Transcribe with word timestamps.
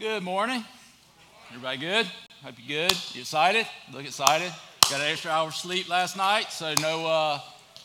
Good 0.00 0.22
morning. 0.22 0.64
Everybody 1.50 1.76
good? 1.76 2.06
Hope 2.42 2.54
you're 2.56 2.88
good. 2.88 2.96
You 3.12 3.20
excited? 3.20 3.66
Look 3.92 4.06
excited. 4.06 4.50
Got 4.88 5.02
an 5.02 5.08
extra 5.08 5.30
hour 5.30 5.50
sleep 5.50 5.90
last 5.90 6.16
night, 6.16 6.50
so 6.52 6.72
no, 6.80 7.06
uh, 7.06 7.38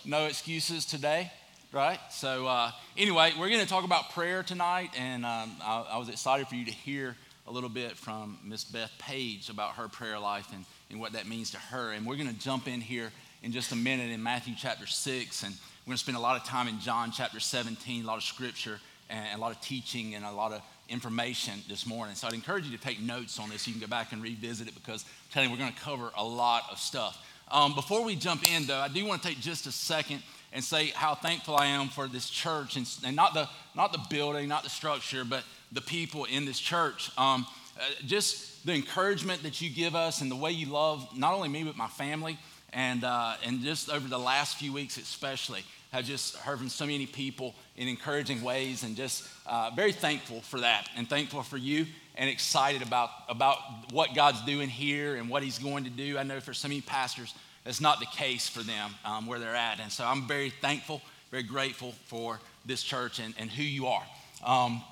no 0.05 0.23
excuses 0.23 0.85
today, 0.85 1.29
right? 1.73 1.99
So 2.11 2.47
uh, 2.47 2.71
anyway, 2.95 3.33
we're 3.37 3.49
going 3.49 3.59
to 3.59 3.67
talk 3.67 3.83
about 3.83 4.11
prayer 4.11 4.43
tonight, 4.43 4.91
and 4.97 5.25
um, 5.25 5.57
I, 5.61 5.87
I, 5.91 5.97
was 5.97 6.07
excited 6.07 6.47
for 6.47 6.55
you 6.55 6.63
to 6.63 6.71
hear 6.71 7.17
a 7.47 7.51
little 7.51 7.67
bit 7.67 7.97
from 7.97 8.39
Miss 8.45 8.63
Beth 8.63 8.93
Page 8.97 9.49
about 9.49 9.71
her 9.71 9.89
prayer 9.89 10.17
life 10.17 10.47
and, 10.53 10.63
and 10.89 11.01
what 11.01 11.11
that 11.11 11.27
means 11.27 11.51
to 11.51 11.57
her. 11.57 11.91
And 11.91 12.05
we're 12.05 12.15
going 12.15 12.33
to 12.33 12.39
jump 12.39 12.69
in 12.69 12.79
here 12.79 13.11
in 13.43 13.51
just 13.51 13.73
a 13.73 13.75
minute 13.75 14.09
in 14.09 14.23
Matthew 14.23 14.53
chapter 14.57 14.87
6, 14.87 15.43
and 15.43 15.53
we're 15.53 15.91
going 15.91 15.97
to 15.97 16.01
spend 16.01 16.15
a 16.15 16.21
lot 16.21 16.39
of 16.39 16.47
time 16.47 16.69
in 16.69 16.79
John 16.79 17.11
chapter 17.11 17.41
17, 17.41 18.05
a 18.05 18.07
lot 18.07 18.15
of 18.15 18.23
scripture 18.23 18.79
and 19.09 19.37
a 19.37 19.41
lot 19.41 19.51
of 19.51 19.61
teaching 19.61 20.15
and 20.15 20.25
a 20.25 20.31
lot 20.31 20.51
of 20.51 20.61
information 20.89 21.53
this 21.67 21.85
morning. 21.85 22.15
So 22.15 22.27
I'd 22.27 22.33
encourage 22.33 22.65
you 22.65 22.77
to 22.77 22.83
take 22.83 22.99
notes 22.99 23.39
on 23.39 23.49
this. 23.49 23.67
You 23.67 23.73
can 23.73 23.81
go 23.81 23.87
back 23.87 24.11
and 24.11 24.21
revisit 24.21 24.67
it 24.67 24.75
because 24.75 25.03
I'm 25.03 25.31
telling 25.31 25.49
you, 25.49 25.55
we're 25.55 25.61
going 25.61 25.73
to 25.73 25.79
cover 25.79 26.11
a 26.17 26.23
lot 26.23 26.63
of 26.71 26.77
stuff. 26.79 27.23
Um, 27.51 27.75
before 27.75 28.03
we 28.03 28.15
jump 28.15 28.49
in, 28.51 28.65
though, 28.65 28.79
I 28.79 28.87
do 28.87 29.05
want 29.05 29.21
to 29.21 29.27
take 29.27 29.39
just 29.39 29.67
a 29.67 29.71
second 29.71 30.23
and 30.51 30.63
say 30.63 30.87
how 30.87 31.15
thankful 31.15 31.55
I 31.55 31.67
am 31.67 31.89
for 31.89 32.07
this 32.07 32.29
church 32.29 32.77
and, 32.77 32.89
and 33.03 33.15
not, 33.15 33.33
the, 33.33 33.47
not 33.75 33.91
the 33.91 34.01
building, 34.09 34.47
not 34.47 34.63
the 34.63 34.69
structure, 34.69 35.25
but 35.25 35.43
the 35.71 35.81
people 35.81 36.25
in 36.25 36.45
this 36.45 36.59
church. 36.59 37.11
Um, 37.17 37.45
uh, 37.77 37.83
just 38.05 38.65
the 38.65 38.73
encouragement 38.73 39.43
that 39.43 39.61
you 39.61 39.69
give 39.69 39.95
us 39.95 40.21
and 40.21 40.31
the 40.31 40.35
way 40.35 40.51
you 40.51 40.67
love 40.67 41.07
not 41.15 41.33
only 41.33 41.49
me, 41.49 41.63
but 41.63 41.75
my 41.75 41.87
family. 41.87 42.39
And, 42.71 43.03
uh, 43.03 43.35
and 43.45 43.61
just 43.61 43.89
over 43.89 44.07
the 44.07 44.19
last 44.19 44.57
few 44.57 44.73
weeks, 44.73 44.97
especially, 44.97 45.63
have 45.95 46.05
just 46.05 46.35
heard 46.35 46.57
from 46.57 46.67
so 46.67 46.85
many 46.85 47.05
people 47.05 47.55
in 47.77 47.87
encouraging 47.87 48.41
ways 48.41 48.83
and 48.83 48.97
just 48.97 49.27
uh, 49.45 49.71
very 49.75 49.93
thankful 49.93 50.41
for 50.41 50.59
that 50.59 50.89
and 50.97 51.09
thankful 51.09 51.41
for 51.41 51.55
you 51.55 51.85
and 52.15 52.29
excited 52.29 52.81
about, 52.81 53.09
about 53.29 53.57
what 53.91 54.13
God's 54.13 54.43
doing 54.43 54.67
here 54.67 55.15
and 55.15 55.29
what 55.29 55.41
He's 55.41 55.57
going 55.57 55.85
to 55.85 55.89
do. 55.89 56.17
I 56.17 56.23
know 56.23 56.41
for 56.41 56.53
so 56.53 56.67
many 56.67 56.81
pastors, 56.81 57.33
that's 57.63 57.79
not 57.79 58.01
the 58.01 58.07
case 58.07 58.47
for 58.49 58.61
them 58.61 58.93
um, 59.05 59.25
where 59.25 59.39
they're 59.39 59.55
at. 59.55 59.79
And 59.79 59.89
so 59.89 60.03
I'm 60.05 60.27
very 60.27 60.49
thankful, 60.49 61.01
very 61.31 61.43
grateful 61.43 61.93
for 62.07 62.41
this 62.65 62.83
church 62.83 63.19
and, 63.19 63.33
and 63.39 63.49
who 63.49 63.63
you 63.63 63.87
are. 63.87 64.03
Um, 64.45 64.83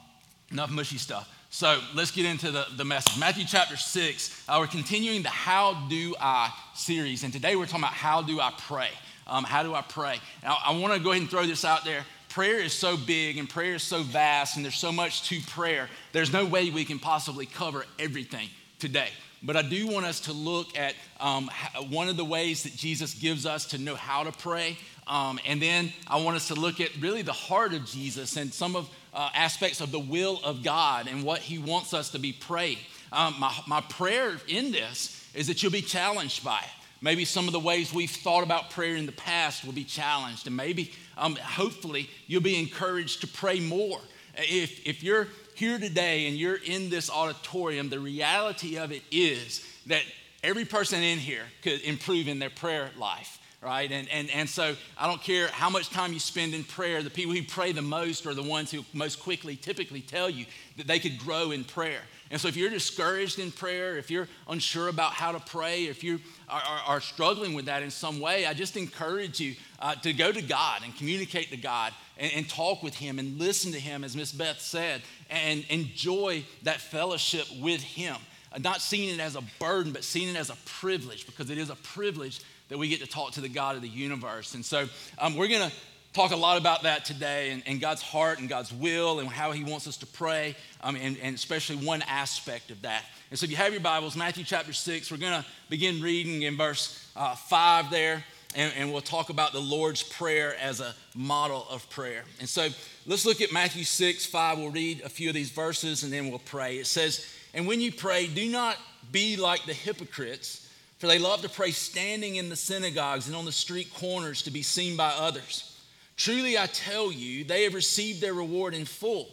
enough 0.51 0.71
mushy 0.71 0.97
stuff. 0.97 1.29
So 1.49 1.81
let's 1.93 2.11
get 2.11 2.25
into 2.25 2.49
the, 2.49 2.65
the 2.77 2.85
message. 2.85 3.19
Matthew 3.19 3.43
chapter 3.45 3.75
6, 3.75 4.45
uh, 4.47 4.55
we're 4.57 4.67
continuing 4.67 5.21
the 5.21 5.29
How 5.29 5.85
Do 5.89 6.15
I 6.19 6.49
series. 6.73 7.23
And 7.23 7.33
today 7.33 7.57
we're 7.57 7.65
talking 7.65 7.81
about 7.81 7.93
how 7.93 8.21
do 8.21 8.39
I 8.39 8.53
pray. 8.57 8.89
Um, 9.27 9.43
how 9.43 9.63
do 9.63 9.73
I 9.73 9.81
pray? 9.81 10.19
Now, 10.43 10.57
I 10.65 10.77
want 10.77 10.93
to 10.93 10.99
go 10.99 11.11
ahead 11.11 11.21
and 11.21 11.29
throw 11.29 11.45
this 11.45 11.65
out 11.65 11.85
there. 11.85 12.03
Prayer 12.29 12.59
is 12.59 12.73
so 12.73 12.97
big 12.97 13.37
and 13.37 13.47
prayer 13.47 13.75
is 13.75 13.83
so 13.83 14.01
vast, 14.01 14.55
and 14.55 14.65
there's 14.65 14.75
so 14.75 14.91
much 14.91 15.29
to 15.29 15.39
prayer. 15.41 15.87
There's 16.11 16.33
no 16.33 16.45
way 16.45 16.69
we 16.69 16.83
can 16.83 16.99
possibly 16.99 17.45
cover 17.45 17.85
everything 17.99 18.49
today. 18.79 19.09
But 19.43 19.57
I 19.57 19.61
do 19.61 19.87
want 19.87 20.05
us 20.05 20.21
to 20.21 20.33
look 20.33 20.77
at 20.77 20.95
um, 21.19 21.51
one 21.89 22.07
of 22.07 22.17
the 22.17 22.25
ways 22.25 22.63
that 22.63 22.75
Jesus 22.75 23.13
gives 23.13 23.45
us 23.45 23.65
to 23.67 23.77
know 23.77 23.93
how 23.93 24.23
to 24.23 24.31
pray. 24.31 24.77
Um, 25.05 25.37
and 25.45 25.61
then 25.61 25.91
I 26.07 26.21
want 26.21 26.37
us 26.37 26.47
to 26.47 26.55
look 26.55 26.79
at 26.79 26.89
really 27.01 27.23
the 27.23 27.33
heart 27.33 27.73
of 27.73 27.85
Jesus 27.85 28.37
and 28.37 28.53
some 28.53 28.75
of 28.75 28.89
uh, 29.13 29.29
aspects 29.35 29.81
of 29.81 29.91
the 29.91 29.99
will 29.99 30.39
of 30.43 30.63
God 30.63 31.07
and 31.07 31.23
what 31.23 31.39
he 31.39 31.57
wants 31.57 31.93
us 31.93 32.09
to 32.11 32.19
be 32.19 32.31
praying. 32.31 32.77
Um, 33.11 33.35
my, 33.37 33.53
my 33.67 33.81
prayer 33.81 34.37
in 34.47 34.71
this 34.71 35.29
is 35.33 35.47
that 35.47 35.61
you'll 35.61 35.71
be 35.71 35.81
challenged 35.81 36.43
by 36.43 36.59
it. 36.59 36.82
Maybe 37.03 37.25
some 37.25 37.47
of 37.47 37.51
the 37.51 37.59
ways 37.59 37.93
we've 37.93 38.09
thought 38.09 38.43
about 38.43 38.69
prayer 38.69 38.95
in 38.95 39.05
the 39.05 39.11
past 39.11 39.65
will 39.65 39.73
be 39.73 39.83
challenged, 39.83 40.47
and 40.47 40.55
maybe, 40.55 40.93
um, 41.17 41.35
hopefully, 41.35 42.09
you'll 42.27 42.41
be 42.41 42.57
encouraged 42.57 43.19
to 43.21 43.27
pray 43.27 43.59
more. 43.59 43.99
If, 44.37 44.87
if 44.87 45.03
you're 45.03 45.27
here 45.53 45.77
today 45.77 46.27
and 46.27 46.37
you're 46.37 46.55
in 46.63 46.89
this 46.89 47.11
auditorium, 47.11 47.89
the 47.89 47.99
reality 47.99 48.77
of 48.77 48.93
it 48.93 49.01
is 49.11 49.67
that 49.87 50.01
every 50.45 50.63
person 50.63 51.03
in 51.03 51.19
here 51.19 51.43
could 51.61 51.81
improve 51.81 52.29
in 52.29 52.39
their 52.39 52.49
prayer 52.49 52.89
life 52.97 53.37
right? 53.63 53.91
And, 53.91 54.09
and, 54.09 54.29
and 54.31 54.49
so 54.49 54.75
I 54.97 55.07
don't 55.07 55.21
care 55.21 55.47
how 55.47 55.69
much 55.69 55.89
time 55.89 56.11
you 56.11 56.19
spend 56.19 56.53
in 56.53 56.65
prayer, 56.65 57.01
the 57.01 57.09
people 57.09 57.33
who 57.33 57.43
pray 57.43 57.71
the 57.71 57.81
most 57.81 58.25
are 58.25 58.33
the 58.33 58.43
ones 58.43 58.71
who 58.71 58.83
most 58.93 59.21
quickly 59.21 59.55
typically 59.55 60.01
tell 60.01 60.29
you 60.29 60.45
that 60.75 60.85
they 60.85 60.99
could 60.99 61.17
grow 61.17 61.51
in 61.51 61.63
prayer. 61.63 62.01
And 62.33 62.41
so 62.41 62.47
if 62.47 62.57
you're 62.57 62.71
discouraged 62.71 63.37
in 63.37 63.51
prayer, 63.51 63.95
if 63.95 64.09
you're 64.09 64.27
unsure 64.49 64.87
about 64.87 65.11
how 65.11 65.33
to 65.33 65.39
pray, 65.39 65.83
if 65.83 66.03
you 66.03 66.19
are, 66.49 66.63
are, 66.67 66.95
are 66.95 66.99
struggling 66.99 67.53
with 67.53 67.65
that 67.65 67.83
in 67.83 67.91
some 67.91 68.19
way, 68.19 68.47
I 68.47 68.55
just 68.55 68.75
encourage 68.75 69.39
you 69.39 69.53
uh, 69.77 69.93
to 69.97 70.11
go 70.13 70.31
to 70.31 70.41
God 70.41 70.81
and 70.83 70.97
communicate 70.97 71.51
to 71.51 71.57
God 71.57 71.93
and, 72.17 72.33
and 72.33 72.49
talk 72.49 72.81
with 72.81 72.95
Him 72.95 73.19
and 73.19 73.37
listen 73.37 73.71
to 73.73 73.79
Him, 73.79 74.03
as 74.03 74.15
Miss 74.15 74.31
Beth 74.31 74.59
said, 74.59 75.03
and 75.29 75.63
enjoy 75.69 76.43
that 76.63 76.81
fellowship 76.81 77.45
with 77.61 77.83
Him. 77.83 78.15
Uh, 78.51 78.57
not 78.57 78.81
seeing 78.81 79.13
it 79.13 79.21
as 79.21 79.35
a 79.35 79.43
burden, 79.59 79.91
but 79.91 80.03
seeing 80.03 80.27
it 80.27 80.35
as 80.35 80.49
a 80.49 80.57
privilege 80.65 81.27
because 81.27 81.51
it 81.51 81.59
is 81.59 81.69
a 81.69 81.75
privilege 81.75 82.41
that 82.69 82.79
we 82.79 82.87
get 82.87 82.99
to 83.01 83.07
talk 83.07 83.33
to 83.33 83.41
the 83.41 83.49
God 83.49 83.75
of 83.75 83.83
the 83.83 83.87
universe. 83.87 84.55
And 84.55 84.65
so 84.65 84.87
um, 85.19 85.35
we're 85.35 85.49
going 85.49 85.69
to 85.69 85.75
talk 86.13 86.31
a 86.31 86.35
lot 86.35 86.59
about 86.59 86.83
that 86.83 87.05
today 87.05 87.49
and, 87.49 87.63
and, 87.65 87.81
God's 87.81 88.03
heart 88.03 88.39
and 88.39 88.47
God's 88.47 88.71
will 88.71 89.19
and 89.19 89.27
how 89.27 89.51
He 89.51 89.63
wants 89.63 89.87
us 89.87 89.97
to 89.97 90.05
pray, 90.05 90.55
um, 90.83 90.95
and, 90.95 91.17
and, 91.21 91.35
especially 91.35 91.77
one 91.77 92.03
aspect 92.03 92.69
of 92.69 92.81
that. 92.83 93.03
And 93.29 93.39
so, 93.39 93.45
if 93.45 93.51
you 93.51 93.57
have 93.57 93.71
your 93.71 93.81
Bibles, 93.81 94.15
Matthew 94.15 94.43
chapter 94.43 94.73
6, 94.73 95.11
we're 95.11 95.17
going 95.17 95.41
to 95.41 95.45
begin 95.69 96.01
reading 96.01 96.43
in 96.43 96.57
verse 96.57 97.09
uh, 97.15 97.35
5 97.35 97.89
there, 97.89 98.23
and, 98.55 98.71
and, 98.77 98.91
we'll 98.91 99.01
talk 99.01 99.29
about 99.29 99.53
the 99.53 99.59
Lord's 99.59 100.03
Prayer 100.03 100.55
as 100.61 100.79
a 100.79 100.93
model 101.15 101.65
of 101.69 101.89
prayer. 101.89 102.23
And 102.39 102.47
so, 102.47 102.67
let's 103.07 103.25
look 103.25 103.41
at 103.41 103.51
Matthew 103.51 103.83
6 103.83 104.25
5. 104.25 104.57
We'll 104.59 104.71
read 104.71 105.01
a 105.01 105.09
few 105.09 105.29
of 105.29 105.35
these 105.35 105.49
verses 105.49 106.03
and 106.03 106.13
then 106.13 106.29
we'll 106.29 106.39
pray. 106.39 106.77
It 106.77 106.87
says, 106.87 107.25
And 107.53 107.65
when 107.65 107.81
you 107.81 107.91
pray, 107.91 108.27
do 108.27 108.49
not 108.49 108.77
be 109.11 109.37
like 109.37 109.65
the 109.65 109.73
hypocrites 109.73 110.63
for 111.03 111.07
they 111.07 111.19
love 111.19 111.41
to 111.41 111.49
pray 111.49 111.71
standing 111.71 112.37
in 112.37 112.47
the 112.47 112.55
synagogues 112.55 113.27
and 113.27 113.35
on 113.35 113.43
the 113.43 113.51
street 113.51 113.93
corners 113.93 114.43
to 114.43 114.51
be 114.51 114.61
seen 114.61 114.95
by 114.95 115.09
others. 115.09 115.77
Truly, 116.15 116.57
I 116.57 116.67
tell 116.67 117.11
you, 117.11 117.43
they 117.43 117.63
have 117.63 117.73
received 117.73 118.21
their 118.21 118.33
reward 118.33 118.73
in 118.73 118.85
full. 118.85 119.29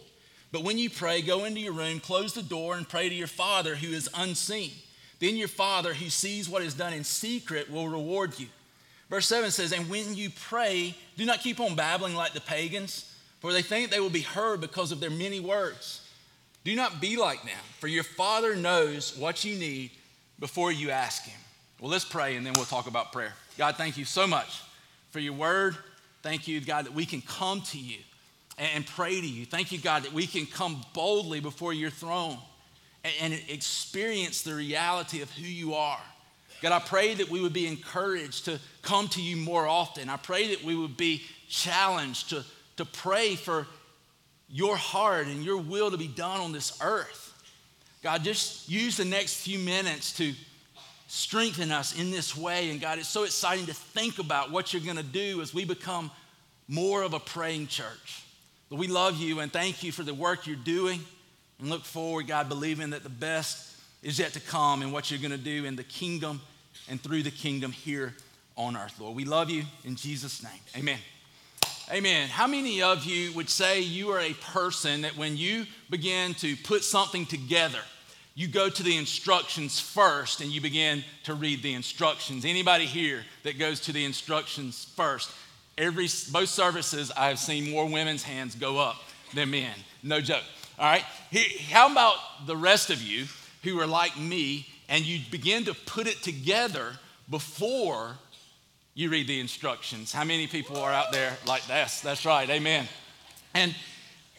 But 0.52 0.64
when 0.64 0.78
you 0.78 0.90
pray, 0.90 1.22
go 1.22 1.44
into 1.44 1.60
your 1.60 1.72
room, 1.72 2.00
close 2.00 2.34
the 2.34 2.42
door, 2.42 2.76
and 2.76 2.88
pray 2.88 3.08
to 3.08 3.14
your 3.14 3.26
Father 3.26 3.76
who 3.76 3.92
is 3.92 4.08
unseen. 4.14 4.72
Then 5.20 5.36
your 5.36 5.48
Father 5.48 5.94
who 5.94 6.10
sees 6.10 6.48
what 6.48 6.62
is 6.62 6.74
done 6.74 6.92
in 6.92 7.04
secret 7.04 7.70
will 7.70 7.88
reward 7.88 8.38
you. 8.38 8.48
Verse 9.08 9.26
7 9.26 9.50
says, 9.50 9.72
And 9.72 9.88
when 9.88 10.14
you 10.14 10.30
pray, 10.30 10.94
do 11.16 11.24
not 11.24 11.40
keep 11.40 11.60
on 11.60 11.76
babbling 11.76 12.14
like 12.14 12.32
the 12.32 12.40
pagans, 12.40 13.14
for 13.40 13.52
they 13.52 13.62
think 13.62 13.90
they 13.90 14.00
will 14.00 14.10
be 14.10 14.20
heard 14.20 14.60
because 14.60 14.92
of 14.92 15.00
their 15.00 15.10
many 15.10 15.40
words. 15.40 16.08
Do 16.64 16.74
not 16.74 17.00
be 17.00 17.16
like 17.16 17.42
them, 17.42 17.58
for 17.78 17.88
your 17.88 18.04
Father 18.04 18.54
knows 18.54 19.16
what 19.16 19.44
you 19.44 19.58
need 19.58 19.90
before 20.38 20.72
you 20.72 20.90
ask 20.90 21.24
Him. 21.24 21.38
Well, 21.80 21.90
let's 21.90 22.04
pray 22.04 22.36
and 22.36 22.44
then 22.44 22.52
we'll 22.54 22.66
talk 22.66 22.86
about 22.86 23.12
prayer. 23.12 23.32
God, 23.56 23.76
thank 23.76 23.96
you 23.96 24.04
so 24.04 24.26
much 24.26 24.62
for 25.10 25.18
your 25.18 25.32
word. 25.32 25.76
Thank 26.22 26.46
you, 26.46 26.60
God, 26.60 26.84
that 26.84 26.94
we 26.94 27.06
can 27.06 27.22
come 27.22 27.62
to 27.62 27.78
you 27.78 27.98
and 28.58 28.86
pray 28.86 29.20
to 29.20 29.26
you. 29.26 29.46
Thank 29.46 29.72
you, 29.72 29.78
God, 29.78 30.02
that 30.02 30.12
we 30.12 30.26
can 30.26 30.46
come 30.46 30.84
boldly 30.92 31.40
before 31.40 31.72
your 31.72 31.90
throne 31.90 32.38
and 33.20 33.32
experience 33.48 34.42
the 34.42 34.54
reality 34.54 35.22
of 35.22 35.30
who 35.30 35.46
you 35.46 35.74
are. 35.74 36.00
God, 36.60 36.72
I 36.72 36.78
pray 36.78 37.14
that 37.14 37.30
we 37.30 37.40
would 37.40 37.54
be 37.54 37.66
encouraged 37.66 38.44
to 38.44 38.60
come 38.82 39.08
to 39.08 39.22
you 39.22 39.36
more 39.36 39.66
often. 39.66 40.10
I 40.10 40.18
pray 40.18 40.54
that 40.54 40.62
we 40.62 40.76
would 40.76 40.96
be 40.96 41.22
challenged 41.48 42.30
to, 42.30 42.44
to 42.76 42.84
pray 42.84 43.34
for 43.34 43.66
your 44.50 44.76
heart 44.76 45.26
and 45.26 45.42
your 45.42 45.56
will 45.56 45.90
to 45.90 45.96
be 45.96 46.08
done 46.08 46.40
on 46.40 46.52
this 46.52 46.78
earth. 46.82 47.32
God, 48.02 48.24
just 48.24 48.68
use 48.68 48.96
the 48.96 49.04
next 49.04 49.40
few 49.40 49.58
minutes 49.58 50.12
to 50.14 50.34
strengthen 51.06 51.72
us 51.72 51.98
in 51.98 52.10
this 52.10 52.36
way. 52.36 52.70
And 52.70 52.80
God, 52.80 52.98
it's 52.98 53.08
so 53.08 53.24
exciting 53.24 53.66
to 53.66 53.74
think 53.74 54.18
about 54.18 54.50
what 54.50 54.72
you're 54.72 54.82
going 54.82 54.96
to 54.96 55.02
do 55.02 55.40
as 55.40 55.54
we 55.54 55.64
become 55.64 56.10
more 56.68 57.02
of 57.02 57.14
a 57.14 57.20
praying 57.20 57.68
church. 57.68 58.24
We 58.70 58.86
love 58.86 59.16
you 59.16 59.40
and 59.40 59.52
thank 59.52 59.82
you 59.82 59.90
for 59.90 60.04
the 60.04 60.14
work 60.14 60.46
you're 60.46 60.54
doing 60.54 61.00
and 61.58 61.68
look 61.68 61.84
forward, 61.84 62.28
God, 62.28 62.48
believing 62.48 62.90
that 62.90 63.02
the 63.02 63.08
best 63.08 63.76
is 64.00 64.16
yet 64.20 64.32
to 64.34 64.40
come 64.40 64.82
and 64.82 64.92
what 64.92 65.10
you're 65.10 65.18
going 65.18 65.32
to 65.32 65.36
do 65.36 65.64
in 65.64 65.74
the 65.74 65.82
kingdom 65.82 66.40
and 66.88 67.00
through 67.00 67.24
the 67.24 67.32
kingdom 67.32 67.72
here 67.72 68.14
on 68.56 68.76
earth, 68.76 69.00
Lord. 69.00 69.16
We 69.16 69.24
love 69.24 69.50
you 69.50 69.64
in 69.84 69.96
Jesus' 69.96 70.42
name. 70.44 70.60
Amen. 70.76 70.98
Amen. 71.90 72.28
How 72.28 72.46
many 72.46 72.80
of 72.80 73.04
you 73.04 73.32
would 73.32 73.50
say 73.50 73.80
you 73.80 74.10
are 74.10 74.20
a 74.20 74.34
person 74.34 75.00
that 75.00 75.16
when 75.16 75.36
you 75.36 75.66
begin 75.90 76.34
to 76.34 76.54
put 76.54 76.84
something 76.84 77.26
together, 77.26 77.80
you 78.36 78.46
go 78.46 78.68
to 78.68 78.82
the 78.84 78.96
instructions 78.96 79.80
first 79.80 80.40
and 80.40 80.50
you 80.50 80.60
begin 80.60 81.02
to 81.24 81.34
read 81.34 81.64
the 81.64 81.74
instructions. 81.74 82.44
Anybody 82.44 82.86
here 82.86 83.24
that 83.42 83.58
goes 83.58 83.80
to 83.80 83.92
the 83.92 84.04
instructions 84.04 84.84
first? 84.94 85.32
Every 85.80 86.08
both 86.30 86.50
services 86.50 87.10
I 87.16 87.28
have 87.28 87.38
seen 87.38 87.70
more 87.70 87.86
women's 87.86 88.22
hands 88.22 88.54
go 88.54 88.78
up 88.78 88.96
than 89.34 89.50
men. 89.50 89.72
No 90.02 90.20
joke. 90.20 90.42
All 90.78 90.84
right. 90.84 91.02
How 91.70 91.90
about 91.90 92.16
the 92.46 92.54
rest 92.54 92.90
of 92.90 93.00
you 93.02 93.24
who 93.62 93.80
are 93.80 93.86
like 93.86 94.14
me 94.18 94.66
and 94.90 95.06
you 95.06 95.20
begin 95.30 95.64
to 95.64 95.72
put 95.72 96.06
it 96.06 96.22
together 96.22 96.92
before 97.30 98.18
you 98.92 99.08
read 99.08 99.26
the 99.26 99.40
instructions? 99.40 100.12
How 100.12 100.24
many 100.24 100.46
people 100.46 100.76
are 100.76 100.92
out 100.92 101.12
there 101.12 101.34
like 101.46 101.66
this? 101.66 102.02
That's 102.02 102.26
right. 102.26 102.48
Amen. 102.50 102.86
And 103.54 103.74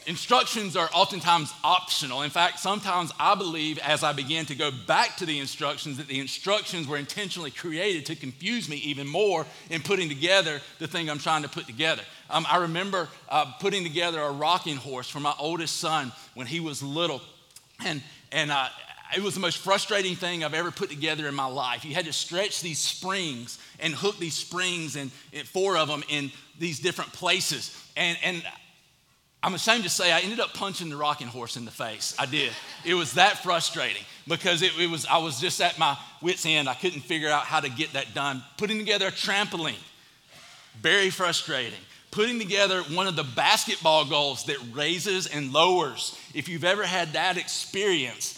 Instructions 0.08 0.76
are 0.76 0.90
oftentimes 0.94 1.54
optional. 1.64 2.24
In 2.24 2.32
fact, 2.32 2.60
sometimes 2.60 3.12
I 3.20 3.36
believe 3.36 3.78
as 3.80 4.04
I 4.04 4.14
began 4.14 4.46
to 4.48 4.56
go 4.56 4.72
back 4.72 5.18
to 5.18 5.28
the 5.28 5.40
instructions 5.40 5.98
that 5.98 6.08
the 6.08 6.20
instructions 6.20 6.88
were 6.88 6.98
intentionally 6.98 7.52
created 7.52 8.08
to 8.08 8.16
confuse 8.16 8.68
me 8.68 8.78
even 8.78 9.08
more 9.08 9.46
in 9.70 9.82
putting 9.82 10.10
together 10.10 10.60
the 10.80 10.88
thing 10.88 11.08
I'm 11.08 11.20
trying 11.20 11.44
to 11.44 11.50
put 11.50 11.68
together. 11.68 12.02
Um, 12.32 12.48
I 12.50 12.58
remember 12.58 13.10
uh, 13.30 13.52
putting 13.60 13.84
together 13.84 14.20
a 14.20 14.32
rocking 14.32 14.78
horse 14.78 15.08
for 15.08 15.20
my 15.20 15.36
oldest 15.38 15.78
son 15.78 16.12
when 16.34 16.48
he 16.48 16.60
was 16.60 16.82
little. 16.82 17.22
And, 17.86 18.02
and 18.32 18.50
uh, 18.52 18.70
it 19.16 19.22
was 19.22 19.34
the 19.36 19.40
most 19.40 19.58
frustrating 19.58 20.16
thing 20.16 20.44
I've 20.44 20.54
ever 20.54 20.72
put 20.72 20.90
together 20.90 21.28
in 21.28 21.36
my 21.36 21.46
life. 21.46 21.86
You 21.86 21.94
had 21.94 22.06
to 22.06 22.14
stretch 22.14 22.62
these 22.62 22.80
springs 22.80 23.60
and 23.80 23.94
hook 23.94 24.18
these 24.18 24.36
springs, 24.36 24.96
and, 24.96 25.12
and 25.34 25.48
four 25.48 25.78
of 25.78 25.90
them 25.90 26.04
in 26.10 26.32
these 26.58 26.80
different 26.80 27.12
places. 27.12 27.76
And, 27.98 28.18
and 28.24 28.44
I'm 29.44 29.56
ashamed 29.56 29.84
to 29.86 29.90
say 29.90 30.12
I 30.12 30.20
ended 30.20 30.40
up 30.40 30.54
punching 30.54 30.90
the 30.90 30.96
rocking 30.96 31.28
horse 31.28 31.58
in 31.58 31.66
the 31.66 31.72
face. 31.72 32.16
I 32.20 32.28
did. 32.28 32.52
It 32.86 32.94
was 32.94 33.14
that 33.14 33.42
frustrating 33.42 34.04
because 34.28 34.62
it, 34.62 34.72
it, 34.80 34.88
was 34.88 35.06
I 35.08 35.18
was 35.18 35.42
just 35.42 35.60
at 35.62 35.80
my 35.80 35.98
wits' 36.22 36.46
end. 36.46 36.70
I 36.70 36.76
couldn't 36.76 37.02
figure 37.02 37.30
out 37.30 37.44
how 37.44 37.60
to 37.60 37.70
get 37.70 37.94
that 37.94 38.14
done. 38.14 38.44
Putting 38.58 38.78
together 38.78 39.08
a 39.08 39.12
trampoline, 39.12 39.74
very 40.80 41.10
frustrating. 41.10 41.80
Putting 42.12 42.38
together 42.40 42.82
one 42.84 43.08
of 43.08 43.16
the 43.16 43.24
basketball 43.24 44.06
goals 44.06 44.44
that 44.46 44.58
raises 44.74 45.28
and 45.28 45.52
lowers. 45.52 46.16
If 46.36 46.48
you've 46.48 46.66
ever 46.66 46.84
had 46.84 47.14
that 47.14 47.38
experience, 47.38 48.38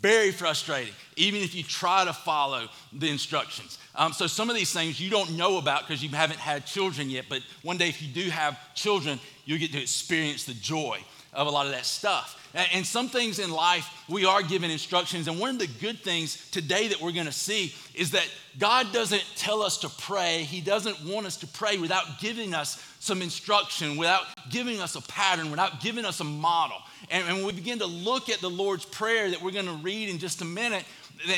very 0.00 0.30
frustrating, 0.30 0.92
even 1.16 1.40
if 1.40 1.54
you 1.54 1.62
try 1.62 2.04
to 2.04 2.12
follow 2.12 2.68
the 2.92 3.08
instructions. 3.08 3.78
Um, 3.94 4.12
so, 4.12 4.26
some 4.26 4.50
of 4.50 4.56
these 4.56 4.72
things 4.72 5.00
you 5.00 5.10
don't 5.10 5.36
know 5.36 5.58
about 5.58 5.86
because 5.86 6.02
you 6.02 6.10
haven't 6.10 6.38
had 6.38 6.66
children 6.66 7.08
yet, 7.08 7.24
but 7.28 7.42
one 7.62 7.76
day, 7.76 7.88
if 7.88 8.02
you 8.02 8.08
do 8.08 8.28
have 8.30 8.58
children, 8.74 9.18
you'll 9.44 9.58
get 9.58 9.72
to 9.72 9.80
experience 9.80 10.44
the 10.44 10.54
joy 10.54 10.98
of 11.32 11.46
a 11.46 11.50
lot 11.50 11.66
of 11.66 11.72
that 11.72 11.84
stuff. 11.84 12.40
And 12.54 12.86
some 12.86 13.08
things 13.08 13.40
in 13.40 13.50
life, 13.50 14.04
we 14.08 14.24
are 14.24 14.40
given 14.40 14.70
instructions. 14.70 15.26
And 15.26 15.40
one 15.40 15.50
of 15.50 15.58
the 15.58 15.66
good 15.66 15.98
things 15.98 16.48
today 16.50 16.86
that 16.86 17.00
we're 17.00 17.10
going 17.10 17.26
to 17.26 17.32
see 17.32 17.74
is 17.96 18.12
that 18.12 18.28
God 18.60 18.92
doesn't 18.92 19.24
tell 19.34 19.60
us 19.60 19.78
to 19.78 19.88
pray. 19.88 20.44
He 20.44 20.60
doesn't 20.60 21.04
want 21.04 21.26
us 21.26 21.36
to 21.38 21.48
pray 21.48 21.78
without 21.78 22.20
giving 22.20 22.54
us 22.54 22.80
some 23.00 23.22
instruction, 23.22 23.96
without 23.96 24.22
giving 24.50 24.80
us 24.80 24.94
a 24.94 25.02
pattern, 25.02 25.50
without 25.50 25.80
giving 25.80 26.04
us 26.04 26.20
a 26.20 26.24
model. 26.24 26.76
And, 27.10 27.26
when 27.26 27.44
we 27.44 27.52
begin 27.52 27.80
to 27.80 27.86
look 27.86 28.28
at 28.28 28.40
the 28.40 28.48
Lord's 28.48 28.84
Prayer 28.84 29.30
that 29.30 29.42
we're 29.42 29.50
going 29.50 29.66
to 29.66 29.72
read 29.72 30.08
in 30.08 30.18
just 30.18 30.40
a 30.40 30.44
minute, 30.44 30.84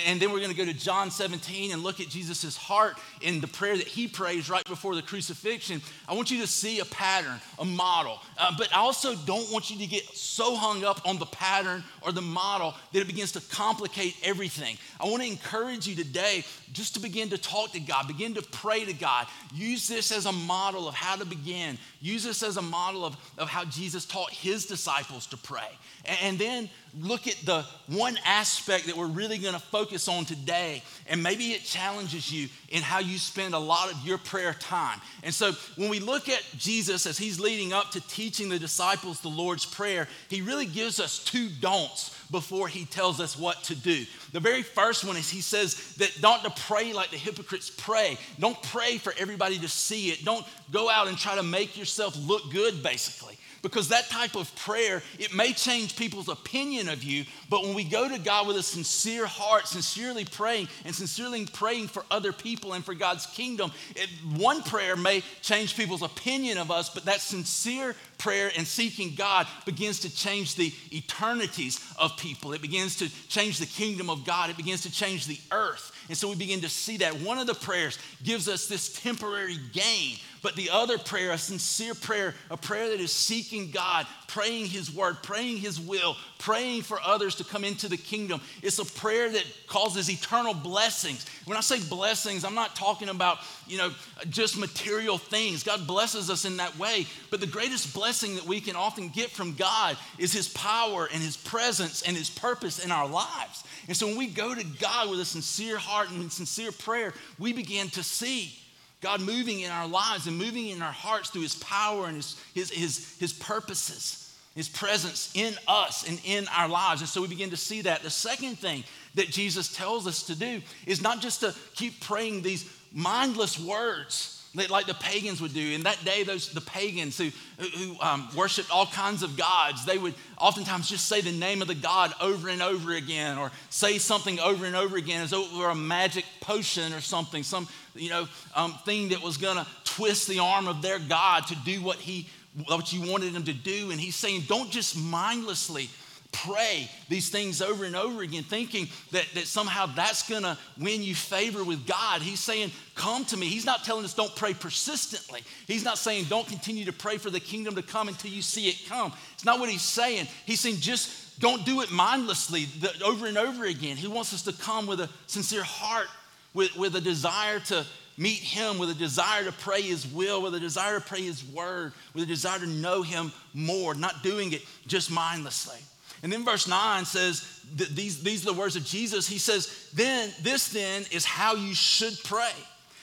and 0.07 0.21
then 0.21 0.33
we're 0.33 0.39
going 0.39 0.51
to 0.51 0.57
go 0.57 0.65
to 0.65 0.73
John 0.73 1.11
17 1.11 1.73
and 1.73 1.83
look 1.83 2.01
at 2.01 2.09
Jesus' 2.09 2.57
heart 2.57 2.99
in 3.21 3.41
the 3.41 3.47
prayer 3.47 3.77
that 3.77 3.87
he 3.87 4.09
prays 4.09 4.51
right 4.51 4.65
before 4.65 4.95
the 4.95 5.03
crucifixion. 5.03 5.81
I 6.09 6.15
want 6.15 6.31
you 6.31 6.41
to 6.41 6.47
see 6.47 6.81
a 6.81 6.85
pattern, 6.85 7.39
a 7.59 7.65
model. 7.65 8.21
Uh, 8.39 8.53
but 8.57 8.73
I 8.75 8.79
also 8.79 9.15
don't 9.15 9.51
want 9.53 9.71
you 9.71 9.79
to 9.79 9.87
get 9.87 10.05
so 10.17 10.57
hung 10.57 10.85
up 10.85 11.07
on 11.07 11.19
the 11.19 11.27
pattern 11.27 11.85
or 12.03 12.13
the 12.13 12.23
model 12.23 12.75
that 12.93 13.01
it 13.01 13.07
begins 13.07 13.33
to 13.33 13.41
complicate 13.55 14.17
everything. 14.23 14.77
I 15.01 15.05
want 15.07 15.23
to 15.23 15.29
encourage 15.29 15.87
you 15.87 15.95
today 15.95 16.45
just 16.73 16.95
to 16.95 17.01
begin 17.01 17.29
to 17.31 17.39
talk 17.39 17.73
to 17.73 17.81
God, 17.81 18.09
begin 18.09 18.35
to 18.35 18.43
pray 18.43 18.85
to 18.85 18.93
God. 18.93 19.27
Use 19.55 19.87
this 19.87 20.11
as 20.11 20.27
a 20.27 20.33
model 20.33 20.89
of 20.89 20.95
how 20.95 21.17
to 21.17 21.25
begin. 21.25 21.79
Use 22.01 22.25
this 22.25 22.43
as 22.43 22.57
a 22.57 22.63
model 22.63 23.05
of, 23.05 23.17
of 23.39 23.49
how 23.49 23.65
Jesus 23.65 24.05
taught 24.05 24.31
his 24.31 24.67
disciples 24.67 25.27
to 25.27 25.37
pray. 25.37 25.79
And, 26.23 26.39
then 26.39 26.69
look 26.99 27.27
at 27.27 27.37
the 27.45 27.65
one 27.89 28.19
aspect 28.25 28.87
that 28.87 28.97
we're 28.97 29.07
really 29.07 29.39
going 29.39 29.55
to 29.55 29.61
focus 29.61 30.09
on 30.09 30.25
today. 30.25 30.83
And 31.09 31.23
maybe 31.23 31.53
it 31.53 31.63
challenges 31.63 32.33
you 32.33 32.49
in 32.69 32.83
how 32.83 33.01
you 33.01 33.19
spend 33.19 33.55
a 33.55 33.59
lot 33.59 33.93
of 33.93 34.07
your 34.07 34.19
prayer 34.19 34.55
time. 34.55 35.01
And 35.23 35.35
so 35.35 35.53
when 35.77 35.91
we 35.91 36.01
look 36.01 36.29
at 36.29 36.43
Jesus 36.57 37.07
as 37.07 37.19
he's 37.19 37.39
leading 37.39 37.73
up 37.73 37.91
to 37.93 38.01
teaching 38.09 38.49
the 38.49 38.59
disciples 38.59 39.21
the 39.21 39.29
Lord's 39.29 39.67
Prayer, 39.67 40.09
he 40.29 40.43
really 40.43 40.67
gives 40.67 41.01
us 41.01 41.23
two 41.23 41.49
don'ts 41.61 42.17
before 42.31 42.69
he 42.69 42.85
tells 42.85 43.21
us 43.21 43.39
what 43.39 43.63
to 43.65 43.75
do. 43.75 44.05
The 44.33 44.41
very 44.41 44.63
first 44.63 45.05
one 45.05 45.17
is 45.17 45.31
he 45.31 45.41
says 45.41 45.95
that 45.97 46.13
don't 46.21 46.43
to 46.43 46.51
pray 46.63 46.93
like 46.93 47.11
the 47.11 47.17
hypocrites 47.17 47.71
pray. 47.71 48.19
Don't 48.39 48.61
pray 48.65 48.99
for 48.99 49.15
everybody 49.19 49.59
to 49.59 49.69
see 49.69 50.09
it. 50.09 50.25
Don't 50.25 50.47
go 50.73 50.89
out 50.89 51.09
and 51.09 51.17
try 51.17 51.37
to 51.37 51.43
make 51.43 51.77
yourself 51.77 52.17
look 52.27 52.51
good, 52.51 52.83
basically 52.83 53.39
because 53.63 53.89
that 53.89 54.09
type 54.09 54.37
of 54.37 54.55
prayer 54.57 55.03
it 55.19 55.35
may 55.35 55.53
change 55.53 55.97
people's 55.97 56.29
opinion 56.29 56.89
of 56.89 57.03
you 57.03 57.25
but 57.49 57.63
when 57.63 57.75
we 57.75 57.85
go 57.85 58.09
to 58.09 58.19
god 58.19 58.47
with 58.47 58.57
a 58.57 58.63
sincere 58.63 59.27
heart 59.27 59.67
sincerely 59.67 60.25
praying 60.25 60.69
and 60.85 60.95
sincerely 60.95 61.47
praying 61.47 61.89
for 61.89 62.05
other 62.11 62.33
people 62.33 62.73
and 62.73 62.85
for 62.85 62.95
god's 62.95 63.27
kingdom 63.27 63.71
it, 63.95 64.09
one 64.37 64.63
prayer 64.63 64.97
may 64.97 65.23
change 65.43 65.77
people's 65.77 66.03
opinion 66.03 66.59
of 66.59 66.71
us 66.71 66.91
but 66.91 67.05
that 67.05 67.21
sincere 67.21 67.95
prayer 68.19 68.51
and 68.57 68.67
seeking 68.67 69.15
god 69.15 69.47
begins 69.65 70.01
to 70.01 70.15
change 70.15 70.55
the 70.55 70.73
eternities 70.93 71.81
of 71.99 72.17
people. 72.17 72.53
It 72.53 72.63
begins 72.63 72.97
to 72.97 73.29
change 73.29 73.59
the 73.59 73.67
kingdom 73.67 74.11
of 74.11 74.25
god. 74.25 74.51
It 74.51 74.57
begins 74.57 74.83
to 74.83 74.91
change 74.91 75.27
the 75.27 75.39
earth. 75.53 75.93
And 76.09 76.17
so 76.17 76.29
we 76.29 76.37
begin 76.37 76.61
to 76.61 76.69
see 76.69 76.99
that 76.99 77.21
one 77.21 77.39
of 77.39 77.47
the 77.47 77.55
prayers 77.55 77.99
gives 78.23 78.49
us 78.49 78.67
this 78.67 79.01
temporary 79.01 79.57
gain 79.73 80.17
but 80.47 80.55
the 80.55 80.71
other 80.71 80.97
prayer, 80.97 81.33
a 81.33 81.39
sincere 81.39 81.93
prayer, 81.93 82.33
a 82.53 82.57
prayer 82.57 82.91
that 82.91 83.01
is 83.01 83.11
seeking 83.11 83.73
God, 83.73 84.07
praying 84.29 84.67
His 84.67 84.95
word, 84.95 85.17
praying 85.21 85.57
His 85.57 85.81
will, 85.81 86.15
praying 86.39 86.83
for 86.83 87.01
others 87.03 87.35
to 87.35 87.45
come 87.45 87.65
into 87.65 87.89
the 87.89 87.97
kingdom, 87.97 88.41
it's 88.63 88.79
a 88.79 88.85
prayer 88.85 89.29
that 89.29 89.45
causes 89.67 90.09
eternal 90.09 90.55
blessings. 90.55 91.27
When 91.47 91.57
I 91.57 91.63
say 91.63 91.81
blessings, 91.89 92.45
I'm 92.45 92.55
not 92.55 92.77
talking 92.77 93.09
about, 93.09 93.39
you 93.67 93.77
know, 93.77 93.91
just 94.31 94.57
material 94.57 95.19
things. 95.19 95.65
God 95.65 95.85
blesses 95.85 96.31
us 96.31 96.45
in 96.45 96.59
that 96.59 96.79
way. 96.79 97.09
But 97.33 97.41
the 97.41 97.49
greatest 97.49 97.93
blessing 97.93 98.37
that 98.37 98.47
we 98.47 98.61
can 98.61 98.77
often 98.77 99.09
get 99.09 99.31
from 99.31 99.55
God 99.55 99.99
is 100.17 100.33
His 100.33 100.49
power 100.51 101.09
and 101.13 101.21
His 101.21 101.37
presence 101.37 102.03
and 102.03 102.17
His 102.17 102.31
purpose 102.31 102.85
in 102.85 102.93
our 102.93 103.09
lives. 103.09 103.65
And 103.89 103.97
so 103.97 104.07
when 104.07 104.17
we 104.17 104.29
go 104.29 104.55
to 104.55 104.65
God 104.79 105.11
with 105.11 105.19
a 105.19 105.25
sincere 105.25 105.77
heart 105.77 106.13
and 106.13 106.33
sincere 106.33 106.71
prayer, 106.71 107.15
we 107.37 107.53
begin 107.53 107.89
to 107.91 108.05
see 108.05 108.55
God 109.01 109.21
moving 109.21 109.61
in 109.61 109.71
our 109.71 109.87
lives 109.87 110.27
and 110.27 110.39
moving 110.39 110.69
in 110.69 110.83
our 110.83 110.93
hearts 110.93 111.31
through 111.31 111.43
his 111.43 111.57
power 111.57 112.07
and 112.07 112.17
his, 112.17 112.41
his, 112.55 112.71
his, 112.71 113.19
his 113.19 113.33
purposes, 113.33 114.35
his 114.55 114.69
presence 114.69 115.31
in 115.35 115.55
us 115.69 116.09
and 116.09 116.21
in 116.25 116.47
our 116.49 116.69
lives. 116.69 117.03
And 117.03 117.09
so 117.09 117.21
we 117.21 117.29
begin 117.29 117.51
to 117.51 117.57
see 117.57 117.83
that. 117.83 118.03
The 118.03 118.11
second 118.11 118.59
thing 118.59 118.85
that 119.15 119.29
Jesus 119.29 119.75
tells 119.75 120.07
us 120.07 120.25
to 120.25 120.35
do 120.35 120.63
is 120.87 121.03
not 121.03 121.21
just 121.21 121.41
to 121.41 121.55
keep 121.75 122.01
praying 122.01 122.43
these 122.43 122.71
mindless 122.93 123.59
words 123.59 124.36
like 124.71 124.87
the 124.87 124.95
pagans 124.95 125.41
would 125.41 125.55
do. 125.55 125.73
In 125.73 125.83
that 125.83 126.03
day, 126.05 126.23
those 126.23 126.53
the 126.53 126.61
pagans 126.61 127.19
who, 127.19 127.31
who 127.59 127.97
um, 128.01 128.29
worshiped 128.37 128.71
all 128.71 128.87
kinds 128.87 129.23
of 129.23 129.37
gods, 129.37 129.85
they 129.85 129.99
would 129.99 130.15
oftentimes 130.39 130.89
just 130.89 131.07
say 131.07 131.21
the 131.21 131.33
name 131.33 131.63
of 131.63 131.69
the 131.69 131.75
god 131.75 132.13
over 132.21 132.49
and 132.49 132.63
over 132.63 132.95
again, 132.95 133.39
or 133.39 133.51
say 133.71 133.99
something 133.99 134.41
over 134.41 134.65
and 134.65 134.75
over 134.75 134.97
again 134.97 135.23
as 135.23 135.31
though 135.31 135.45
it 135.45 135.53
were 135.53 135.71
a 135.71 135.75
magic 135.75 136.25
potion 136.41 136.93
or 136.93 137.01
something, 137.01 137.43
some 137.43 137.69
you 137.95 138.11
know 138.11 138.27
um, 138.55 138.75
thing 138.85 139.11
that 139.11 139.23
was 139.23 139.37
going 139.37 139.57
to 139.57 139.67
twist 139.85 140.29
the 140.29 140.39
arm 140.39 140.69
of 140.69 140.83
their 140.83 140.99
god 140.99 141.47
to 141.47 141.57
do 141.65 141.83
what 141.83 141.97
he 141.99 142.29
what 142.67 142.93
you 142.93 143.11
wanted 143.11 143.35
him 143.35 143.45
to 143.45 143.53
do. 143.53 143.91
And 143.91 144.01
he's 144.01 144.17
saying, 144.17 144.45
don't 144.49 144.71
just 144.71 144.97
mindlessly 144.97 145.91
pray 146.33 146.91
these 147.09 147.29
things 147.29 147.63
over 147.63 147.85
and 147.85 147.97
over 147.97 148.23
again, 148.23 148.43
thinking 148.43 148.89
that, 149.13 149.27
that 149.35 149.47
somehow 149.47 149.87
that's 149.87 150.29
gonna 150.29 150.59
win 150.79 151.03
you 151.03 151.15
favor 151.15 151.65
with 151.65 151.87
God. 151.87 152.23
He's 152.23 152.41
saying, 152.41 152.71
Come 152.95 153.25
to 153.27 153.37
me. 153.37 153.47
He's 153.47 153.67
not 153.67 153.85
telling 153.85 154.05
us 154.05 154.15
don't 154.15 154.35
pray 154.37 154.55
persistently. 154.55 155.43
He's 155.67 155.85
not 155.85 155.99
saying 155.99 156.27
don't 156.29 156.49
continue 156.49 156.87
to 156.87 156.93
pray 156.93 157.19
for 157.19 157.31
the 157.31 157.41
kingdom 157.41 157.75
to 157.75 157.83
come 157.83 158.09
until 158.09 158.31
you 158.31 158.43
see 158.43 158.69
it 158.69 158.89
come. 158.89 159.13
It's 159.35 159.45
not 159.45 159.61
what 159.61 159.69
he's 159.69 159.83
saying. 159.83 160.29
He's 160.47 160.61
saying 160.61 160.77
just 160.77 161.39
don't 161.39 161.65
do 161.67 161.83
it 161.83 161.91
mindlessly 161.91 162.65
the, 162.81 162.93
over 163.05 163.27
and 163.27 163.37
over 163.37 163.65
again. 163.65 163.97
He 163.97 164.09
wants 164.09 164.33
us 164.33 164.43
to 164.43 164.53
come 164.53 164.87
with 164.87 165.01
a 165.01 165.11
sincere 165.27 165.63
heart, 165.63 166.09
with, 166.55 166.75
with 166.77 166.97
a 166.97 167.01
desire 167.01 167.61
to 167.61 167.85
meet 168.17 168.39
Him, 168.39 168.79
with 168.79 168.91
a 168.91 168.95
desire 168.95 169.45
to 169.45 169.53
pray 169.53 169.83
His 169.83 170.07
will, 170.07 170.41
with 170.43 170.55
a 170.55 170.61
desire 170.61 170.99
to 170.99 171.05
pray 171.05 171.23
His 171.23 171.45
word, 171.45 171.93
with 172.15 172.25
a 172.25 172.27
desire 172.27 172.59
to 172.59 172.67
know 172.67 173.03
Him 173.03 173.33
more, 173.53 173.95
not 173.95 174.23
doing 174.23 174.53
it 174.53 174.63
just 174.87 175.11
mindlessly. 175.11 175.79
And 176.23 176.33
then 176.33 176.45
verse 176.45 176.67
9 176.67 177.05
says, 177.05 177.61
these, 177.75 178.23
these 178.23 178.43
are 178.43 178.53
the 178.53 178.59
words 178.59 178.77
of 178.77 178.85
Jesus. 178.85 179.29
He 179.29 179.39
says, 179.39 179.91
then 179.93 180.31
this 180.43 180.69
then 180.69 181.05
is 181.11 181.25
how 181.25 181.55
you 181.55 181.75
should 181.75 182.15
pray. 182.25 182.53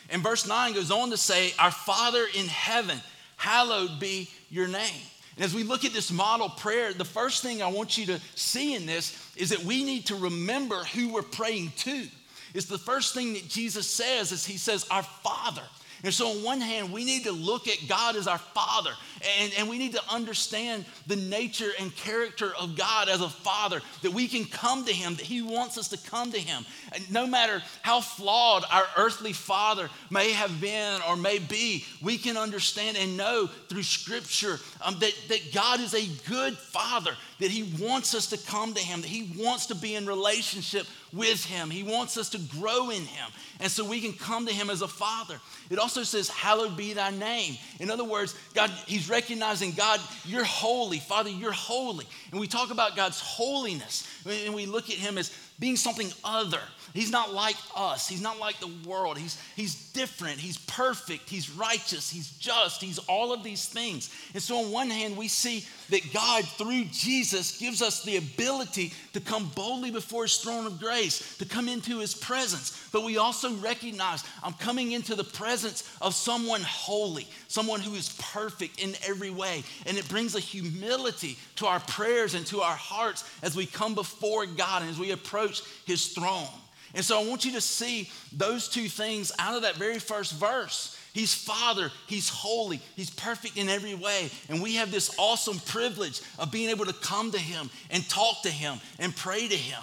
And 0.09 0.21
verse 0.21 0.47
9 0.47 0.73
goes 0.73 0.91
on 0.91 1.09
to 1.09 1.17
say, 1.17 1.53
Our 1.57 1.71
Father 1.71 2.25
in 2.35 2.47
heaven, 2.47 2.99
hallowed 3.37 3.99
be 3.99 4.29
your 4.49 4.67
name. 4.67 5.01
And 5.35 5.43
as 5.43 5.55
we 5.55 5.63
look 5.63 5.85
at 5.85 5.93
this 5.93 6.11
model 6.11 6.49
prayer, 6.49 6.93
the 6.93 7.05
first 7.05 7.41
thing 7.41 7.63
I 7.63 7.67
want 7.67 7.97
you 7.97 8.05
to 8.07 8.19
see 8.35 8.75
in 8.75 8.85
this 8.85 9.17
is 9.35 9.49
that 9.49 9.63
we 9.63 9.83
need 9.83 10.05
to 10.07 10.15
remember 10.15 10.83
who 10.83 11.11
we're 11.11 11.23
praying 11.23 11.71
to. 11.77 12.07
It's 12.53 12.67
the 12.67 12.77
first 12.77 13.15
thing 13.15 13.33
that 13.33 13.47
Jesus 13.47 13.87
says 13.87 14.31
is 14.31 14.45
he 14.45 14.57
says, 14.57 14.85
Our 14.91 15.03
Father. 15.03 15.63
And 16.03 16.13
so, 16.13 16.27
on 16.27 16.43
one 16.43 16.59
hand, 16.59 16.91
we 16.91 17.05
need 17.05 17.23
to 17.23 17.31
look 17.31 17.69
at 17.69 17.77
God 17.87 18.17
as 18.17 18.27
our 18.27 18.37
Father, 18.37 18.91
and, 19.39 19.53
and 19.57 19.69
we 19.69 19.77
need 19.77 19.93
to 19.93 20.01
understand 20.11 20.83
the 21.07 21.15
nature 21.15 21.71
and 21.79 21.95
character 21.95 22.51
of 22.59 22.75
God 22.75 23.07
as 23.07 23.21
a 23.21 23.29
Father, 23.29 23.81
that 24.01 24.11
we 24.11 24.27
can 24.27 24.43
come 24.43 24.83
to 24.83 24.91
Him, 24.91 25.15
that 25.15 25.25
He 25.25 25.41
wants 25.41 25.77
us 25.77 25.87
to 25.89 25.97
come 26.09 26.33
to 26.33 26.39
Him. 26.39 26.65
And 26.91 27.09
no 27.09 27.25
matter 27.25 27.63
how 27.83 28.01
flawed 28.01 28.65
our 28.69 28.83
earthly 28.97 29.31
Father 29.31 29.89
may 30.09 30.33
have 30.33 30.59
been 30.59 30.99
or 31.07 31.15
may 31.15 31.39
be, 31.39 31.85
we 32.01 32.17
can 32.17 32.35
understand 32.35 32.97
and 32.97 33.15
know 33.15 33.47
through 33.69 33.83
Scripture 33.83 34.59
um, 34.81 34.99
that, 34.99 35.13
that 35.29 35.53
God 35.53 35.79
is 35.79 35.93
a 35.93 36.05
good 36.29 36.57
Father, 36.57 37.15
that 37.43 37.51
He 37.51 37.63
wants 37.83 38.15
us 38.15 38.27
to 38.27 38.37
come 38.37 38.73
to 38.73 38.79
Him, 38.79 39.01
that 39.01 39.09
He 39.09 39.29
wants 39.37 39.65
to 39.65 39.75
be 39.75 39.95
in 39.95 40.05
relationship 40.05 40.87
with 41.11 41.43
Him. 41.43 41.69
He 41.69 41.83
wants 41.83 42.17
us 42.17 42.29
to 42.29 42.37
grow 42.37 42.89
in 42.89 43.01
Him. 43.01 43.31
And 43.59 43.69
so 43.69 43.83
we 43.83 43.99
can 43.99 44.13
come 44.13 44.47
to 44.47 44.53
Him 44.53 44.69
as 44.69 44.81
a 44.81 44.87
Father. 44.87 45.41
It 45.69 45.77
also 45.77 46.03
says, 46.03 46.29
Hallowed 46.29 46.77
be 46.77 46.93
thy 46.93 47.09
name. 47.09 47.57
In 47.81 47.91
other 47.91 48.05
words, 48.05 48.33
God, 48.53 48.71
He's 48.87 49.09
recognizing, 49.09 49.73
God, 49.73 49.99
you're 50.25 50.45
holy. 50.45 50.99
Father, 50.99 51.29
you're 51.29 51.51
holy. 51.51 52.05
And 52.31 52.39
we 52.39 52.47
talk 52.47 52.71
about 52.71 52.95
God's 52.95 53.19
holiness, 53.19 54.07
and 54.25 54.55
we 54.55 54.65
look 54.65 54.89
at 54.89 54.95
Him 54.95 55.17
as 55.17 55.35
being 55.59 55.75
something 55.75 56.11
other. 56.23 56.61
He's 56.93 57.11
not 57.11 57.33
like 57.33 57.55
us. 57.75 58.07
He's 58.07 58.21
not 58.21 58.39
like 58.39 58.59
the 58.59 58.71
world. 58.87 59.17
He's, 59.17 59.41
he's 59.55 59.91
different. 59.93 60.39
He's 60.39 60.57
perfect. 60.57 61.29
He's 61.29 61.49
righteous. 61.49 62.09
He's 62.09 62.31
just. 62.37 62.81
He's 62.81 62.99
all 62.99 63.33
of 63.33 63.43
these 63.43 63.65
things. 63.65 64.13
And 64.33 64.41
so, 64.41 64.57
on 64.57 64.71
one 64.71 64.89
hand, 64.89 65.17
we 65.17 65.27
see 65.27 65.65
that 65.89 66.13
God, 66.13 66.45
through 66.45 66.85
Jesus, 66.85 67.57
gives 67.57 67.81
us 67.81 68.03
the 68.03 68.17
ability 68.17 68.93
to 69.13 69.19
come 69.19 69.51
boldly 69.55 69.91
before 69.91 70.23
His 70.23 70.37
throne 70.37 70.65
of 70.65 70.79
grace, 70.79 71.37
to 71.37 71.45
come 71.45 71.67
into 71.67 71.99
His 71.99 72.13
presence. 72.13 72.87
But 72.91 73.03
we 73.03 73.17
also 73.17 73.53
recognize 73.55 74.23
I'm 74.43 74.53
coming 74.53 74.91
into 74.91 75.15
the 75.15 75.23
presence 75.23 75.89
of 76.01 76.13
someone 76.13 76.61
holy, 76.61 77.27
someone 77.47 77.79
who 77.79 77.95
is 77.95 78.15
perfect 78.33 78.81
in 78.81 78.93
every 79.07 79.31
way. 79.31 79.63
And 79.85 79.97
it 79.97 80.07
brings 80.09 80.35
a 80.35 80.39
humility 80.39 81.37
to 81.57 81.67
our 81.67 81.79
prayers 81.79 82.33
and 82.33 82.45
to 82.47 82.61
our 82.61 82.75
hearts 82.75 83.29
as 83.41 83.55
we 83.55 83.65
come 83.65 83.95
before 83.95 84.45
God 84.45 84.81
and 84.81 84.91
as 84.91 84.99
we 84.99 85.11
approach 85.11 85.61
His 85.85 86.07
throne. 86.07 86.47
And 86.95 87.03
so 87.03 87.19
I 87.19 87.25
want 87.25 87.43
you 87.43 87.53
to 87.53 87.61
see 87.61 88.09
those 88.31 88.69
two 88.69 88.87
things 88.87 89.31
out 89.39 89.55
of 89.55 89.63
that 89.63 89.75
very 89.75 89.99
first 89.99 90.33
verse. 90.33 90.97
He's 91.13 91.33
Father, 91.33 91.91
He's 92.07 92.27
holy, 92.27 92.81
He's 92.95 93.11
perfect 93.11 93.57
in 93.57 93.69
every 93.69 93.93
way. 93.93 94.29
And 94.49 94.61
we 94.61 94.75
have 94.75 94.91
this 94.91 95.15
awesome 95.19 95.59
privilege 95.59 96.21
of 96.39 96.51
being 96.51 96.69
able 96.69 96.85
to 96.85 96.93
come 96.93 97.31
to 97.31 97.37
Him 97.39 97.69
and 97.91 98.07
talk 98.09 98.41
to 98.43 98.49
Him 98.49 98.79
and 98.97 99.15
pray 99.15 99.47
to 99.47 99.55
Him. 99.55 99.79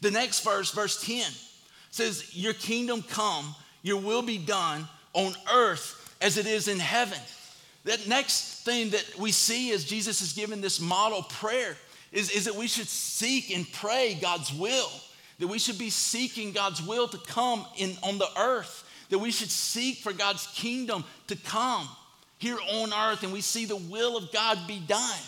The 0.00 0.10
next 0.10 0.40
verse, 0.40 0.72
verse 0.72 1.00
10, 1.02 1.30
says, 1.90 2.34
Your 2.36 2.54
kingdom 2.54 3.02
come, 3.02 3.54
your 3.82 4.00
will 4.00 4.22
be 4.22 4.38
done 4.38 4.88
on 5.12 5.34
earth 5.52 6.16
as 6.20 6.38
it 6.38 6.46
is 6.46 6.66
in 6.66 6.80
heaven. 6.80 7.18
That 7.84 8.08
next 8.08 8.64
thing 8.64 8.90
that 8.90 9.18
we 9.18 9.30
see 9.30 9.72
as 9.72 9.84
Jesus 9.84 10.22
is 10.22 10.32
given 10.32 10.60
this 10.60 10.80
model 10.80 11.22
prayer 11.22 11.76
is, 12.10 12.30
is 12.30 12.46
that 12.46 12.56
we 12.56 12.66
should 12.66 12.88
seek 12.88 13.54
and 13.54 13.70
pray 13.72 14.18
God's 14.20 14.52
will 14.52 14.90
that 15.38 15.48
we 15.48 15.58
should 15.58 15.78
be 15.78 15.90
seeking 15.90 16.52
God's 16.52 16.82
will 16.82 17.08
to 17.08 17.18
come 17.18 17.66
in, 17.76 17.96
on 18.02 18.18
the 18.18 18.28
earth, 18.38 18.83
that 19.10 19.18
we 19.18 19.30
should 19.30 19.50
seek 19.50 19.98
for 19.98 20.12
God's 20.12 20.46
kingdom 20.48 21.04
to 21.28 21.36
come 21.36 21.88
here 22.38 22.58
on 22.72 22.92
earth, 22.92 23.22
and 23.22 23.32
we 23.32 23.40
see 23.40 23.64
the 23.64 23.76
will 23.76 24.16
of 24.16 24.32
God 24.32 24.58
be 24.66 24.80
done. 24.80 25.20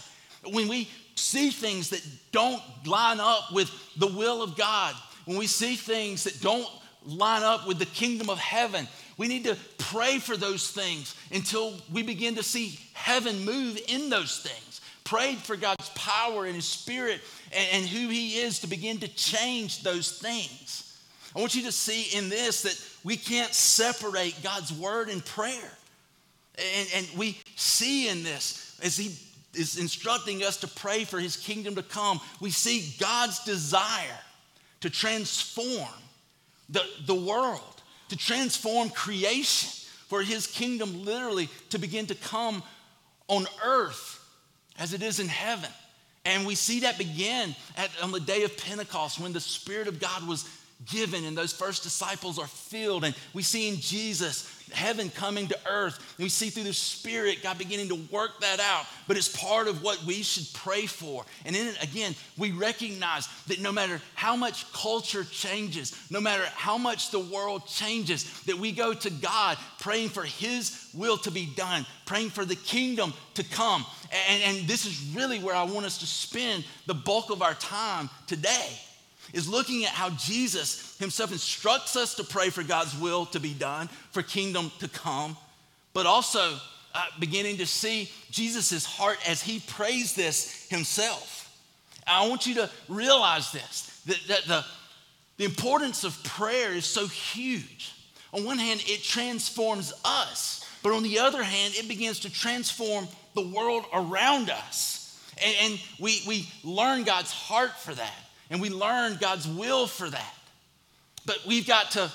When 0.44 0.68
we 0.68 0.88
see 1.14 1.50
things 1.50 1.90
that 1.90 2.06
don't 2.32 2.62
line 2.84 3.20
up 3.20 3.52
with 3.52 3.70
the 3.96 4.06
will 4.06 4.42
of 4.42 4.56
God, 4.56 4.94
when 5.24 5.38
we 5.38 5.46
see 5.46 5.76
things 5.76 6.24
that 6.24 6.40
don't 6.40 6.68
line 7.04 7.42
up 7.42 7.66
with 7.66 7.78
the 7.78 7.86
kingdom 7.86 8.30
of 8.30 8.38
heaven, 8.38 8.86
we 9.16 9.28
need 9.28 9.44
to 9.44 9.56
pray 9.78 10.18
for 10.18 10.36
those 10.36 10.70
things 10.70 11.14
until 11.32 11.74
we 11.92 12.02
begin 12.02 12.34
to 12.34 12.42
see 12.42 12.78
heaven 12.92 13.44
move 13.44 13.80
in 13.88 14.10
those 14.10 14.40
things. 14.40 14.80
Pray 15.04 15.36
for 15.36 15.56
God's 15.56 15.88
power 15.90 16.46
and 16.46 16.54
His 16.56 16.66
Spirit 16.66 17.20
and, 17.52 17.68
and 17.72 17.86
who 17.86 18.08
He 18.08 18.38
is 18.38 18.58
to 18.60 18.66
begin 18.66 18.98
to 18.98 19.08
change 19.08 19.82
those 19.82 20.18
things. 20.18 21.00
I 21.34 21.38
want 21.38 21.54
you 21.54 21.62
to 21.62 21.72
see 21.72 22.16
in 22.16 22.28
this 22.28 22.62
that 22.62 22.74
we 23.06 23.16
can't 23.16 23.54
separate 23.54 24.34
God's 24.42 24.72
word 24.72 25.08
and 25.10 25.24
prayer. 25.24 25.70
And, 26.58 26.88
and 26.92 27.08
we 27.16 27.38
see 27.54 28.08
in 28.08 28.24
this, 28.24 28.76
as 28.82 28.96
He 28.96 29.14
is 29.54 29.78
instructing 29.78 30.42
us 30.42 30.56
to 30.58 30.66
pray 30.66 31.04
for 31.04 31.20
His 31.20 31.36
kingdom 31.36 31.76
to 31.76 31.84
come, 31.84 32.20
we 32.40 32.50
see 32.50 32.92
God's 32.98 33.44
desire 33.44 34.18
to 34.80 34.90
transform 34.90 35.88
the, 36.68 36.82
the 37.06 37.14
world, 37.14 37.80
to 38.08 38.16
transform 38.16 38.90
creation, 38.90 39.70
for 40.08 40.22
His 40.22 40.48
kingdom 40.48 41.04
literally 41.04 41.48
to 41.70 41.78
begin 41.78 42.06
to 42.06 42.16
come 42.16 42.60
on 43.28 43.46
earth 43.64 44.20
as 44.80 44.94
it 44.94 45.02
is 45.04 45.20
in 45.20 45.28
heaven. 45.28 45.70
And 46.24 46.44
we 46.44 46.56
see 46.56 46.80
that 46.80 46.98
begin 46.98 47.54
at, 47.76 47.88
on 48.02 48.10
the 48.10 48.18
day 48.18 48.42
of 48.42 48.56
Pentecost 48.56 49.20
when 49.20 49.32
the 49.32 49.38
Spirit 49.38 49.86
of 49.86 50.00
God 50.00 50.26
was 50.26 50.44
given 50.84 51.24
and 51.24 51.36
those 51.36 51.52
first 51.52 51.82
disciples 51.82 52.38
are 52.38 52.46
filled. 52.46 53.04
And 53.04 53.14
we 53.32 53.42
see 53.42 53.68
in 53.68 53.76
Jesus 53.76 54.52
heaven 54.72 55.10
coming 55.10 55.46
to 55.48 55.58
earth. 55.68 55.96
And 56.18 56.24
we 56.24 56.28
see 56.28 56.50
through 56.50 56.64
the 56.64 56.72
Spirit 56.72 57.38
God 57.42 57.56
beginning 57.56 57.88
to 57.88 57.94
work 58.10 58.40
that 58.40 58.60
out. 58.60 58.84
But 59.08 59.16
it's 59.16 59.34
part 59.34 59.68
of 59.68 59.82
what 59.82 60.02
we 60.04 60.22
should 60.22 60.46
pray 60.54 60.86
for. 60.86 61.24
And 61.44 61.56
in 61.56 61.68
it, 61.68 61.82
again, 61.82 62.14
we 62.36 62.50
recognize 62.50 63.28
that 63.46 63.60
no 63.60 63.72
matter 63.72 64.00
how 64.14 64.36
much 64.36 64.70
culture 64.72 65.24
changes, 65.24 65.98
no 66.10 66.20
matter 66.20 66.44
how 66.54 66.76
much 66.76 67.10
the 67.10 67.20
world 67.20 67.66
changes, 67.66 68.42
that 68.42 68.58
we 68.58 68.72
go 68.72 68.92
to 68.92 69.10
God 69.10 69.56
praying 69.78 70.10
for 70.10 70.24
His 70.24 70.90
will 70.94 71.16
to 71.18 71.30
be 71.30 71.46
done, 71.46 71.86
praying 72.04 72.30
for 72.30 72.44
the 72.44 72.56
kingdom 72.56 73.14
to 73.34 73.44
come. 73.44 73.84
And, 74.28 74.42
and 74.42 74.68
this 74.68 74.84
is 74.84 75.14
really 75.14 75.38
where 75.38 75.54
I 75.54 75.64
want 75.64 75.86
us 75.86 75.98
to 75.98 76.06
spend 76.06 76.64
the 76.86 76.94
bulk 76.94 77.30
of 77.30 77.42
our 77.42 77.54
time 77.54 78.10
today 78.26 78.78
is 79.32 79.48
looking 79.48 79.84
at 79.84 79.90
how 79.90 80.10
Jesus 80.10 80.96
himself 80.98 81.32
instructs 81.32 81.96
us 81.96 82.14
to 82.14 82.24
pray 82.24 82.50
for 82.50 82.62
God's 82.62 82.98
will 82.98 83.26
to 83.26 83.40
be 83.40 83.54
done, 83.54 83.88
for 84.10 84.22
kingdom 84.22 84.70
to 84.78 84.88
come, 84.88 85.36
but 85.92 86.06
also 86.06 86.56
uh, 86.94 87.04
beginning 87.18 87.58
to 87.58 87.66
see 87.66 88.10
Jesus' 88.30 88.84
heart 88.84 89.18
as 89.28 89.42
he 89.42 89.60
prays 89.60 90.14
this 90.14 90.66
himself. 90.68 91.54
I 92.06 92.28
want 92.28 92.46
you 92.46 92.54
to 92.56 92.70
realize 92.88 93.52
this 93.52 94.02
that, 94.06 94.20
that 94.28 94.44
the, 94.44 94.64
the 95.38 95.44
importance 95.44 96.04
of 96.04 96.22
prayer 96.22 96.72
is 96.72 96.84
so 96.84 97.06
huge. 97.06 97.92
On 98.32 98.44
one 98.44 98.58
hand, 98.58 98.82
it 98.86 99.02
transforms 99.02 99.92
us, 100.04 100.64
but 100.82 100.92
on 100.92 101.02
the 101.02 101.18
other 101.18 101.42
hand, 101.42 101.74
it 101.76 101.88
begins 101.88 102.20
to 102.20 102.30
transform 102.30 103.08
the 103.34 103.46
world 103.46 103.84
around 103.92 104.50
us. 104.50 105.20
And, 105.44 105.54
and 105.62 105.80
we, 105.98 106.22
we 106.26 106.48
learn 106.64 107.04
God's 107.04 107.32
heart 107.32 107.78
for 107.78 107.94
that, 107.94 108.14
and 108.50 108.60
we 108.60 108.70
learn 108.70 109.18
God's 109.20 109.48
will 109.48 109.86
for 109.86 110.08
that. 110.08 110.34
But 111.24 111.40
we've 111.46 111.66
got 111.66 111.92
to 111.92 112.10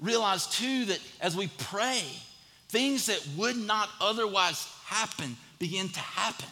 realize 0.00 0.46
too 0.46 0.86
that 0.86 0.98
as 1.20 1.36
we 1.36 1.48
pray, 1.58 2.02
things 2.68 3.06
that 3.06 3.26
would 3.36 3.56
not 3.56 3.88
otherwise 4.00 4.68
happen 4.84 5.36
begin 5.58 5.88
to 5.88 6.00
happen. 6.00 6.48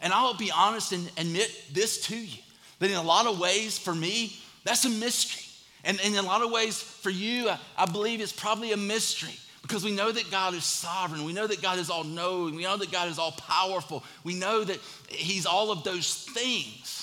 And 0.00 0.12
I'll 0.12 0.36
be 0.36 0.50
honest 0.50 0.92
and 0.92 1.10
admit 1.16 1.50
this 1.72 2.02
to 2.06 2.16
you 2.16 2.38
that 2.78 2.90
in 2.90 2.96
a 2.96 3.02
lot 3.02 3.26
of 3.26 3.38
ways, 3.38 3.78
for 3.78 3.94
me, 3.94 4.36
that's 4.64 4.84
a 4.84 4.90
mystery. 4.90 5.42
And, 5.84 6.00
in 6.00 6.16
a 6.16 6.22
lot 6.22 6.42
of 6.42 6.50
ways, 6.50 6.80
for 6.80 7.10
you, 7.10 7.48
I 7.78 7.86
believe 7.86 8.20
it's 8.20 8.32
probably 8.32 8.72
a 8.72 8.76
mystery 8.76 9.36
because 9.62 9.84
we 9.84 9.94
know 9.94 10.10
that 10.10 10.30
God 10.30 10.54
is 10.54 10.64
sovereign. 10.64 11.24
We 11.24 11.32
know 11.32 11.46
that 11.46 11.62
God 11.62 11.78
is 11.78 11.90
all 11.90 12.04
knowing. 12.04 12.56
We 12.56 12.64
know 12.64 12.76
that 12.76 12.90
God 12.90 13.08
is 13.08 13.18
all 13.18 13.32
powerful. 13.32 14.02
We 14.24 14.34
know 14.34 14.64
that 14.64 14.78
He's 15.08 15.46
all 15.46 15.70
of 15.70 15.84
those 15.84 16.24
things. 16.24 16.95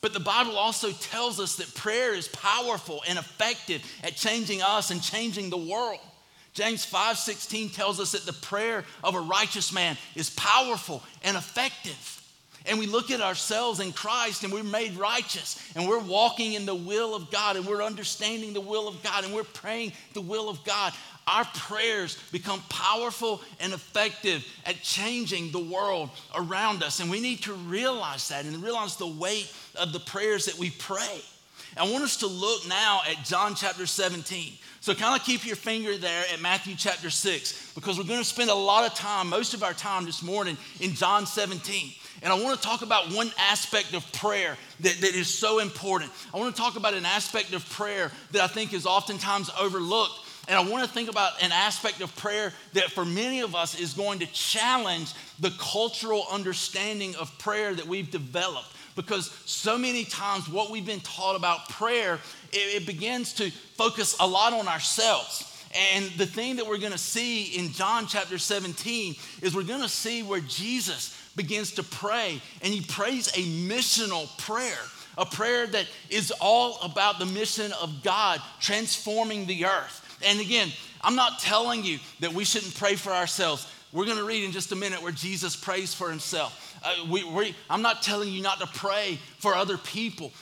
But 0.00 0.14
the 0.14 0.20
Bible 0.20 0.56
also 0.56 0.92
tells 0.92 1.38
us 1.40 1.56
that 1.56 1.74
prayer 1.74 2.14
is 2.14 2.28
powerful 2.28 3.02
and 3.06 3.18
effective 3.18 3.82
at 4.02 4.16
changing 4.16 4.62
us 4.62 4.90
and 4.90 5.02
changing 5.02 5.50
the 5.50 5.58
world. 5.58 6.00
James 6.54 6.84
5:16 6.84 7.70
tells 7.70 8.00
us 8.00 8.12
that 8.12 8.26
the 8.26 8.32
prayer 8.32 8.84
of 9.04 9.14
a 9.14 9.20
righteous 9.20 9.72
man 9.72 9.96
is 10.14 10.30
powerful 10.30 11.02
and 11.22 11.36
effective. 11.36 12.20
And 12.66 12.78
we 12.78 12.86
look 12.86 13.10
at 13.10 13.22
ourselves 13.22 13.80
in 13.80 13.92
Christ 13.92 14.44
and 14.44 14.52
we're 14.52 14.62
made 14.62 14.96
righteous 14.96 15.58
and 15.74 15.88
we're 15.88 15.98
walking 15.98 16.52
in 16.52 16.66
the 16.66 16.74
will 16.74 17.14
of 17.14 17.30
God 17.30 17.56
and 17.56 17.64
we're 17.64 17.82
understanding 17.82 18.52
the 18.52 18.60
will 18.60 18.86
of 18.86 19.02
God 19.02 19.24
and 19.24 19.34
we're 19.34 19.44
praying 19.44 19.92
the 20.12 20.20
will 20.20 20.48
of 20.48 20.62
God 20.64 20.92
our 21.26 21.44
prayers 21.54 22.18
become 22.32 22.60
powerful 22.68 23.40
and 23.60 23.72
effective 23.72 24.46
at 24.66 24.82
changing 24.82 25.52
the 25.52 25.58
world 25.58 26.10
around 26.34 26.82
us. 26.82 27.00
And 27.00 27.10
we 27.10 27.20
need 27.20 27.42
to 27.42 27.52
realize 27.52 28.28
that 28.28 28.44
and 28.44 28.62
realize 28.62 28.96
the 28.96 29.06
weight 29.06 29.52
of 29.76 29.92
the 29.92 30.00
prayers 30.00 30.46
that 30.46 30.58
we 30.58 30.70
pray. 30.70 31.20
I 31.76 31.88
want 31.88 32.02
us 32.02 32.16
to 32.18 32.26
look 32.26 32.68
now 32.68 33.00
at 33.08 33.24
John 33.24 33.54
chapter 33.54 33.86
17. 33.86 34.54
So, 34.80 34.94
kind 34.94 35.18
of 35.18 35.24
keep 35.24 35.46
your 35.46 35.56
finger 35.56 35.96
there 35.96 36.24
at 36.32 36.40
Matthew 36.40 36.74
chapter 36.76 37.10
6 37.10 37.74
because 37.74 37.98
we're 37.98 38.04
going 38.04 38.18
to 38.18 38.24
spend 38.24 38.50
a 38.50 38.54
lot 38.54 38.90
of 38.90 38.94
time, 38.94 39.28
most 39.28 39.54
of 39.54 39.62
our 39.62 39.74
time 39.74 40.04
this 40.04 40.22
morning, 40.22 40.56
in 40.80 40.94
John 40.94 41.26
17. 41.26 41.92
And 42.22 42.32
I 42.32 42.42
want 42.42 42.60
to 42.60 42.66
talk 42.66 42.82
about 42.82 43.12
one 43.12 43.30
aspect 43.38 43.94
of 43.94 44.10
prayer 44.12 44.56
that, 44.80 45.00
that 45.00 45.14
is 45.14 45.32
so 45.32 45.58
important. 45.58 46.10
I 46.34 46.38
want 46.38 46.54
to 46.54 46.60
talk 46.60 46.76
about 46.76 46.94
an 46.94 47.06
aspect 47.06 47.52
of 47.52 47.68
prayer 47.70 48.10
that 48.32 48.42
I 48.42 48.46
think 48.46 48.74
is 48.74 48.84
oftentimes 48.84 49.50
overlooked 49.58 50.18
And 50.50 50.58
I 50.58 50.68
want 50.68 50.84
to 50.84 50.92
think 50.92 51.08
about 51.08 51.40
an 51.40 51.52
aspect 51.52 52.00
of 52.00 52.14
prayer 52.16 52.52
that 52.72 52.90
for 52.90 53.04
many 53.04 53.38
of 53.38 53.54
us 53.54 53.78
is 53.78 53.94
going 53.94 54.18
to 54.18 54.26
challenge 54.26 55.12
the 55.38 55.50
cultural 55.60 56.26
understanding 56.28 57.14
of 57.14 57.38
prayer 57.38 57.72
that 57.72 57.86
we've 57.86 58.10
developed. 58.10 58.66
Because 58.96 59.30
so 59.46 59.78
many 59.78 60.04
times, 60.04 60.48
what 60.48 60.72
we've 60.72 60.84
been 60.84 60.98
taught 61.00 61.36
about 61.36 61.68
prayer, 61.68 62.18
it, 62.52 62.82
it 62.82 62.86
begins 62.86 63.32
to 63.34 63.52
focus 63.76 64.16
a 64.18 64.26
lot 64.26 64.52
on 64.52 64.66
ourselves. 64.66 65.46
And 65.94 66.06
the 66.16 66.26
thing 66.26 66.56
that 66.56 66.66
we're 66.66 66.78
going 66.78 66.90
to 66.90 66.98
see 66.98 67.56
in 67.56 67.70
John 67.70 68.08
chapter 68.08 68.36
17 68.36 69.14
is 69.42 69.54
we're 69.54 69.62
going 69.62 69.82
to 69.82 69.88
see 69.88 70.24
where 70.24 70.40
Jesus 70.40 71.16
begins 71.36 71.70
to 71.74 71.84
pray, 71.84 72.42
and 72.60 72.74
he 72.74 72.80
prays 72.80 73.28
a 73.28 73.44
missional 73.68 74.36
prayer 74.36 74.80
a 75.18 75.26
prayer 75.26 75.66
that 75.66 75.86
is 76.08 76.32
all 76.40 76.78
about 76.82 77.18
the 77.18 77.26
mission 77.26 77.72
of 77.82 78.02
God 78.02 78.40
transforming 78.58 79.44
the 79.44 79.66
earth. 79.66 80.09
And 80.24 80.40
again, 80.40 80.70
I'm 81.02 81.16
not 81.16 81.38
telling 81.38 81.84
you 81.84 81.98
that 82.20 82.32
we 82.32 82.44
shouldn't 82.44 82.74
pray 82.74 82.94
for 82.94 83.10
ourselves. 83.10 83.66
We're 83.92 84.04
going 84.04 84.18
to 84.18 84.24
read 84.24 84.44
in 84.44 84.52
just 84.52 84.70
a 84.70 84.76
minute 84.76 85.02
where 85.02 85.12
Jesus 85.12 85.56
prays 85.56 85.92
for 85.92 86.10
himself. 86.10 86.78
Uh, 86.82 87.06
we, 87.10 87.24
we, 87.24 87.54
I'm 87.68 87.82
not 87.82 88.02
telling 88.02 88.28
you 88.30 88.40
not 88.40 88.60
to 88.60 88.66
pray 88.66 89.18
for 89.38 89.54
other 89.54 89.76
people. 89.76 90.32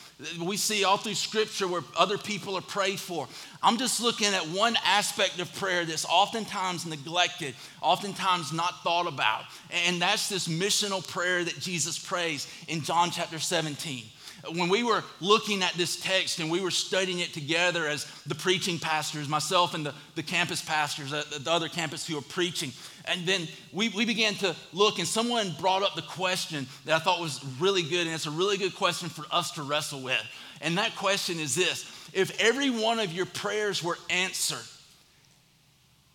We 0.44 0.56
see 0.56 0.84
all 0.84 0.96
through 0.96 1.14
scripture 1.14 1.66
where 1.66 1.82
other 1.96 2.18
people 2.18 2.56
are 2.56 2.62
prayed 2.62 3.00
for. 3.00 3.26
I'm 3.62 3.78
just 3.78 4.02
looking 4.02 4.28
at 4.34 4.42
one 4.48 4.76
aspect 4.84 5.40
of 5.40 5.52
prayer 5.54 5.84
that's 5.84 6.04
oftentimes 6.04 6.84
neglected, 6.86 7.54
oftentimes 7.80 8.52
not 8.52 8.82
thought 8.82 9.06
about. 9.06 9.44
And 9.86 10.02
that's 10.02 10.28
this 10.28 10.46
missional 10.48 11.06
prayer 11.06 11.44
that 11.44 11.58
Jesus 11.58 11.98
prays 11.98 12.46
in 12.66 12.82
John 12.82 13.10
chapter 13.10 13.38
17 13.38 14.04
when 14.52 14.68
we 14.68 14.82
were 14.82 15.02
looking 15.20 15.62
at 15.62 15.72
this 15.74 16.00
text 16.00 16.38
and 16.38 16.50
we 16.50 16.60
were 16.60 16.70
studying 16.70 17.18
it 17.18 17.32
together 17.32 17.86
as 17.86 18.04
the 18.26 18.34
preaching 18.34 18.78
pastors, 18.78 19.28
myself 19.28 19.74
and 19.74 19.84
the, 19.84 19.94
the 20.14 20.22
campus 20.22 20.62
pastors, 20.62 21.12
uh, 21.12 21.24
the 21.40 21.50
other 21.50 21.68
campus 21.68 22.06
who 22.06 22.16
are 22.16 22.22
preaching, 22.22 22.72
and 23.08 23.26
then 23.26 23.48
we, 23.72 23.88
we 23.88 24.04
began 24.04 24.34
to 24.34 24.54
look, 24.72 24.98
and 24.98 25.08
someone 25.08 25.54
brought 25.58 25.82
up 25.82 25.94
the 25.94 26.02
question 26.02 26.66
that 26.84 26.94
I 26.94 26.98
thought 26.98 27.20
was 27.20 27.44
really 27.58 27.82
good, 27.82 28.06
and 28.06 28.14
it's 28.14 28.26
a 28.26 28.30
really 28.30 28.58
good 28.58 28.74
question 28.74 29.08
for 29.08 29.24
us 29.32 29.52
to 29.52 29.62
wrestle 29.62 30.02
with. 30.02 30.22
And 30.60 30.76
that 30.78 30.94
question 30.94 31.38
is 31.38 31.54
this 31.54 31.90
If 32.12 32.38
every 32.40 32.70
one 32.70 32.98
of 32.98 33.12
your 33.12 33.26
prayers 33.26 33.82
were 33.82 33.98
answered, 34.10 34.64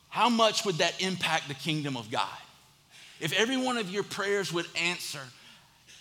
how 0.09 0.29
much 0.29 0.63
would 0.65 0.75
that 0.75 1.01
impact 1.01 1.47
the 1.47 1.55
kingdom 1.55 1.97
of 1.97 2.11
God? 2.11 2.29
If 3.19 3.33
every 3.33 3.57
one 3.57 3.77
of 3.77 3.89
your 3.89 4.03
prayers 4.03 4.53
would 4.53 4.67
answer, 4.79 5.21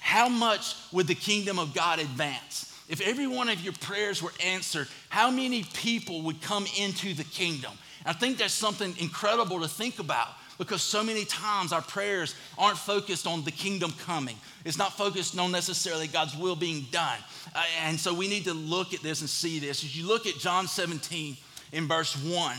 how 0.03 0.29
much 0.29 0.75
would 0.91 1.07
the 1.07 1.15
kingdom 1.15 1.61
of 1.61 1.73
God 1.73 2.01
advance? 2.01 2.77
If 2.89 3.01
every 3.01 3.29
one 3.29 3.49
of 3.49 3.63
your 3.63 3.73
prayers 3.73 4.21
were 4.21 4.33
answered, 4.45 4.89
how 5.09 5.31
many 5.31 5.63
people 5.63 6.23
would 6.23 6.43
come 6.43 6.67
into 6.77 7.15
the 7.15 7.25
kingdom? 7.25 7.71
I 8.05 8.13
think 8.13 8.37
that's 8.37 8.53
something 8.53 8.95
incredible 8.99 9.61
to 9.61 9.69
think 9.69 10.01
about 10.01 10.29
because 10.59 10.83
so 10.83 11.05
many 11.05 11.25
times 11.25 11.73
our 11.73 11.83
prayers 11.83 12.35
aren't 12.59 12.79
focused 12.79 13.29
on 13.29 13.45
the 13.45 13.53
kingdom 13.53 13.93
coming. 14.05 14.37
It's 14.65 14.77
not 14.77 14.93
focused 14.99 15.39
on 15.39 15.53
necessarily 15.53 16.09
God's 16.09 16.37
will 16.37 16.57
being 16.57 16.85
done. 16.91 17.19
Uh, 17.55 17.63
and 17.83 17.99
so 17.99 18.13
we 18.13 18.29
need 18.29 18.45
to 18.45 18.55
look 18.55 18.93
at 18.93 19.03
this 19.03 19.21
and 19.21 19.31
see 19.31 19.61
this. 19.61 19.85
As 19.85 19.97
you 19.97 20.07
look 20.07 20.27
at 20.27 20.35
John 20.35 20.67
17 20.67 21.37
in 21.71 21.87
verse 21.87 22.15
1, 22.17 22.57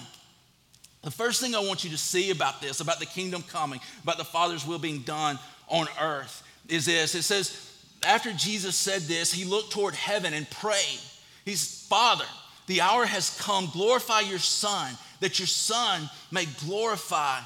the 1.04 1.12
first 1.12 1.42
thing 1.42 1.54
I 1.54 1.60
want 1.60 1.84
you 1.84 1.90
to 1.90 1.98
see 1.98 2.32
about 2.32 2.62
this, 2.62 2.80
about 2.80 3.00
the 3.00 3.06
kingdom 3.06 3.44
coming, 3.44 3.82
about 4.02 4.18
the 4.18 4.24
Father's 4.24 4.66
will 4.66 4.80
being 4.80 5.02
done 5.02 5.38
on 5.68 5.88
earth, 6.02 6.42
is 6.68 6.86
this 6.86 7.16
it 7.16 7.24
says, 7.24 7.72
after 8.06 8.32
Jesus 8.34 8.76
said 8.76 9.04
this, 9.04 9.32
he 9.32 9.46
looked 9.46 9.72
toward 9.72 9.96
heaven 9.96 10.34
and 10.34 10.50
prayed. 10.50 11.00
He's, 11.46 11.86
Father, 11.88 12.26
the 12.68 12.82
hour 12.82 13.06
has 13.06 13.38
come. 13.40 13.70
Glorify 13.72 14.22
your 14.22 14.40
Son, 14.40 14.94
that 15.20 15.40
your 15.40 15.48
Son 15.48 16.10
may 16.32 16.46
glorify 16.66 17.40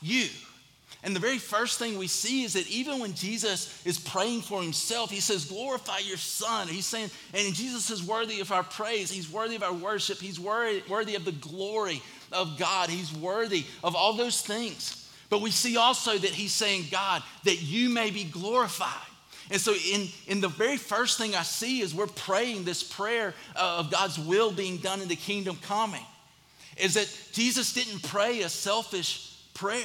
you. 0.00 0.28
And 1.02 1.14
the 1.14 1.20
very 1.20 1.36
first 1.36 1.78
thing 1.78 1.98
we 1.98 2.06
see 2.06 2.44
is 2.44 2.54
that 2.54 2.66
even 2.68 2.98
when 2.98 3.12
Jesus 3.12 3.84
is 3.84 3.98
praying 3.98 4.40
for 4.40 4.62
himself, 4.62 5.10
he 5.10 5.20
says, 5.20 5.44
Glorify 5.44 5.98
your 5.98 6.16
Son. 6.16 6.66
He's 6.66 6.86
saying, 6.86 7.10
and 7.34 7.54
Jesus 7.54 7.90
is 7.90 8.02
worthy 8.02 8.40
of 8.40 8.50
our 8.50 8.62
praise. 8.62 9.10
He's 9.10 9.30
worthy 9.30 9.54
of 9.54 9.62
our 9.62 9.74
worship. 9.74 10.18
He's 10.18 10.40
worthy, 10.40 10.82
worthy 10.88 11.14
of 11.14 11.26
the 11.26 11.32
glory 11.32 12.02
of 12.32 12.58
God. 12.58 12.88
He's 12.88 13.12
worthy 13.12 13.66
of 13.82 13.94
all 13.94 14.14
those 14.14 14.40
things. 14.40 15.03
But 15.30 15.40
we 15.40 15.50
see 15.50 15.76
also 15.76 16.16
that 16.16 16.30
he's 16.30 16.52
saying, 16.52 16.86
God, 16.90 17.22
that 17.44 17.62
you 17.62 17.88
may 17.88 18.10
be 18.10 18.24
glorified. 18.24 18.90
And 19.50 19.60
so, 19.60 19.74
in, 19.74 20.08
in 20.26 20.40
the 20.40 20.48
very 20.48 20.76
first 20.76 21.18
thing 21.18 21.34
I 21.34 21.42
see 21.42 21.80
is 21.80 21.94
we're 21.94 22.06
praying 22.06 22.64
this 22.64 22.82
prayer 22.82 23.34
of 23.56 23.90
God's 23.90 24.18
will 24.18 24.50
being 24.50 24.78
done 24.78 25.02
in 25.02 25.08
the 25.08 25.16
kingdom 25.16 25.58
coming. 25.62 26.04
Is 26.76 26.94
that 26.94 27.14
Jesus 27.32 27.72
didn't 27.72 28.02
pray 28.02 28.40
a 28.40 28.48
selfish 28.48 29.36
prayer, 29.52 29.84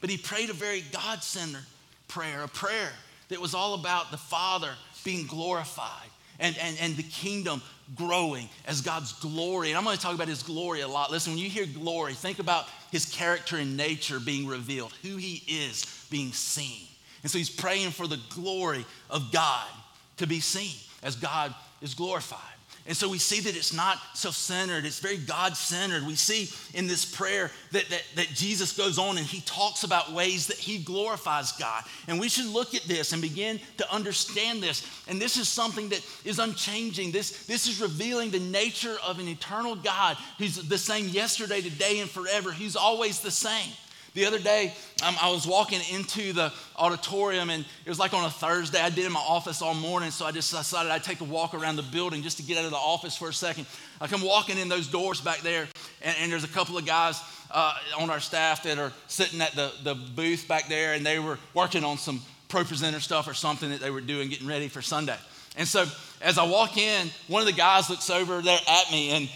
but 0.00 0.10
he 0.10 0.18
prayed 0.18 0.50
a 0.50 0.54
very 0.54 0.84
God 0.92 1.22
centered 1.22 1.64
prayer, 2.06 2.42
a 2.42 2.48
prayer 2.48 2.90
that 3.28 3.40
was 3.40 3.54
all 3.54 3.74
about 3.74 4.10
the 4.10 4.18
Father 4.18 4.70
being 5.04 5.26
glorified 5.26 6.08
and, 6.38 6.56
and, 6.58 6.76
and 6.80 6.96
the 6.96 7.02
kingdom 7.02 7.62
growing 7.94 8.48
as 8.66 8.80
God's 8.80 9.12
glory. 9.14 9.68
And 9.68 9.78
I'm 9.78 9.84
going 9.84 9.96
to 9.96 10.02
talk 10.02 10.14
about 10.14 10.28
his 10.28 10.42
glory 10.42 10.80
a 10.80 10.88
lot. 10.88 11.10
Listen, 11.10 11.32
when 11.32 11.42
you 11.42 11.50
hear 11.50 11.66
glory, 11.66 12.14
think 12.14 12.38
about 12.38 12.66
his 12.90 13.06
character 13.06 13.56
and 13.56 13.76
nature 13.76 14.20
being 14.20 14.46
revealed, 14.46 14.92
who 15.02 15.16
he 15.16 15.42
is 15.46 16.06
being 16.10 16.32
seen. 16.32 16.86
And 17.22 17.30
so 17.30 17.38
he's 17.38 17.50
praying 17.50 17.90
for 17.90 18.06
the 18.06 18.20
glory 18.30 18.84
of 19.10 19.32
God 19.32 19.68
to 20.16 20.26
be 20.26 20.40
seen 20.40 20.76
as 21.02 21.16
God 21.16 21.54
is 21.80 21.94
glorified. 21.94 22.38
And 22.84 22.96
so 22.96 23.08
we 23.08 23.18
see 23.18 23.38
that 23.40 23.56
it's 23.56 23.72
not 23.72 23.98
self 24.14 24.34
centered, 24.34 24.84
it's 24.84 24.98
very 24.98 25.16
God 25.16 25.56
centered. 25.56 26.04
We 26.04 26.16
see 26.16 26.50
in 26.76 26.88
this 26.88 27.04
prayer 27.04 27.52
that, 27.70 27.88
that, 27.90 28.02
that 28.16 28.28
Jesus 28.28 28.76
goes 28.76 28.98
on 28.98 29.18
and 29.18 29.26
he 29.26 29.40
talks 29.42 29.84
about 29.84 30.12
ways 30.12 30.48
that 30.48 30.56
he 30.56 30.78
glorifies 30.78 31.52
God. 31.52 31.84
And 32.08 32.18
we 32.18 32.28
should 32.28 32.46
look 32.46 32.74
at 32.74 32.82
this 32.82 33.12
and 33.12 33.22
begin 33.22 33.60
to 33.76 33.92
understand 33.92 34.62
this. 34.62 34.84
And 35.06 35.22
this 35.22 35.36
is 35.36 35.48
something 35.48 35.90
that 35.90 36.04
is 36.24 36.40
unchanging. 36.40 37.12
This, 37.12 37.46
this 37.46 37.68
is 37.68 37.80
revealing 37.80 38.30
the 38.30 38.40
nature 38.40 38.96
of 39.06 39.20
an 39.20 39.28
eternal 39.28 39.76
God 39.76 40.16
who's 40.38 40.56
the 40.56 40.78
same 40.78 41.08
yesterday, 41.08 41.60
today, 41.60 42.00
and 42.00 42.10
forever. 42.10 42.50
He's 42.50 42.74
always 42.74 43.20
the 43.20 43.30
same. 43.30 43.70
The 44.14 44.26
other 44.26 44.38
day, 44.38 44.74
um, 45.06 45.14
I 45.22 45.30
was 45.30 45.46
walking 45.46 45.80
into 45.90 46.34
the 46.34 46.52
auditorium, 46.76 47.48
and 47.48 47.64
it 47.64 47.88
was 47.88 47.98
like 47.98 48.12
on 48.12 48.26
a 48.26 48.30
Thursday. 48.30 48.78
I 48.78 48.90
did 48.90 49.06
in 49.06 49.12
my 49.12 49.20
office 49.20 49.62
all 49.62 49.72
morning, 49.72 50.10
so 50.10 50.26
I 50.26 50.32
just 50.32 50.52
decided 50.52 50.92
I'd 50.92 51.02
take 51.02 51.22
a 51.22 51.24
walk 51.24 51.54
around 51.54 51.76
the 51.76 51.82
building 51.82 52.22
just 52.22 52.36
to 52.36 52.42
get 52.42 52.58
out 52.58 52.66
of 52.66 52.72
the 52.72 52.76
office 52.76 53.16
for 53.16 53.30
a 53.30 53.32
second. 53.32 53.66
I 54.02 54.08
come 54.08 54.22
walking 54.22 54.58
in 54.58 54.68
those 54.68 54.86
doors 54.86 55.20
back 55.22 55.40
there, 55.40 55.66
and, 56.02 56.16
and 56.20 56.32
there's 56.32 56.44
a 56.44 56.48
couple 56.48 56.76
of 56.76 56.84
guys 56.84 57.22
uh, 57.50 57.72
on 57.98 58.10
our 58.10 58.20
staff 58.20 58.62
that 58.64 58.78
are 58.78 58.92
sitting 59.06 59.40
at 59.40 59.52
the, 59.52 59.72
the 59.82 59.94
booth 59.94 60.46
back 60.46 60.68
there, 60.68 60.92
and 60.92 61.06
they 61.06 61.18
were 61.18 61.38
working 61.54 61.82
on 61.82 61.96
some 61.96 62.20
ProPresenter 62.50 63.00
stuff 63.00 63.26
or 63.26 63.34
something 63.34 63.70
that 63.70 63.80
they 63.80 63.90
were 63.90 64.02
doing, 64.02 64.28
getting 64.28 64.46
ready 64.46 64.68
for 64.68 64.82
Sunday. 64.82 65.16
And 65.56 65.66
so 65.66 65.86
as 66.20 66.36
I 66.36 66.44
walk 66.44 66.76
in, 66.76 67.08
one 67.28 67.40
of 67.40 67.46
the 67.46 67.54
guys 67.54 67.88
looks 67.88 68.10
over 68.10 68.42
there 68.42 68.60
at 68.68 68.90
me, 68.92 69.10
and 69.10 69.30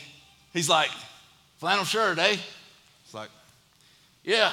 he's 0.52 0.68
like, 0.68 0.90
flannel 1.56 1.86
shirt, 1.86 2.18
eh? 2.18 2.36
Yeah. 4.26 4.52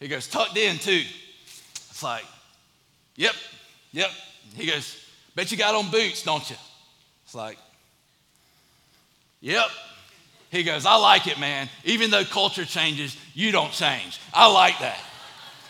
He 0.00 0.08
goes, 0.08 0.26
tucked 0.26 0.56
in 0.56 0.78
too. 0.78 1.04
It's 1.90 2.02
like, 2.02 2.24
yep, 3.14 3.34
yep. 3.92 4.10
He 4.56 4.66
goes, 4.66 4.98
bet 5.36 5.52
you 5.52 5.58
got 5.58 5.76
on 5.76 5.90
boots, 5.92 6.24
don't 6.24 6.48
you? 6.50 6.56
It's 7.24 7.34
like, 7.34 7.58
yep. 9.40 9.68
He 10.50 10.64
goes, 10.64 10.84
I 10.84 10.96
like 10.96 11.28
it, 11.28 11.38
man. 11.38 11.68
Even 11.84 12.10
though 12.10 12.24
culture 12.24 12.64
changes, 12.64 13.16
you 13.32 13.52
don't 13.52 13.70
change. 13.70 14.18
I 14.34 14.52
like 14.52 14.78
that. 14.80 14.98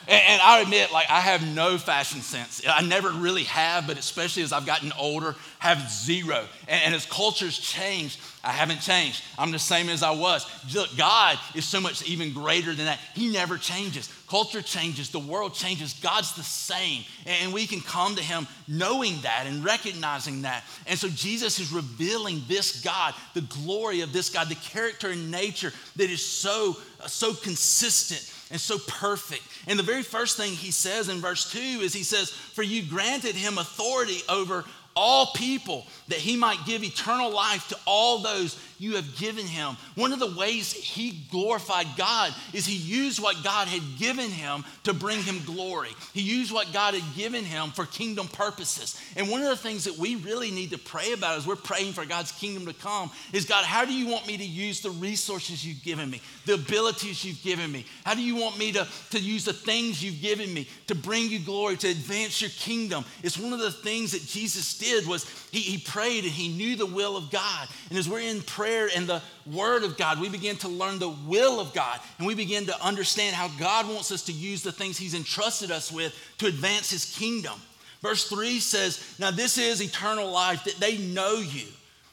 And, 0.08 0.22
and, 0.26 0.42
I 0.42 0.60
admit, 0.60 0.90
like, 0.92 1.08
I 1.08 1.20
have 1.20 1.46
no 1.54 1.78
fashion 1.78 2.22
sense. 2.22 2.62
I 2.66 2.82
never 2.82 3.10
really 3.10 3.44
have, 3.44 3.86
but 3.86 3.98
especially 3.98 4.42
as 4.42 4.52
I've 4.52 4.66
gotten 4.66 4.92
older, 4.98 5.36
have 5.60 5.88
zero. 5.88 6.44
And, 6.66 6.82
and 6.86 6.94
as 6.94 7.06
cultures 7.06 7.56
change, 7.56 8.18
I 8.44 8.50
haven't 8.50 8.80
changed. 8.80 9.22
I'm 9.38 9.52
the 9.52 9.58
same 9.58 9.88
as 9.88 10.02
I 10.02 10.10
was. 10.10 10.44
Look, 10.74 10.96
God 10.96 11.38
is 11.54 11.64
so 11.64 11.80
much 11.80 12.02
even 12.08 12.32
greater 12.32 12.74
than 12.74 12.86
that. 12.86 12.98
He 13.14 13.30
never 13.30 13.56
changes. 13.56 14.12
Culture 14.28 14.62
changes, 14.62 15.10
the 15.10 15.20
world 15.20 15.54
changes. 15.54 15.94
God's 15.94 16.34
the 16.34 16.42
same. 16.42 17.04
And 17.24 17.52
we 17.52 17.68
can 17.68 17.80
come 17.80 18.16
to 18.16 18.22
Him 18.22 18.48
knowing 18.66 19.20
that 19.20 19.44
and 19.46 19.64
recognizing 19.64 20.42
that. 20.42 20.64
And 20.88 20.98
so 20.98 21.08
Jesus 21.08 21.60
is 21.60 21.72
revealing 21.72 22.42
this 22.48 22.82
God, 22.82 23.14
the 23.34 23.42
glory 23.42 24.00
of 24.00 24.12
this 24.12 24.28
God, 24.28 24.48
the 24.48 24.56
character 24.56 25.10
and 25.10 25.30
nature 25.30 25.72
that 25.94 26.10
is 26.10 26.24
so, 26.24 26.76
so 27.06 27.34
consistent 27.34 28.28
and 28.50 28.60
so 28.60 28.78
perfect. 28.88 29.42
And 29.66 29.78
the 29.78 29.84
very 29.84 30.02
first 30.02 30.36
thing 30.36 30.52
he 30.52 30.72
says 30.72 31.08
in 31.08 31.18
verse 31.18 31.50
2 31.52 31.58
is 31.58 31.92
he 31.92 32.02
says, 32.02 32.30
For 32.30 32.62
you 32.62 32.82
granted 32.82 33.36
him 33.36 33.56
authority 33.56 34.18
over 34.28 34.64
all 34.94 35.26
people, 35.34 35.86
that 36.08 36.18
he 36.18 36.36
might 36.36 36.64
give 36.66 36.82
eternal 36.84 37.30
life 37.30 37.68
to 37.68 37.78
all 37.86 38.18
those 38.18 38.58
you 38.82 38.96
have 38.96 39.16
given 39.16 39.46
him. 39.46 39.76
One 39.94 40.12
of 40.12 40.18
the 40.18 40.34
ways 40.36 40.72
he 40.72 41.22
glorified 41.30 41.86
God 41.96 42.34
is 42.52 42.66
he 42.66 42.74
used 42.74 43.22
what 43.22 43.44
God 43.44 43.68
had 43.68 43.82
given 43.96 44.28
him 44.28 44.64
to 44.82 44.92
bring 44.92 45.22
him 45.22 45.40
glory. 45.46 45.90
He 46.12 46.20
used 46.20 46.52
what 46.52 46.72
God 46.72 46.94
had 46.94 47.16
given 47.16 47.44
him 47.44 47.70
for 47.70 47.86
kingdom 47.86 48.26
purposes. 48.26 49.00
And 49.14 49.30
one 49.30 49.40
of 49.40 49.48
the 49.48 49.56
things 49.56 49.84
that 49.84 49.96
we 49.96 50.16
really 50.16 50.50
need 50.50 50.70
to 50.70 50.78
pray 50.78 51.12
about 51.12 51.38
as 51.38 51.46
we're 51.46 51.54
praying 51.54 51.92
for 51.92 52.04
God's 52.04 52.32
kingdom 52.32 52.66
to 52.66 52.74
come 52.74 53.12
is 53.32 53.44
God, 53.44 53.64
how 53.64 53.84
do 53.84 53.94
you 53.94 54.08
want 54.08 54.26
me 54.26 54.36
to 54.36 54.44
use 54.44 54.80
the 54.80 54.90
resources 54.90 55.64
you've 55.64 55.84
given 55.84 56.10
me, 56.10 56.20
the 56.44 56.54
abilities 56.54 57.24
you've 57.24 57.42
given 57.44 57.70
me? 57.70 57.86
How 58.04 58.14
do 58.14 58.22
you 58.22 58.34
want 58.34 58.58
me 58.58 58.72
to, 58.72 58.88
to 59.10 59.20
use 59.20 59.44
the 59.44 59.52
things 59.52 60.02
you've 60.02 60.20
given 60.20 60.52
me 60.52 60.68
to 60.88 60.96
bring 60.96 61.30
you 61.30 61.38
glory, 61.38 61.76
to 61.76 61.88
advance 61.88 62.40
your 62.40 62.50
kingdom? 62.50 63.04
It's 63.22 63.38
one 63.38 63.52
of 63.52 63.60
the 63.60 63.70
things 63.70 64.10
that 64.10 64.26
Jesus 64.26 64.76
did 64.76 65.06
was 65.06 65.24
he, 65.52 65.60
he 65.60 65.78
prayed 65.78 66.24
and 66.24 66.32
he 66.32 66.48
knew 66.48 66.74
the 66.74 66.86
will 66.86 67.16
of 67.16 67.30
God. 67.30 67.68
And 67.88 67.96
as 67.96 68.08
we're 68.08 68.20
in 68.20 68.42
prayer 68.42 68.71
and 68.94 69.06
the 69.06 69.22
word 69.46 69.84
of 69.84 69.96
God, 69.96 70.20
we 70.20 70.28
begin 70.28 70.56
to 70.58 70.68
learn 70.68 70.98
the 70.98 71.14
will 71.26 71.60
of 71.60 71.72
God 71.72 72.00
and 72.18 72.26
we 72.26 72.34
begin 72.34 72.66
to 72.66 72.84
understand 72.84 73.34
how 73.34 73.48
God 73.58 73.88
wants 73.88 74.10
us 74.12 74.22
to 74.24 74.32
use 74.32 74.62
the 74.62 74.72
things 74.72 74.98
he's 74.98 75.14
entrusted 75.14 75.70
us 75.70 75.90
with 75.90 76.14
to 76.38 76.46
advance 76.46 76.90
his 76.90 77.16
kingdom. 77.16 77.58
Verse 78.00 78.28
3 78.28 78.58
says, 78.58 79.16
Now 79.18 79.30
this 79.30 79.58
is 79.58 79.80
eternal 79.80 80.30
life, 80.30 80.64
that 80.64 80.76
they 80.76 80.98
know 80.98 81.36
you, 81.36 81.66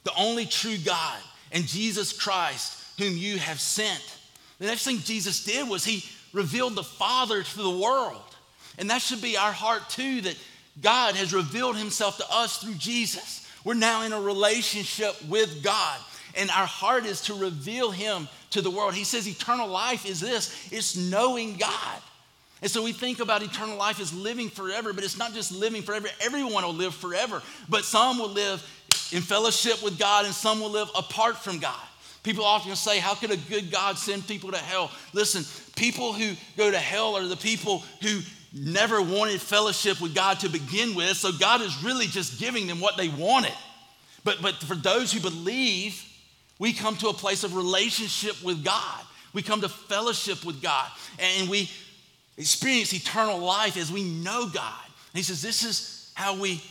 the 0.04 0.14
only 0.18 0.46
true 0.46 0.78
God, 0.78 1.18
and 1.52 1.66
Jesus 1.66 2.14
Christ, 2.14 2.84
whom 3.00 3.18
you 3.18 3.38
have 3.40 3.60
sent. 3.60 4.18
The 4.60 4.68
next 4.68 4.84
thing 4.84 5.00
Jesus 5.00 5.44
did 5.44 5.68
was 5.68 5.84
he 5.84 6.04
revealed 6.34 6.76
the 6.76 6.84
Father 6.84 7.42
to 7.42 7.58
the 7.58 7.70
world. 7.70 8.22
And 8.78 8.90
that 8.90 9.02
should 9.02 9.22
be 9.22 9.36
our 9.36 9.52
heart 9.52 9.90
too, 9.90 10.22
that 10.22 10.38
God 10.82 11.16
has 11.16 11.34
revealed 11.34 11.76
himself 11.76 12.18
to 12.18 12.26
us 12.32 12.58
through 12.58 12.76
Jesus. 12.76 13.48
We're 13.64 13.74
now 13.74 14.04
in 14.04 14.14
a 14.14 14.22
relationship 14.22 15.16
with 15.28 15.64
God, 15.64 16.00
and 16.40 16.50
our 16.50 16.66
heart 16.66 17.06
is 17.06 17.22
to 17.24 17.34
reveal 17.34 17.92
him 17.92 18.28
to 18.52 18.62
the 18.62 18.72
world. 18.72 18.94
He 18.94 19.04
says 19.04 19.28
eternal 19.28 19.68
life 19.68 20.06
is 20.06 20.20
this 20.20 20.72
it's 20.72 20.96
knowing 20.96 21.58
God. 21.58 22.02
And 22.62 22.70
so 22.70 22.84
we 22.84 22.92
think 22.92 23.20
about 23.20 23.42
eternal 23.42 23.78
life 23.78 24.00
as 24.02 24.14
living 24.14 24.50
forever, 24.50 24.92
but 24.92 25.04
it's 25.04 25.18
not 25.18 25.34
just 25.34 25.52
living 25.52 25.82
forever. 25.82 26.10
Everyone 26.22 26.64
will 26.64 26.74
live 26.74 26.94
forever, 26.94 27.42
but 27.70 27.86
some 27.86 28.18
will 28.18 28.30
live 28.30 28.62
in 29.14 29.22
fellowship 29.22 29.82
with 29.82 29.98
God 29.98 30.26
and 30.26 30.34
some 30.34 30.60
will 30.60 30.72
live 30.72 30.90
apart 30.96 31.38
from 31.38 31.60
God. 31.60 31.80
People 32.24 32.44
often 32.44 32.76
say, 32.76 33.00
How 33.00 33.16
could 33.16 33.32
a 33.32 33.38
good 33.38 33.72
God 33.72 33.98
send 33.98 34.28
people 34.28 34.52
to 34.52 34.58
hell? 34.58 34.92
Listen, 35.14 35.44
people 35.76 36.12
who 36.12 36.34
go 36.58 36.70
to 36.70 36.78
hell 36.78 37.16
are 37.16 37.26
the 37.26 37.38
people 37.38 37.84
who 38.02 38.20
never 38.54 39.02
wanted 39.02 39.40
fellowship 39.40 40.02
with 40.02 40.14
God 40.14 40.40
to 40.42 40.50
begin 40.50 40.96
with, 40.96 41.16
so 41.16 41.32
God 41.32 41.62
is 41.62 41.84
really 41.84 42.08
just 42.08 42.40
giving 42.40 42.68
them 42.68 42.82
what 42.82 42.98
they 42.98 43.08
wanted. 43.08 43.54
But, 44.24 44.42
but 44.42 44.56
for 44.56 44.76
those 44.76 45.14
who 45.14 45.22
believe, 45.22 46.04
we 46.60 46.74
come 46.74 46.98
to 46.98 47.08
a 47.08 47.14
place 47.14 47.44
of 47.44 47.56
relationship 47.56 48.44
with 48.44 48.64
God. 48.64 49.02
We 49.34 49.42
come 49.42 49.62
to 49.62 49.70
fellowship 49.70 50.44
with 50.44 50.62
God, 50.62 50.88
and 51.18 51.50
we 51.50 51.70
experience 52.38 52.94
eternal 52.94 53.40
life 53.40 53.78
as 53.78 53.92
we 53.92 54.04
know 54.04 54.50
God. 54.54 54.86
And 54.86 55.18
he 55.18 55.24
says, 55.24 55.42
This 55.42 55.64
is 55.64 56.12
how 56.16 56.36
we 56.36 56.62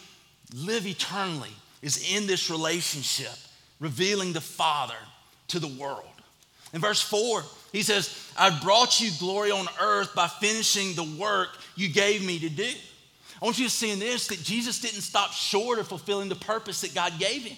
live 0.54 0.86
eternally, 0.86 1.52
is 1.82 2.12
in 2.14 2.26
this 2.26 2.50
relationship, 2.50 3.32
revealing 3.80 4.32
the 4.32 4.40
Father 4.40 4.96
to 5.48 5.58
the 5.58 5.68
world. 5.68 6.04
In 6.74 6.80
verse 6.80 7.00
4, 7.00 7.42
he 7.72 7.82
says, 7.82 8.30
I 8.36 8.58
brought 8.60 9.00
you 9.00 9.10
glory 9.18 9.50
on 9.50 9.66
earth 9.80 10.14
by 10.14 10.26
finishing 10.26 10.94
the 10.94 11.16
work 11.18 11.48
you 11.76 11.88
gave 11.88 12.24
me 12.24 12.38
to 12.40 12.48
do. 12.48 12.70
I 13.40 13.44
want 13.44 13.58
you 13.58 13.66
to 13.66 13.70
see 13.70 13.90
in 13.90 14.00
this 14.00 14.26
that 14.28 14.42
Jesus 14.42 14.80
didn't 14.80 15.02
stop 15.02 15.32
short 15.32 15.78
of 15.78 15.86
fulfilling 15.86 16.28
the 16.28 16.34
purpose 16.34 16.80
that 16.80 16.94
God 16.94 17.18
gave 17.18 17.44
him. 17.44 17.56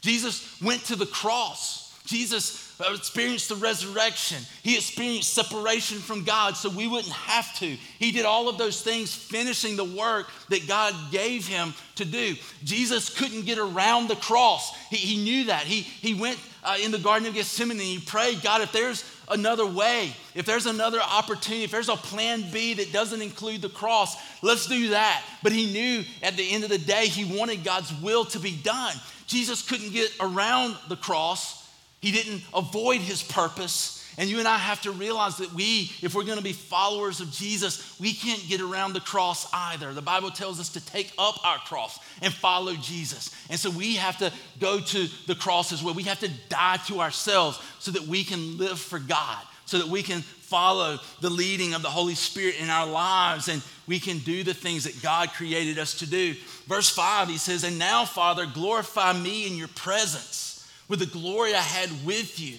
Jesus 0.00 0.60
went 0.60 0.84
to 0.86 0.96
the 0.96 1.06
cross. 1.06 1.90
Jesus 2.06 2.70
experienced 2.80 3.48
the 3.50 3.56
resurrection. 3.56 4.38
He 4.62 4.76
experienced 4.76 5.32
separation 5.32 5.98
from 5.98 6.24
God 6.24 6.56
so 6.56 6.68
we 6.68 6.88
wouldn't 6.88 7.12
have 7.12 7.54
to. 7.58 7.76
He 7.98 8.10
did 8.10 8.24
all 8.24 8.48
of 8.48 8.58
those 8.58 8.82
things, 8.82 9.14
finishing 9.14 9.76
the 9.76 9.84
work 9.84 10.28
that 10.48 10.66
God 10.66 10.94
gave 11.12 11.46
him 11.46 11.74
to 11.96 12.04
do. 12.04 12.34
Jesus 12.64 13.10
couldn't 13.16 13.44
get 13.44 13.58
around 13.58 14.08
the 14.08 14.16
cross. 14.16 14.74
He, 14.88 14.96
he 14.96 15.22
knew 15.22 15.44
that. 15.44 15.64
He, 15.64 15.82
he 15.82 16.14
went 16.14 16.38
uh, 16.64 16.78
in 16.82 16.90
the 16.90 16.98
Garden 16.98 17.28
of 17.28 17.34
Gethsemane 17.34 17.78
and 17.78 17.80
he 17.80 17.98
prayed, 17.98 18.42
God, 18.42 18.62
if 18.62 18.72
there's 18.72 19.04
another 19.28 19.66
way, 19.66 20.12
if 20.34 20.46
there's 20.46 20.66
another 20.66 21.00
opportunity, 21.00 21.64
if 21.64 21.70
there's 21.70 21.88
a 21.88 21.96
plan 21.96 22.44
B 22.50 22.74
that 22.74 22.92
doesn't 22.92 23.22
include 23.22 23.62
the 23.62 23.68
cross, 23.68 24.16
let's 24.42 24.66
do 24.66 24.88
that. 24.88 25.22
But 25.42 25.52
he 25.52 25.72
knew 25.72 26.04
at 26.22 26.36
the 26.36 26.50
end 26.50 26.64
of 26.64 26.70
the 26.70 26.78
day, 26.78 27.06
he 27.06 27.38
wanted 27.38 27.62
God's 27.62 27.92
will 28.00 28.24
to 28.26 28.40
be 28.40 28.56
done. 28.56 28.94
Jesus 29.30 29.62
couldn't 29.62 29.92
get 29.92 30.12
around 30.18 30.76
the 30.88 30.96
cross, 30.96 31.68
he 32.00 32.10
didn't 32.10 32.42
avoid 32.52 33.00
his 33.00 33.22
purpose. 33.22 33.96
And 34.18 34.28
you 34.28 34.40
and 34.40 34.48
I 34.48 34.58
have 34.58 34.82
to 34.82 34.90
realize 34.90 35.36
that 35.36 35.54
we, 35.54 35.92
if 36.02 36.16
we're 36.16 36.24
going 36.24 36.36
to 36.36 36.44
be 36.44 36.52
followers 36.52 37.20
of 37.20 37.30
Jesus, 37.30 37.98
we 38.00 38.12
can't 38.12 38.44
get 38.48 38.60
around 38.60 38.92
the 38.92 39.00
cross 39.00 39.48
either. 39.52 39.94
The 39.94 40.02
Bible 40.02 40.30
tells 40.30 40.58
us 40.58 40.70
to 40.70 40.84
take 40.84 41.12
up 41.16 41.46
our 41.46 41.58
cross 41.58 42.00
and 42.20 42.34
follow 42.34 42.74
Jesus. 42.74 43.30
And 43.48 43.58
so 43.58 43.70
we 43.70 43.94
have 43.96 44.18
to 44.18 44.32
go 44.58 44.80
to 44.80 45.08
the 45.28 45.36
cross 45.36 45.72
as 45.72 45.80
well. 45.80 45.94
We 45.94 46.02
have 46.02 46.20
to 46.20 46.30
die 46.48 46.78
to 46.88 47.00
ourselves 47.00 47.60
so 47.78 47.92
that 47.92 48.02
we 48.02 48.24
can 48.24 48.58
live 48.58 48.80
for 48.80 48.98
God, 48.98 49.38
so 49.64 49.78
that 49.78 49.86
we 49.86 50.02
can 50.02 50.22
follow 50.22 50.98
the 51.20 51.30
leading 51.30 51.74
of 51.74 51.82
the 51.82 51.88
Holy 51.88 52.16
Spirit 52.16 52.56
in 52.60 52.68
our 52.68 52.86
lives 52.86 53.46
and 53.46 53.62
we 53.90 53.98
can 53.98 54.18
do 54.18 54.44
the 54.44 54.54
things 54.54 54.84
that 54.84 55.02
God 55.02 55.32
created 55.32 55.76
us 55.76 55.94
to 55.94 56.06
do. 56.06 56.34
Verse 56.68 56.88
5, 56.88 57.26
he 57.26 57.38
says, 57.38 57.64
And 57.64 57.76
now, 57.76 58.04
Father, 58.04 58.46
glorify 58.46 59.12
me 59.12 59.48
in 59.48 59.56
your 59.56 59.66
presence 59.66 60.64
with 60.86 61.00
the 61.00 61.06
glory 61.06 61.56
I 61.56 61.60
had 61.60 61.90
with 62.06 62.38
you 62.38 62.58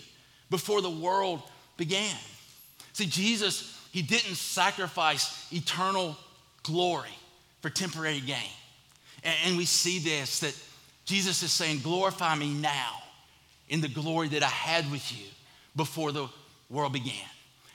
before 0.50 0.82
the 0.82 0.89
world 0.89 1.41
began. 1.78 2.17
See, 2.91 3.06
Jesus, 3.06 3.82
he 3.94 4.02
didn't 4.02 4.36
sacrifice 4.36 5.50
eternal 5.54 6.17
glory 6.63 7.15
for 7.62 7.70
temporary 7.70 8.20
gain. 8.20 8.52
And, 9.24 9.56
we 9.56 9.63
see 9.63 10.00
this 10.00 10.41
that 10.41 10.54
Jesus 11.06 11.44
is 11.44 11.54
saying, 11.54 11.80
Glorify 11.80 12.36
me 12.36 12.54
now 12.54 12.98
in 13.70 13.80
the 13.80 13.88
glory 13.88 14.28
that 14.28 14.44
I 14.44 14.48
had 14.48 14.91
with 14.91 15.17
you 15.17 15.26
before 15.78 16.12
the 16.12 16.28
world 16.70 16.91
began. 16.91 17.30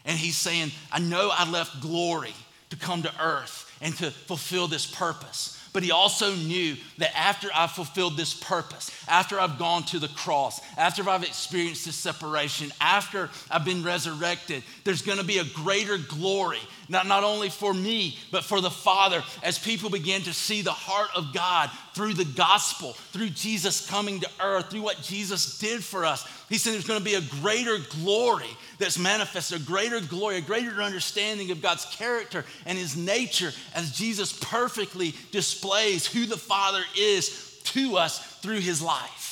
And 0.04 0.18
he's 0.18 0.36
saying, 0.36 0.72
I 0.92 0.98
know 0.98 1.30
I 1.32 1.48
left 1.48 1.80
glory 1.80 2.34
to 2.76 2.84
come 2.84 3.02
to 3.02 3.12
earth 3.20 3.70
and 3.80 3.96
to 3.98 4.10
fulfill 4.10 4.68
this 4.68 4.86
purpose. 4.86 5.52
But 5.76 5.82
he 5.82 5.90
also 5.90 6.34
knew 6.34 6.74
that 6.96 7.14
after 7.14 7.50
I've 7.54 7.72
fulfilled 7.72 8.16
this 8.16 8.32
purpose, 8.32 8.90
after 9.08 9.38
I've 9.38 9.58
gone 9.58 9.82
to 9.84 9.98
the 9.98 10.08
cross, 10.08 10.58
after 10.78 11.06
I've 11.06 11.22
experienced 11.22 11.84
this 11.84 11.96
separation, 11.96 12.72
after 12.80 13.28
I've 13.50 13.66
been 13.66 13.82
resurrected, 13.82 14.62
there's 14.84 15.02
going 15.02 15.18
to 15.18 15.24
be 15.24 15.36
a 15.36 15.44
greater 15.44 15.98
glory, 15.98 16.60
not, 16.88 17.06
not 17.06 17.24
only 17.24 17.50
for 17.50 17.74
me, 17.74 18.16
but 18.32 18.42
for 18.42 18.62
the 18.62 18.70
Father, 18.70 19.22
as 19.42 19.58
people 19.58 19.90
begin 19.90 20.22
to 20.22 20.32
see 20.32 20.62
the 20.62 20.72
heart 20.72 21.10
of 21.14 21.34
God 21.34 21.70
through 21.92 22.14
the 22.14 22.24
gospel, 22.24 22.94
through 23.12 23.28
Jesus 23.30 23.86
coming 23.86 24.20
to 24.20 24.30
earth, 24.42 24.70
through 24.70 24.80
what 24.80 25.02
Jesus 25.02 25.58
did 25.58 25.84
for 25.84 26.06
us. 26.06 26.26
He 26.48 26.58
said 26.58 26.74
there's 26.74 26.86
going 26.86 27.00
to 27.00 27.04
be 27.04 27.14
a 27.14 27.40
greater 27.40 27.78
glory 28.00 28.56
that's 28.78 28.98
manifested, 28.98 29.60
a 29.60 29.64
greater 29.64 30.00
glory, 30.00 30.36
a 30.36 30.40
greater 30.40 30.80
understanding 30.80 31.50
of 31.50 31.60
God's 31.60 31.84
character 31.86 32.44
and 32.66 32.78
his 32.78 32.96
nature 32.96 33.52
as 33.74 33.96
Jesus 33.96 34.32
perfectly 34.32 35.14
displays 35.32 36.06
who 36.06 36.24
the 36.24 36.36
Father 36.36 36.82
is 36.96 37.60
to 37.64 37.96
us 37.96 38.20
through 38.36 38.60
his 38.60 38.80
life. 38.80 39.25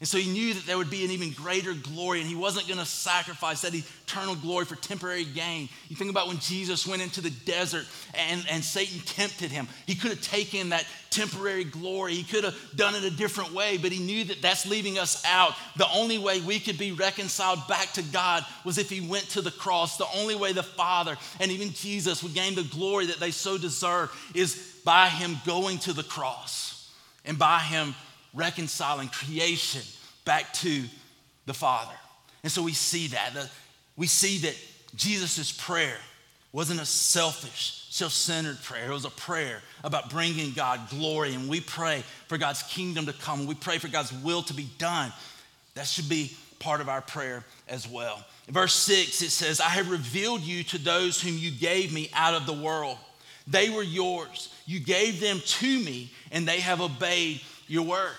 And 0.00 0.08
so 0.08 0.18
he 0.18 0.28
knew 0.28 0.54
that 0.54 0.66
there 0.66 0.76
would 0.76 0.90
be 0.90 1.04
an 1.04 1.12
even 1.12 1.30
greater 1.30 1.72
glory, 1.72 2.20
and 2.20 2.28
he 2.28 2.34
wasn't 2.34 2.66
going 2.66 2.80
to 2.80 2.84
sacrifice 2.84 3.62
that 3.62 3.74
eternal 3.74 4.34
glory 4.34 4.64
for 4.64 4.74
temporary 4.74 5.24
gain. 5.24 5.68
You 5.88 5.94
think 5.94 6.10
about 6.10 6.26
when 6.26 6.38
Jesus 6.40 6.84
went 6.84 7.00
into 7.00 7.20
the 7.20 7.30
desert 7.30 7.86
and, 8.12 8.44
and 8.50 8.62
Satan 8.64 9.00
tempted 9.06 9.52
him. 9.52 9.68
He 9.86 9.94
could 9.94 10.10
have 10.10 10.20
taken 10.20 10.70
that 10.70 10.84
temporary 11.10 11.62
glory, 11.62 12.14
he 12.14 12.24
could 12.24 12.42
have 12.42 12.56
done 12.74 12.96
it 12.96 13.04
a 13.04 13.10
different 13.10 13.52
way, 13.52 13.76
but 13.78 13.92
he 13.92 14.04
knew 14.04 14.24
that 14.24 14.42
that's 14.42 14.66
leaving 14.66 14.98
us 14.98 15.24
out. 15.24 15.54
The 15.76 15.90
only 15.94 16.18
way 16.18 16.40
we 16.40 16.58
could 16.58 16.76
be 16.76 16.90
reconciled 16.90 17.66
back 17.68 17.92
to 17.92 18.02
God 18.02 18.44
was 18.64 18.78
if 18.78 18.90
he 18.90 19.00
went 19.00 19.30
to 19.30 19.42
the 19.42 19.52
cross. 19.52 19.96
The 19.96 20.08
only 20.16 20.34
way 20.34 20.52
the 20.52 20.64
Father 20.64 21.16
and 21.38 21.52
even 21.52 21.72
Jesus 21.72 22.20
would 22.24 22.34
gain 22.34 22.56
the 22.56 22.64
glory 22.64 23.06
that 23.06 23.20
they 23.20 23.30
so 23.30 23.56
deserve 23.56 24.10
is 24.34 24.80
by 24.84 25.08
him 25.08 25.36
going 25.46 25.78
to 25.78 25.92
the 25.92 26.02
cross 26.02 26.90
and 27.24 27.38
by 27.38 27.60
him 27.60 27.94
reconciling 28.34 29.08
creation 29.08 29.82
back 30.24 30.52
to 30.54 30.84
the 31.46 31.54
Father. 31.54 31.94
And 32.42 32.52
so 32.52 32.62
we 32.62 32.72
see 32.72 33.08
that. 33.08 33.32
We 33.96 34.06
see 34.06 34.38
that 34.38 34.56
Jesus' 34.94 35.52
prayer 35.52 35.96
wasn't 36.52 36.80
a 36.80 36.86
selfish, 36.86 37.86
self 37.90 38.12
centered 38.12 38.62
prayer. 38.62 38.90
It 38.90 38.92
was 38.92 39.04
a 39.04 39.10
prayer 39.10 39.60
about 39.82 40.10
bringing 40.10 40.52
God 40.52 40.80
glory. 40.90 41.34
And 41.34 41.48
we 41.48 41.60
pray 41.60 42.02
for 42.28 42.38
God's 42.38 42.62
kingdom 42.62 43.06
to 43.06 43.12
come. 43.12 43.46
We 43.46 43.54
pray 43.54 43.78
for 43.78 43.88
God's 43.88 44.12
will 44.12 44.42
to 44.42 44.54
be 44.54 44.68
done. 44.78 45.12
That 45.74 45.86
should 45.86 46.08
be 46.08 46.36
part 46.60 46.80
of 46.80 46.88
our 46.88 47.02
prayer 47.02 47.44
as 47.68 47.88
well. 47.88 48.24
In 48.46 48.54
verse 48.54 48.74
6, 48.74 49.22
it 49.22 49.30
says, 49.30 49.60
I 49.60 49.70
have 49.70 49.90
revealed 49.90 50.42
you 50.42 50.62
to 50.64 50.78
those 50.78 51.20
whom 51.20 51.36
you 51.36 51.50
gave 51.50 51.92
me 51.92 52.10
out 52.14 52.34
of 52.34 52.46
the 52.46 52.52
world. 52.52 52.98
They 53.46 53.68
were 53.70 53.82
yours. 53.82 54.54
You 54.64 54.80
gave 54.80 55.20
them 55.20 55.40
to 55.44 55.78
me, 55.80 56.10
and 56.30 56.46
they 56.46 56.60
have 56.60 56.80
obeyed 56.80 57.40
your 57.66 57.84
word. 57.84 58.14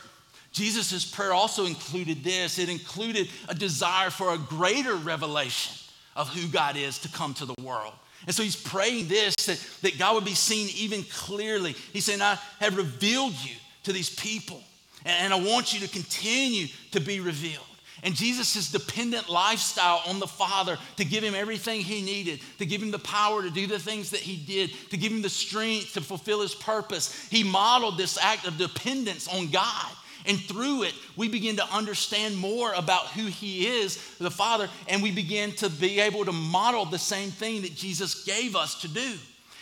Jesus' 0.55 1.03
prayer 1.03 1.33
also 1.33 1.65
included 1.65 2.23
this 2.23 2.57
it 2.59 2.69
included 2.69 3.29
a 3.49 3.53
desire 3.53 4.09
for 4.09 4.33
a 4.33 4.37
greater 4.37 4.95
revelation 4.95 5.75
of 6.15 6.29
who 6.29 6.47
God 6.47 6.77
is 6.77 6.97
to 6.99 7.09
come 7.09 7.33
to 7.35 7.45
the 7.45 7.61
world. 7.61 7.93
And 8.25 8.33
so 8.33 8.41
he's 8.41 8.55
praying 8.55 9.09
this 9.09 9.35
that, 9.45 9.59
that 9.81 9.99
God 9.99 10.15
would 10.15 10.23
be 10.23 10.33
seen 10.33 10.69
even 10.77 11.03
clearly. 11.03 11.73
He's 11.91 12.05
saying, 12.05 12.21
I 12.21 12.39
have 12.61 12.77
revealed 12.77 13.33
you 13.43 13.55
to 13.83 13.91
these 13.91 14.09
people, 14.09 14.63
and, 15.03 15.25
and 15.25 15.33
I 15.33 15.45
want 15.45 15.73
you 15.73 15.81
to 15.81 15.89
continue 15.89 16.67
to 16.91 17.01
be 17.01 17.19
revealed. 17.19 17.65
And 18.01 18.15
Jesus' 18.15 18.71
dependent 18.71 19.27
lifestyle 19.27 20.03
on 20.07 20.19
the 20.19 20.27
Father 20.27 20.77
to 20.95 21.03
give 21.03 21.23
him 21.23 21.35
everything 21.35 21.81
he 21.81 22.01
needed, 22.01 22.39
to 22.59 22.65
give 22.65 22.81
him 22.81 22.91
the 22.91 22.99
power 22.99 23.41
to 23.41 23.49
do 23.49 23.67
the 23.67 23.79
things 23.79 24.11
that 24.11 24.21
he 24.21 24.37
did, 24.37 24.71
to 24.91 24.97
give 24.97 25.11
him 25.11 25.21
the 25.21 25.29
strength 25.29 25.93
to 25.95 26.01
fulfill 26.01 26.41
his 26.41 26.55
purpose. 26.55 27.27
He 27.29 27.43
modeled 27.43 27.97
this 27.97 28.17
act 28.21 28.47
of 28.47 28.57
dependence 28.57 29.27
on 29.27 29.49
God. 29.49 29.91
And 30.27 30.39
through 30.39 30.83
it, 30.83 30.93
we 31.15 31.27
begin 31.27 31.57
to 31.57 31.73
understand 31.73 32.35
more 32.35 32.73
about 32.73 33.07
who 33.07 33.25
He 33.25 33.67
is, 33.67 33.97
the 34.17 34.31
Father, 34.31 34.69
and 34.87 35.03
we 35.03 35.11
begin 35.11 35.51
to 35.53 35.69
be 35.69 35.99
able 35.99 36.25
to 36.25 36.31
model 36.31 36.85
the 36.85 36.99
same 36.99 37.29
thing 37.29 37.61
that 37.61 37.75
Jesus 37.75 38.23
gave 38.23 38.55
us 38.55 38.81
to 38.81 38.87
do. 38.87 39.13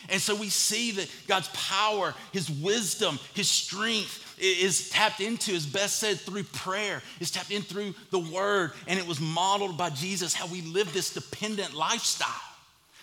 And 0.10 0.22
so 0.22 0.36
we 0.36 0.50
see 0.50 0.92
that 0.92 1.10
God's 1.28 1.50
power, 1.50 2.14
His 2.32 2.50
wisdom, 2.50 3.20
His 3.34 3.50
strength 3.50 4.20
is 4.40 4.90
tapped 4.90 5.22
into, 5.22 5.54
as 5.54 5.66
Beth 5.66 5.90
said, 5.90 6.20
through 6.20 6.44
prayer, 6.44 7.02
is 7.20 7.32
tapped 7.32 7.52
in 7.52 7.62
through 7.62 7.94
the 8.10 8.20
Word, 8.20 8.72
and 8.88 9.00
it 9.00 9.08
was 9.08 9.20
modeled 9.20 9.78
by 9.78 9.90
Jesus 9.90 10.34
how 10.34 10.48
we 10.48 10.62
live 10.62 10.92
this 10.94 11.14
dependent 11.14 11.74
lifestyle. 11.74 12.28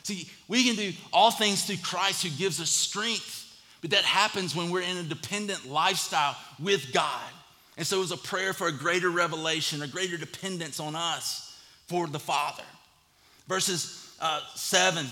See, 0.03 0.29
we 0.49 0.65
can 0.65 0.77
do 0.77 0.93
all 1.13 1.31
things 1.31 1.65
through 1.65 1.79
Christ 1.83 2.23
who 2.23 2.31
gives 2.31 2.61
us 2.61 2.71
strength, 2.71 3.47
but 3.81 3.91
that 3.91 4.05
happens 4.05 4.55
when 4.55 4.71
we're 4.71 4.83
in 4.83 4.97
a 4.99 5.03
dependent 5.03 5.67
lifestyle 5.67 6.37
with 6.59 6.93
God. 6.93 7.31
And 7.81 7.87
so 7.87 7.97
it 7.97 8.01
was 8.01 8.13
a 8.13 8.19
prayer 8.19 8.53
for 8.53 8.67
a 8.67 8.73
greater 8.73 9.09
revelation, 9.09 9.81
a 9.81 9.89
greater 9.89 10.19
dependence 10.19 10.81
on 10.81 10.95
us 10.95 11.59
for 11.87 12.07
the 12.07 12.19
Father. 12.19 12.63
Verses 13.49 14.15
uh, 14.21 14.43
7 14.55 15.07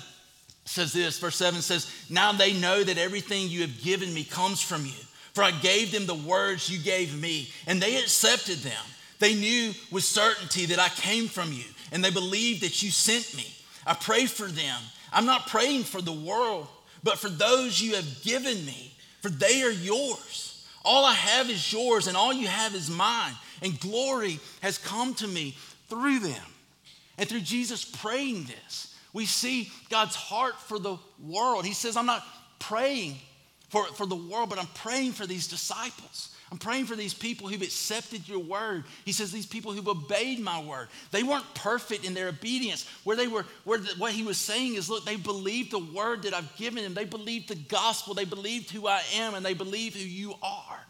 says 0.67 0.93
this 0.93 1.19
verse 1.19 1.37
7 1.37 1.63
says, 1.63 1.91
Now 2.11 2.33
they 2.33 2.53
know 2.53 2.85
that 2.85 2.99
everything 2.99 3.49
you 3.49 3.63
have 3.63 3.81
given 3.81 4.13
me 4.13 4.23
comes 4.23 4.61
from 4.61 4.85
you. 4.85 4.93
For 5.33 5.43
I 5.43 5.51
gave 5.51 5.93
them 5.93 6.05
the 6.05 6.15
words 6.15 6.69
you 6.69 6.79
gave 6.79 7.19
me, 7.19 7.49
and 7.67 7.81
they 7.81 7.97
accepted 7.97 8.59
them. 8.59 8.85
They 9.19 9.35
knew 9.35 9.73
with 9.91 10.05
certainty 10.05 10.67
that 10.67 10.79
I 10.79 10.91
came 10.91 11.27
from 11.27 11.55
you, 11.55 11.65
and 11.91 12.05
they 12.05 12.11
believed 12.11 12.65
that 12.65 12.83
you 12.83 12.91
sent 12.91 13.35
me. 13.35 13.47
I 13.87 13.95
pray 13.95 14.27
for 14.27 14.47
them. 14.47 14.79
I'm 15.11 15.25
not 15.25 15.47
praying 15.47 15.85
for 15.85 16.03
the 16.03 16.13
world, 16.13 16.67
but 17.03 17.17
for 17.17 17.31
those 17.31 17.81
you 17.81 17.95
have 17.95 18.23
given 18.23 18.63
me, 18.67 18.93
for 19.23 19.31
they 19.31 19.63
are 19.63 19.71
yours. 19.71 20.48
All 20.89 21.05
I 21.05 21.13
have 21.13 21.51
is 21.51 21.71
yours, 21.71 22.07
and 22.07 22.17
all 22.17 22.33
you 22.33 22.47
have 22.47 22.75
is 22.75 22.89
mine. 22.89 23.35
And 23.61 23.79
glory 23.79 24.41
has 24.63 24.79
come 24.79 25.13
to 25.17 25.29
me 25.29 25.55
through 25.91 26.21
them. 26.21 26.43
And 27.19 27.29
through 27.29 27.43
Jesus 27.43 27.85
praying 27.85 28.45
this, 28.45 28.97
we 29.13 29.27
see 29.27 29.71
God's 29.91 30.15
heart 30.15 30.59
for 30.59 30.79
the 30.79 30.97
world. 31.23 31.67
He 31.67 31.75
says, 31.75 31.95
I'm 31.95 32.07
not 32.07 32.25
praying 32.59 33.17
for, 33.69 33.85
for 33.85 34.07
the 34.07 34.17
world, 34.17 34.49
but 34.49 34.59
I'm 34.59 34.69
praying 34.69 35.13
for 35.13 35.27
these 35.27 35.47
disciples. 35.47 36.35
I'm 36.51 36.59
praying 36.59 36.87
for 36.87 36.97
these 36.97 37.13
people 37.13 37.47
who've 37.47 37.61
accepted 37.61 38.27
your 38.27 38.39
word. 38.39 38.85
He 39.05 39.13
says 39.13 39.31
these 39.31 39.47
people 39.47 39.73
who've 39.73 39.87
obeyed 39.87 40.41
my 40.41 40.63
word. 40.63 40.89
They 41.11 41.23
weren't 41.23 41.55
perfect 41.55 42.07
in 42.07 42.15
their 42.15 42.29
obedience. 42.29 42.89
Where 43.05 43.17
they 43.17 43.29
were, 43.29 43.45
where 43.65 43.79
the, 43.79 43.93
what 43.99 44.13
he 44.13 44.23
was 44.23 44.39
saying 44.39 44.75
is, 44.75 44.89
look, 44.89 45.05
they 45.05 45.17
believed 45.17 45.73
the 45.73 45.79
word 45.79 46.23
that 46.23 46.33
I've 46.33 46.57
given 46.57 46.83
them. 46.83 46.95
They 46.95 47.05
believed 47.05 47.49
the 47.49 47.55
gospel. 47.55 48.15
They 48.15 48.25
believed 48.25 48.71
who 48.71 48.87
I 48.87 49.03
am, 49.17 49.35
and 49.35 49.45
they 49.45 49.53
believe 49.53 49.95
who 49.95 50.01
you 50.01 50.35
are. 50.43 50.81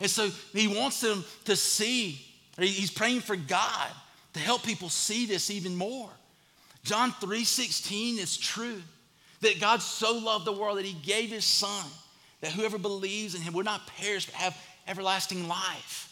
And 0.00 0.10
so 0.10 0.28
he 0.52 0.68
wants 0.68 1.00
them 1.00 1.24
to 1.46 1.56
see. 1.56 2.20
He's 2.58 2.90
praying 2.90 3.20
for 3.20 3.36
God 3.36 3.88
to 4.34 4.40
help 4.40 4.62
people 4.62 4.90
see 4.90 5.24
this 5.24 5.50
even 5.50 5.74
more. 5.74 6.10
John 6.84 7.12
3:16 7.12 8.18
is 8.18 8.36
true 8.36 8.82
that 9.40 9.58
God 9.58 9.80
so 9.80 10.18
loved 10.18 10.44
the 10.44 10.52
world 10.52 10.78
that 10.78 10.84
he 10.84 10.92
gave 10.92 11.30
his 11.30 11.44
son 11.44 11.84
that 12.40 12.52
whoever 12.52 12.78
believes 12.78 13.34
in 13.34 13.42
him 13.42 13.52
would 13.54 13.64
not 13.64 13.86
perish 13.86 14.26
but 14.26 14.34
have 14.34 14.56
everlasting 14.88 15.46
life. 15.48 16.04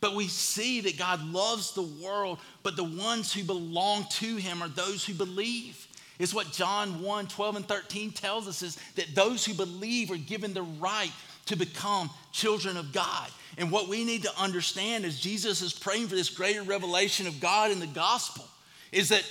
But 0.00 0.14
we 0.16 0.26
see 0.26 0.80
that 0.80 0.98
God 0.98 1.24
loves 1.24 1.74
the 1.74 1.82
world, 1.82 2.38
but 2.62 2.76
the 2.76 2.84
ones 2.84 3.32
who 3.32 3.44
belong 3.44 4.04
to 4.10 4.36
him 4.36 4.62
are 4.62 4.68
those 4.68 5.04
who 5.04 5.14
believe. 5.14 5.86
It's 6.18 6.34
what 6.34 6.52
John 6.52 7.02
1 7.02 7.28
12 7.28 7.56
and 7.56 7.68
13 7.68 8.10
tells 8.12 8.48
us 8.48 8.62
is 8.62 8.76
that 8.96 9.14
those 9.14 9.44
who 9.44 9.54
believe 9.54 10.10
are 10.10 10.16
given 10.16 10.54
the 10.54 10.62
right 10.62 11.12
to 11.46 11.56
become 11.56 12.10
children 12.32 12.76
of 12.76 12.92
God. 12.92 13.28
And 13.58 13.70
what 13.70 13.88
we 13.88 14.04
need 14.04 14.22
to 14.22 14.40
understand 14.40 15.04
as 15.04 15.20
Jesus 15.20 15.62
is 15.62 15.72
praying 15.72 16.08
for 16.08 16.14
this 16.14 16.30
greater 16.30 16.62
revelation 16.62 17.26
of 17.26 17.40
God 17.40 17.70
in 17.70 17.80
the 17.80 17.86
gospel 17.86 18.46
is 18.90 19.08
that, 19.10 19.24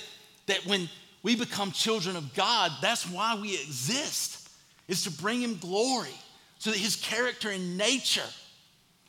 that 0.46 0.64
when 0.66 0.88
we 1.22 1.36
become 1.36 1.72
children 1.72 2.16
of 2.16 2.34
God, 2.34 2.72
that's 2.80 3.08
why 3.08 3.38
we 3.40 3.54
exist, 3.54 4.48
is 4.88 5.04
to 5.04 5.10
bring 5.10 5.40
him 5.40 5.58
glory 5.58 6.14
so 6.58 6.70
that 6.70 6.78
his 6.78 6.96
character 6.96 7.50
and 7.50 7.76
nature 7.76 8.22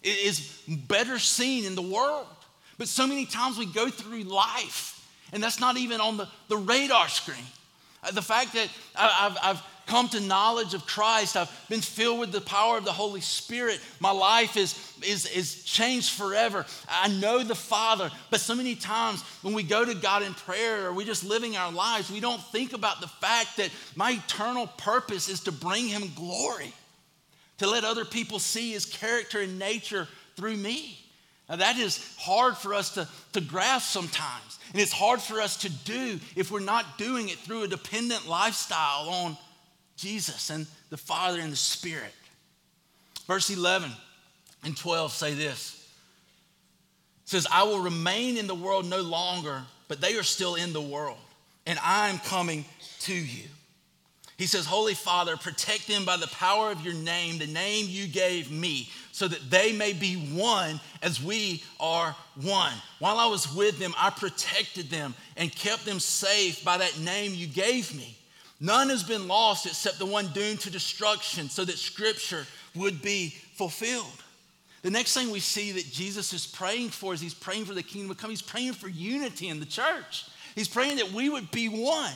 is 0.04 0.62
better 0.68 1.20
seen 1.20 1.66
in 1.66 1.76
the 1.76 1.82
world. 1.82 2.28
But 2.78 2.88
so 2.88 3.08
many 3.08 3.26
times 3.26 3.58
we 3.58 3.66
go 3.66 3.89
through 3.89 4.24
life, 4.24 5.08
and 5.32 5.42
that's 5.42 5.60
not 5.60 5.78
even 5.78 6.02
on 6.02 6.18
the, 6.18 6.28
the 6.50 6.58
radar 6.58 7.08
screen. 7.08 7.46
Uh, 8.04 8.12
the 8.12 8.22
fact 8.22 8.54
that 8.54 8.68
I've, 8.96 9.38
I've 9.42 9.63
come 9.86 10.08
to 10.10 10.20
knowledge 10.20 10.74
of 10.74 10.86
Christ, 10.86 11.38
I've 11.38 11.52
been 11.70 11.82
filled 11.82 12.20
with 12.20 12.32
the 12.32 12.42
power 12.42 12.78
of 12.78 12.86
the 12.86 12.92
Holy 12.92 13.22
Spirit, 13.22 13.80
my 14.00 14.12
life 14.12 14.58
is, 14.58 14.94
is, 15.06 15.26
is 15.26 15.63
changed 15.63 16.12
forever. 16.12 16.66
I 16.89 17.10
know 17.10 17.44
the 17.44 17.56
Father, 17.56 18.10
but 18.30 18.39
so 18.39 18.56
many 18.56 18.76
times 18.76 19.22
when 19.42 19.54
we 19.54 19.63
go 19.63 19.86
to 19.86 19.94
God 19.94 20.24
in 20.24 20.34
prayer 20.34 20.88
or 20.88 20.94
we're 20.94 21.06
just 21.06 21.24
living 21.24 21.58
our 21.58 21.72
lives, 21.72 22.12
we 22.12 22.20
don't 22.20 22.42
think 22.42 22.74
about 22.74 23.02
the 23.02 23.08
fact 23.08 23.58
that 23.58 23.70
my 23.96 24.12
eternal 24.12 24.68
purpose 24.68 25.30
is 25.30 25.42
to 25.42 25.52
bring 25.52 25.88
Him 25.88 26.12
glory 26.16 26.74
to 27.63 27.69
let 27.69 27.86
other 27.86 28.04
people 28.04 28.39
see 28.39 28.71
his 28.71 28.86
character 28.86 29.39
and 29.39 29.58
nature 29.58 30.08
through 30.36 30.58
me. 30.58 30.99
Now, 31.47 31.56
that 31.56 31.78
is 31.78 32.15
hard 32.19 32.58
for 32.58 32.73
us 32.73 32.93
to, 32.95 33.08
to 33.32 33.41
grasp 33.41 33.89
sometimes. 33.89 34.60
And 34.73 34.82
it's 34.82 34.91
hard 34.91 35.21
for 35.21 35.39
us 35.39 35.58
to 35.58 35.69
do 35.69 36.19
if 36.36 36.52
we're 36.52 36.60
not 36.60 36.97
doing 36.97 37.30
it 37.30 37.38
through 37.38 37.63
a 37.63 37.67
dependent 37.67 38.28
lifestyle 38.28 39.08
on 39.10 39.38
Jesus 39.95 40.49
and 40.49 40.67
the 40.89 40.97
Father 40.97 41.39
and 41.39 41.54
the 41.54 41.58
Spirit. 41.58 42.13
Verse 43.28 43.49
11 43.49 43.89
and 44.65 44.76
12 44.76 45.13
say 45.13 45.34
this 45.34 45.88
it 47.23 47.30
says, 47.30 47.47
I 47.49 47.63
will 47.63 47.80
remain 47.80 48.36
in 48.36 48.47
the 48.47 48.56
world 48.56 48.86
no 48.89 49.02
longer, 49.02 49.62
but 49.88 50.02
they 50.02 50.17
are 50.17 50.23
still 50.23 50.56
in 50.56 50.73
the 50.73 50.82
world, 50.82 51.17
and 51.65 51.80
I 51.82 52.10
am 52.10 52.19
coming 52.19 52.65
to 53.02 53.13
you. 53.13 53.45
He 54.38 54.48
says, 54.48 54.65
Holy 54.65 54.96
Father, 54.96 55.38
protect 55.38 55.88
them 55.88 56.06
by 56.06 56.17
the 56.17 56.28
power 56.28 56.72
of 56.72 56.84
your 56.84 56.96
name, 56.96 57.38
the 57.38 57.48
name 57.48 57.86
you 57.88 58.08
gave 58.08 58.52
me, 58.52 58.89
so 59.12 59.28
that 59.28 59.50
they 59.52 59.72
may 59.72 59.93
be 59.93 60.15
one 60.15 60.80
as 61.04 61.22
we 61.22 61.63
are 61.80 62.15
one. 62.41 62.74
While 63.00 63.19
I 63.19 63.28
was 63.28 63.54
with 63.54 63.78
them, 63.78 63.93
I 63.98 64.10
protected 64.10 64.89
them 64.89 65.13
and 65.38 65.54
kept 65.54 65.86
them 65.86 66.00
safe 66.00 66.63
by 66.63 66.78
that 66.78 67.00
name 67.00 67.34
you 67.36 67.46
gave 67.46 67.96
me. 67.96 68.17
None 68.60 68.89
has 68.89 69.04
been 69.04 69.28
lost 69.28 69.65
except 69.65 70.00
the 70.00 70.06
one 70.06 70.28
doomed 70.34 70.62
to 70.62 70.72
destruction, 70.72 71.50
so 71.50 71.63
that 71.65 71.78
scripture 71.78 72.48
would 72.76 73.02
be 73.02 73.36
fulfilled. 73.56 74.24
The 74.82 74.91
next 74.91 75.13
thing 75.13 75.30
we 75.30 75.39
see 75.39 75.72
that 75.74 75.91
Jesus 75.91 76.34
is 76.34 76.48
praying 76.48 76.89
for 76.89 77.13
is 77.13 77.22
he's 77.22 77.34
praying 77.34 77.65
for 77.65 77.74
the 77.74 77.84
kingdom 77.84 78.15
to 78.15 78.22
come. 78.22 78.30
He's 78.30 78.41
praying 78.41 78.74
for 78.74 78.89
unity 78.89 79.48
in 79.48 79.60
the 79.60 79.65
church. 79.65 80.26
He's 80.56 80.67
praying 80.67 80.98
that 80.98 81.12
we 81.12 81.30
would 81.30 81.52
be 81.52 81.69
one. 81.69 82.13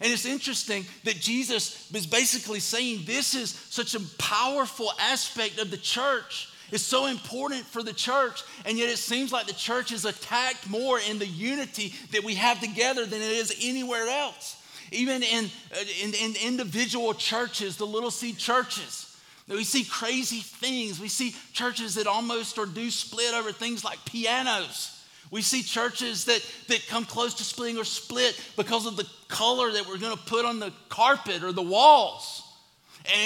And 0.00 0.12
it's 0.12 0.24
interesting 0.24 0.86
that 1.04 1.20
Jesus 1.20 1.90
is 1.92 2.06
basically 2.06 2.60
saying 2.60 3.02
this 3.04 3.34
is 3.34 3.50
such 3.50 3.94
a 3.94 4.00
powerful 4.18 4.90
aspect 4.98 5.58
of 5.58 5.70
the 5.70 5.76
church. 5.76 6.48
It's 6.72 6.82
so 6.82 7.06
important 7.06 7.66
for 7.66 7.82
the 7.82 7.92
church, 7.92 8.42
and 8.64 8.78
yet 8.78 8.88
it 8.88 8.96
seems 8.96 9.30
like 9.30 9.46
the 9.46 9.52
church 9.52 9.92
is 9.92 10.06
attacked 10.06 10.70
more 10.70 10.98
in 10.98 11.18
the 11.18 11.26
unity 11.26 11.92
that 12.12 12.24
we 12.24 12.34
have 12.36 12.60
together 12.60 13.04
than 13.04 13.20
it 13.20 13.30
is 13.30 13.54
anywhere 13.62 14.08
else. 14.08 14.56
Even 14.90 15.22
in, 15.22 15.44
uh, 15.72 15.84
in, 16.02 16.14
in 16.14 16.34
individual 16.42 17.12
churches, 17.12 17.76
the 17.76 17.86
little 17.86 18.10
c 18.10 18.32
churches, 18.32 19.14
we 19.48 19.64
see 19.64 19.84
crazy 19.84 20.40
things. 20.40 21.00
We 21.00 21.08
see 21.08 21.34
churches 21.52 21.96
that 21.96 22.06
almost 22.06 22.58
or 22.58 22.66
do 22.66 22.90
split 22.90 23.34
over 23.34 23.52
things 23.52 23.84
like 23.84 24.02
pianos. 24.04 24.91
We 25.32 25.40
see 25.40 25.62
churches 25.62 26.26
that, 26.26 26.46
that 26.68 26.86
come 26.88 27.06
close 27.06 27.32
to 27.34 27.42
splitting 27.42 27.78
or 27.78 27.84
split 27.84 28.38
because 28.54 28.84
of 28.84 28.96
the 28.96 29.08
color 29.28 29.72
that 29.72 29.88
we're 29.88 29.96
going 29.96 30.14
to 30.14 30.22
put 30.24 30.44
on 30.44 30.60
the 30.60 30.74
carpet 30.90 31.42
or 31.42 31.52
the 31.52 31.62
walls. 31.62 32.42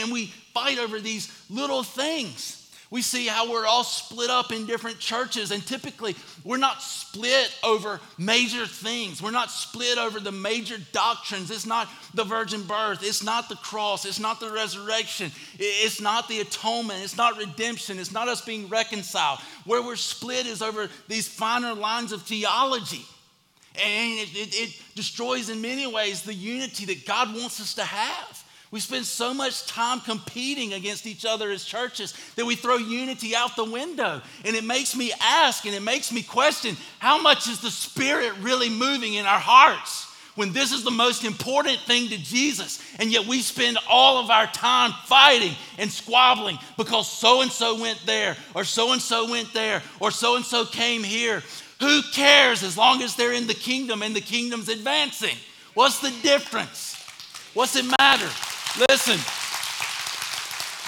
And 0.01 0.13
we 0.13 0.27
fight 0.55 0.79
over 0.79 1.01
these 1.01 1.31
little 1.51 1.83
things. 1.83 2.66
We 2.97 3.03
see 3.03 3.27
how 3.27 3.53
we're 3.53 3.67
all 3.67 3.85
split 3.85 4.31
up 4.31 4.53
in 4.53 4.65
different 4.65 4.99
churches, 4.99 5.51
and 5.51 5.63
typically 5.67 6.17
we're 6.45 6.57
not 6.57 6.81
split 6.81 7.55
over 7.63 8.01
major 8.17 8.65
things. 8.65 9.21
We're 9.21 9.33
not 9.33 9.51
split 9.51 9.99
over 9.99 10.19
the 10.19 10.33
major 10.33 10.79
doctrines. 10.93 11.51
It's 11.51 11.67
not 11.67 11.91
the 12.15 12.25
virgin 12.25 12.63
birth, 12.63 13.01
it's 13.03 13.23
not 13.23 13.51
the 13.51 13.57
cross, 13.57 14.07
it's 14.07 14.19
not 14.19 14.41
the 14.41 14.51
resurrection, 14.51 15.31
it's 15.59 16.01
not 16.01 16.27
the 16.27 16.41
atonement, 16.41 17.05
it's 17.05 17.19
not 17.19 17.37
redemption, 17.37 17.99
it's 17.99 18.13
not 18.13 18.29
us 18.29 18.41
being 18.41 18.67
reconciled. 18.71 19.41
Where 19.67 19.83
we're 19.83 19.97
split 19.97 20.47
is 20.47 20.63
over 20.63 20.89
these 21.07 21.29
finer 21.29 21.75
lines 21.75 22.13
of 22.13 22.23
theology. 22.23 23.05
And 23.75 24.21
it, 24.21 24.35
it, 24.35 24.55
it 24.55 24.83
destroys 24.95 25.51
in 25.51 25.61
many 25.61 25.87
ways 25.87 26.23
the 26.23 26.33
unity 26.33 26.87
that 26.87 27.05
God 27.05 27.37
wants 27.37 27.61
us 27.61 27.75
to 27.75 27.85
have. 27.85 28.46
We 28.73 28.81
spend 28.81 29.05
so 29.05 29.33
much 29.33 29.67
time 29.67 30.01
competing 30.01 30.73
against 30.73 31.07
each 31.07 31.25
other 31.25 31.51
as 31.51 31.65
churches 31.65 32.15
that 32.35 32.45
we 32.45 32.57
throw 32.57 32.77
unity 32.77 33.35
out 33.37 33.55
the 33.55 33.65
window. 33.65 34.21
And 34.45 34.57
it 34.57 34.65
makes 34.65 34.97
me 34.97 35.13
ask 35.21 35.65
and 35.67 35.75
it 35.75 35.83
makes 35.83 36.13
me 36.13 36.23
question 36.23 36.77
how 36.99 37.21
much 37.21 37.49
is 37.49 37.61
the 37.61 37.71
Spirit 37.71 38.33
really 38.41 38.69
moving 38.69 39.15
in 39.15 39.25
our 39.25 39.39
hearts 39.39 40.05
when 40.35 40.53
this 40.53 40.73
is 40.73 40.83
the 40.83 40.91
most 40.91 41.25
important 41.25 41.79
thing 41.79 42.09
to 42.09 42.19
Jesus? 42.19 42.83
And 42.99 43.13
yet 43.13 43.27
we 43.27 43.41
spend 43.41 43.79
all 43.89 44.19
of 44.19 44.31
our 44.31 44.49
time 44.49 44.93
fighting 45.05 45.55
and 45.79 45.91
squabbling 45.91 46.59
because 46.77 47.09
so 47.09 47.43
and 47.43 47.53
so 47.53 47.81
went 47.81 48.03
there, 48.05 48.37
or 48.53 48.65
so 48.65 48.93
and 48.93 49.01
so 49.01 49.31
went 49.31 49.55
there, 49.55 49.81
or 50.01 50.11
so 50.11 50.35
and 50.35 50.45
so 50.45 50.65
came 50.65 51.05
here. 51.05 51.43
Who 51.79 52.03
cares 52.13 52.65
as 52.65 52.77
long 52.77 53.01
as 53.03 53.15
they're 53.15 53.33
in 53.33 53.47
the 53.47 53.55
kingdom 53.55 54.03
and 54.03 54.17
the 54.17 54.21
kingdom's 54.21 54.69
advancing? 54.69 55.37
What's 55.75 56.01
the 56.01 56.11
difference? 56.23 56.95
What's 57.55 57.77
it 57.77 57.85
matter? 57.99 58.29
Listen, 58.79 59.19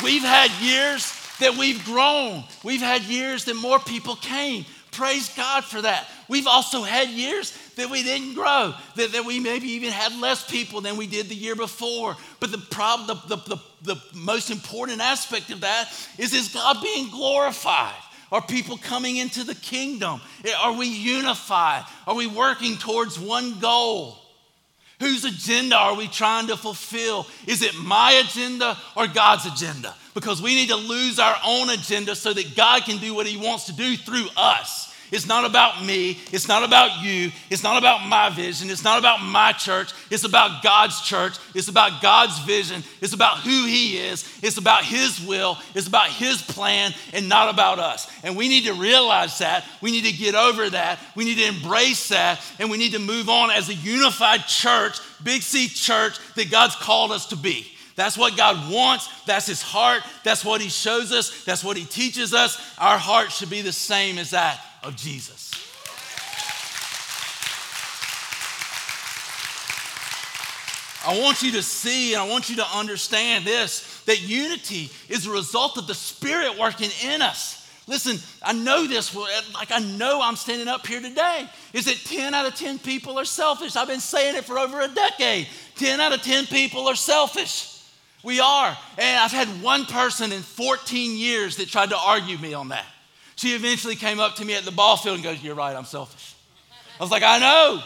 we've 0.05 0.23
had 0.23 0.51
years 0.61 1.13
that 1.41 1.57
we've 1.57 1.83
grown. 1.85 2.45
We've 2.63 2.83
had 2.83 3.03
years 3.03 3.45
that 3.45 3.55
more 3.55 3.79
people 3.79 4.17
came. 4.17 4.67
Praise 4.91 5.29
God 5.35 5.65
for 5.65 5.81
that. 5.81 6.09
We've 6.29 6.47
also 6.47 6.83
had 6.83 7.09
years 7.09 7.57
that 7.77 7.89
we 7.89 8.03
didn't 8.03 8.35
grow, 8.35 8.75
that, 8.97 9.13
that 9.13 9.25
we 9.25 9.39
maybe 9.39 9.69
even 9.69 9.91
had 9.91 10.19
less 10.19 10.49
people 10.51 10.81
than 10.81 10.97
we 10.97 11.07
did 11.07 11.29
the 11.29 11.35
year 11.35 11.55
before. 11.55 12.17
But 12.41 12.51
the 12.51 12.59
problem, 12.59 13.19
the, 13.29 13.37
the, 13.37 13.43
the, 13.47 13.95
the 13.95 14.03
most 14.15 14.51
important 14.51 15.01
aspect 15.01 15.51
of 15.51 15.61
that 15.61 15.89
is 16.19 16.35
is 16.35 16.49
God 16.49 16.83
being 16.83 17.11
glorified? 17.11 17.95
Are 18.31 18.43
people 18.43 18.77
coming 18.77 19.17
into 19.17 19.45
the 19.45 19.55
kingdom? 19.55 20.21
Are 20.59 20.73
we 20.73 20.87
unified? 20.87 21.85
Are 22.07 22.15
we 22.15 22.27
working 22.27 22.77
towards 22.77 23.19
one 23.19 23.59
goal? 23.61 24.19
Whose 25.01 25.25
agenda 25.25 25.77
are 25.77 25.95
we 25.95 26.09
trying 26.09 26.49
to 26.49 26.57
fulfill? 26.57 27.27
Is 27.47 27.63
it 27.63 27.75
my 27.77 28.13
agenda 28.27 28.77
or 28.97 29.07
God's 29.07 29.47
agenda? 29.47 29.95
Because 30.13 30.43
we 30.43 30.57
need 30.57 30.71
to 30.71 30.77
lose 30.77 31.21
our 31.21 31.37
own 31.47 31.71
agenda 31.71 32.17
so 32.17 32.33
that 32.33 32.57
God 32.57 32.83
can 32.83 32.99
do 32.99 33.15
what 33.15 33.27
He 33.27 33.37
wants 33.37 33.67
to 33.67 33.73
do 33.73 33.97
through 33.97 34.27
us. 34.37 34.88
It's 35.11 35.27
not 35.27 35.45
about 35.45 35.85
me. 35.85 36.19
It's 36.33 36.49
not 36.49 36.63
about 36.63 37.03
you. 37.03 37.31
It's 37.51 37.63
not 37.63 37.79
about 37.79 38.07
my 38.07 38.29
vision. 38.29 38.69
It's 38.69 38.85
not 38.85 38.99
about 38.99 39.23
my 39.23 39.53
church. 39.53 39.93
It's 40.11 40.25
about 40.25 40.63
God's 40.63 41.01
church. 41.01 41.39
It's 41.55 41.69
about 41.69 42.03
God's 42.03 42.39
vision. 42.41 42.83
It's 43.01 43.15
about 43.15 43.39
who 43.39 43.67
He 43.67 43.97
is. 43.97 44.39
It's 44.43 44.59
about 44.59 44.85
His 44.85 45.25
will. 45.25 45.57
It's 45.75 45.89
about 45.89 46.09
His 46.09 46.43
plan 46.43 46.93
and 47.15 47.29
not 47.29 47.53
about 47.53 47.79
us. 47.79 48.11
And 48.23 48.37
we 48.37 48.49
need 48.49 48.65
to 48.65 48.75
realize 48.75 49.39
that. 49.39 49.65
We 49.81 49.91
need 49.91 50.05
to 50.05 50.13
get 50.13 50.35
over 50.35 50.69
that. 50.71 50.99
We 51.17 51.25
need 51.25 51.39
to 51.39 51.49
embrace 51.49 52.09
that. 52.09 52.41
And 52.59 52.71
we 52.71 52.77
need 52.77 52.93
to 52.93 52.99
move 52.99 53.31
on 53.31 53.51
as 53.51 53.71
a 53.71 53.75
unified 53.75 54.47
church, 54.47 54.99
Big 55.25 55.43
C 55.43 55.69
church 55.69 56.19
that 56.35 56.51
God's 56.51 56.77
called 56.77 57.13
us 57.13 57.27
to 57.27 57.37
be. 57.37 57.67
That's 57.97 58.17
what 58.17 58.37
God 58.37 58.71
wants. 58.71 59.09
That's 59.25 59.47
His 59.47 59.63
heart. 59.63 60.03
That's 60.23 60.45
what 60.45 60.61
He 60.61 60.69
shows 60.69 61.13
us. 61.13 61.45
That's 61.45 61.65
what 61.65 61.77
He 61.77 61.85
teaches 61.85 62.35
us. 62.35 62.79
Our 62.79 62.99
heart 62.99 63.33
should 63.33 63.51
be 63.51 63.63
the 63.63 63.73
same 63.73 64.19
as 64.19 64.31
that 64.31 64.61
of 64.83 64.97
Jesus. 64.97 65.53
I 71.07 71.19
want 71.19 71.43
you 71.43 71.53
to 71.53 71.63
see 71.63 72.13
and 72.13 72.23
I 72.23 72.29
want 72.29 72.51
you 72.51 72.57
to 72.57 72.67
understand 72.67 73.45
this 73.47 74.03
that 74.05 74.21
unity 74.21 74.91
is 75.09 75.27
a 75.27 75.31
result 75.31 75.79
of 75.79 75.87
the 75.87 75.95
Spirit 75.95 76.59
working 76.59 76.91
in 77.05 77.23
us. 77.23 77.67
Listen, 77.87 78.19
I 78.43 78.53
know 78.53 78.87
this, 78.87 79.17
eh, 79.17 79.21
like 79.55 79.71
I 79.73 79.79
know 79.79 80.21
I'm 80.23 80.37
standing 80.37 80.69
up 80.69 80.87
here 80.87 81.01
today. 81.01 81.49
Is 81.73 81.87
it 81.87 81.97
10 82.05 82.35
out 82.35 82.47
of 82.47 82.55
10 82.55 82.79
people 82.79 83.19
are 83.19 83.25
selfish? 83.25 83.77
I've 83.77 83.89
been 83.89 84.01
saying 84.01 84.37
it 84.37 84.45
for 84.45 84.59
over 84.59 84.81
a 84.81 84.89
decade. 84.89 85.49
10 85.77 86.01
out 86.01 86.13
of 86.13 86.23
10 86.23 86.47
people 86.47 86.87
are 86.89 86.95
selfish. 86.95 87.83
We 88.23 88.41
are. 88.41 88.77
And 88.99 89.19
I've 89.19 89.31
had 89.31 89.49
one 89.63 89.87
person 89.87 90.33
in 90.33 90.43
14 90.43 91.17
years 91.17 91.57
that 91.57 91.69
tried 91.69 91.91
to 91.91 91.97
argue 91.97 92.37
me 92.37 92.53
on 92.53 92.69
that. 92.69 92.85
She 93.39 93.55
eventually 93.55 93.95
came 93.95 94.19
up 94.19 94.35
to 94.37 94.45
me 94.45 94.57
at 94.57 94.65
the 94.65 94.73
ball 94.73 94.97
field 94.97 95.15
and 95.15 95.23
goes, 95.23 95.41
You're 95.41 95.55
right, 95.55 95.77
I'm 95.77 95.85
selfish. 95.85 96.35
I 96.99 97.05
was 97.05 97.13
like, 97.13 97.23
I 97.23 97.39
know, 97.39 97.81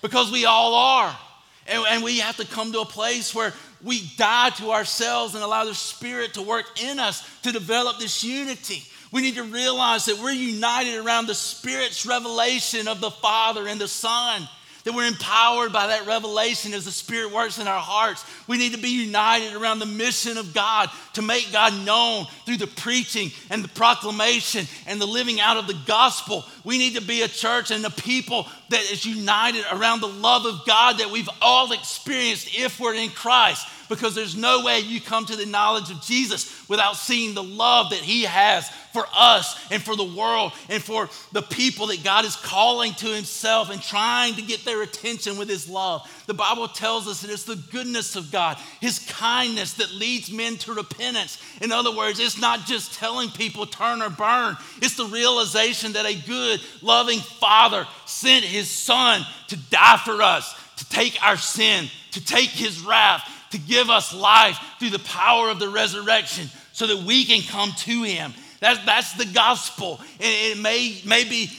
because 0.00 0.30
we 0.30 0.44
all 0.44 0.74
are. 0.74 1.18
And, 1.66 1.84
and 1.90 2.04
we 2.04 2.20
have 2.20 2.36
to 2.36 2.46
come 2.46 2.70
to 2.70 2.82
a 2.82 2.84
place 2.84 3.34
where 3.34 3.52
we 3.82 4.06
die 4.16 4.50
to 4.50 4.70
ourselves 4.70 5.34
and 5.34 5.42
allow 5.42 5.64
the 5.64 5.74
Spirit 5.74 6.34
to 6.34 6.42
work 6.42 6.66
in 6.80 7.00
us 7.00 7.28
to 7.42 7.50
develop 7.50 7.98
this 7.98 8.22
unity. 8.22 8.84
We 9.10 9.22
need 9.22 9.34
to 9.34 9.42
realize 9.42 10.04
that 10.04 10.20
we're 10.20 10.30
united 10.30 11.04
around 11.04 11.26
the 11.26 11.34
Spirit's 11.34 12.06
revelation 12.06 12.86
of 12.86 13.00
the 13.00 13.10
Father 13.10 13.66
and 13.66 13.80
the 13.80 13.88
Son 13.88 14.48
that 14.84 14.94
we're 14.94 15.06
empowered 15.06 15.72
by 15.72 15.86
that 15.88 16.06
revelation 16.06 16.74
as 16.74 16.84
the 16.84 16.90
Spirit 16.90 17.32
works 17.32 17.58
in 17.58 17.66
our 17.66 17.80
hearts. 17.80 18.24
We 18.46 18.58
need 18.58 18.72
to 18.72 18.80
be 18.80 18.90
united 18.90 19.54
around 19.54 19.78
the 19.78 19.86
mission 19.86 20.36
of 20.36 20.54
God 20.54 20.90
to 21.14 21.22
make 21.22 21.50
God 21.52 21.74
known 21.84 22.26
through 22.44 22.58
the 22.58 22.66
preaching 22.66 23.30
and 23.50 23.64
the 23.64 23.68
proclamation 23.68 24.66
and 24.86 25.00
the 25.00 25.06
living 25.06 25.40
out 25.40 25.56
of 25.56 25.66
the 25.66 25.78
gospel. 25.86 26.44
We 26.64 26.78
need 26.78 26.96
to 26.96 27.02
be 27.02 27.22
a 27.22 27.28
church 27.28 27.70
and 27.70 27.84
a 27.84 27.90
people 27.90 28.46
that 28.68 28.82
is 28.92 29.06
united 29.06 29.64
around 29.72 30.00
the 30.00 30.08
love 30.08 30.44
of 30.44 30.66
God 30.66 30.98
that 30.98 31.10
we've 31.10 31.30
all 31.40 31.72
experienced 31.72 32.48
if 32.52 32.78
we're 32.78 32.94
in 32.94 33.10
Christ 33.10 33.66
because 33.88 34.14
there's 34.14 34.36
no 34.36 34.64
way 34.64 34.80
you 34.80 35.00
come 35.00 35.26
to 35.26 35.36
the 35.36 35.46
knowledge 35.46 35.90
of 35.90 36.02
Jesus 36.02 36.68
without 36.68 36.96
seeing 36.96 37.34
the 37.34 37.42
love 37.42 37.90
that 37.90 37.98
He 37.98 38.22
has 38.22 38.70
for 38.94 39.04
us 39.12 39.60
and 39.72 39.82
for 39.82 39.96
the 39.96 40.04
world 40.04 40.52
and 40.70 40.80
for 40.80 41.10
the 41.32 41.42
people 41.42 41.88
that 41.88 42.04
God 42.04 42.24
is 42.24 42.36
calling 42.36 42.92
to 42.94 43.08
Himself 43.08 43.70
and 43.70 43.82
trying 43.82 44.34
to 44.36 44.42
get 44.42 44.64
their 44.64 44.82
attention 44.82 45.36
with 45.36 45.48
His 45.48 45.68
love. 45.68 46.08
The 46.26 46.32
Bible 46.32 46.68
tells 46.68 47.08
us 47.08 47.20
that 47.20 47.30
it's 47.30 47.42
the 47.42 47.62
goodness 47.72 48.14
of 48.14 48.30
God, 48.30 48.56
His 48.80 49.00
kindness 49.00 49.74
that 49.74 49.92
leads 49.92 50.32
men 50.32 50.56
to 50.58 50.72
repentance. 50.72 51.42
In 51.60 51.72
other 51.72 51.94
words, 51.94 52.20
it's 52.20 52.40
not 52.40 52.66
just 52.66 52.94
telling 52.94 53.30
people 53.30 53.66
turn 53.66 54.00
or 54.00 54.10
burn, 54.10 54.56
it's 54.80 54.96
the 54.96 55.06
realization 55.06 55.94
that 55.94 56.06
a 56.06 56.14
good, 56.14 56.60
loving 56.80 57.18
Father 57.18 57.88
sent 58.06 58.44
His 58.44 58.70
Son 58.70 59.26
to 59.48 59.56
die 59.56 60.00
for 60.04 60.22
us, 60.22 60.54
to 60.76 60.88
take 60.88 61.20
our 61.20 61.36
sin, 61.36 61.88
to 62.12 62.24
take 62.24 62.50
His 62.50 62.80
wrath 62.80 63.28
to 63.50 63.60
give 63.60 63.88
us 63.88 64.12
life 64.12 64.58
through 64.80 64.90
the 64.90 64.98
power 64.98 65.48
of 65.48 65.60
the 65.60 65.68
resurrection 65.68 66.48
so 66.72 66.88
that 66.88 66.98
we 67.04 67.24
can 67.24 67.40
come 67.40 67.70
to 67.70 68.02
Him. 68.02 68.34
That's, 68.64 68.82
that's 68.86 69.12
the 69.12 69.26
gospel. 69.26 70.00
And 70.18 70.58
it 70.58 70.58
may, 70.58 70.98
may 71.04 71.24
be 71.24 71.50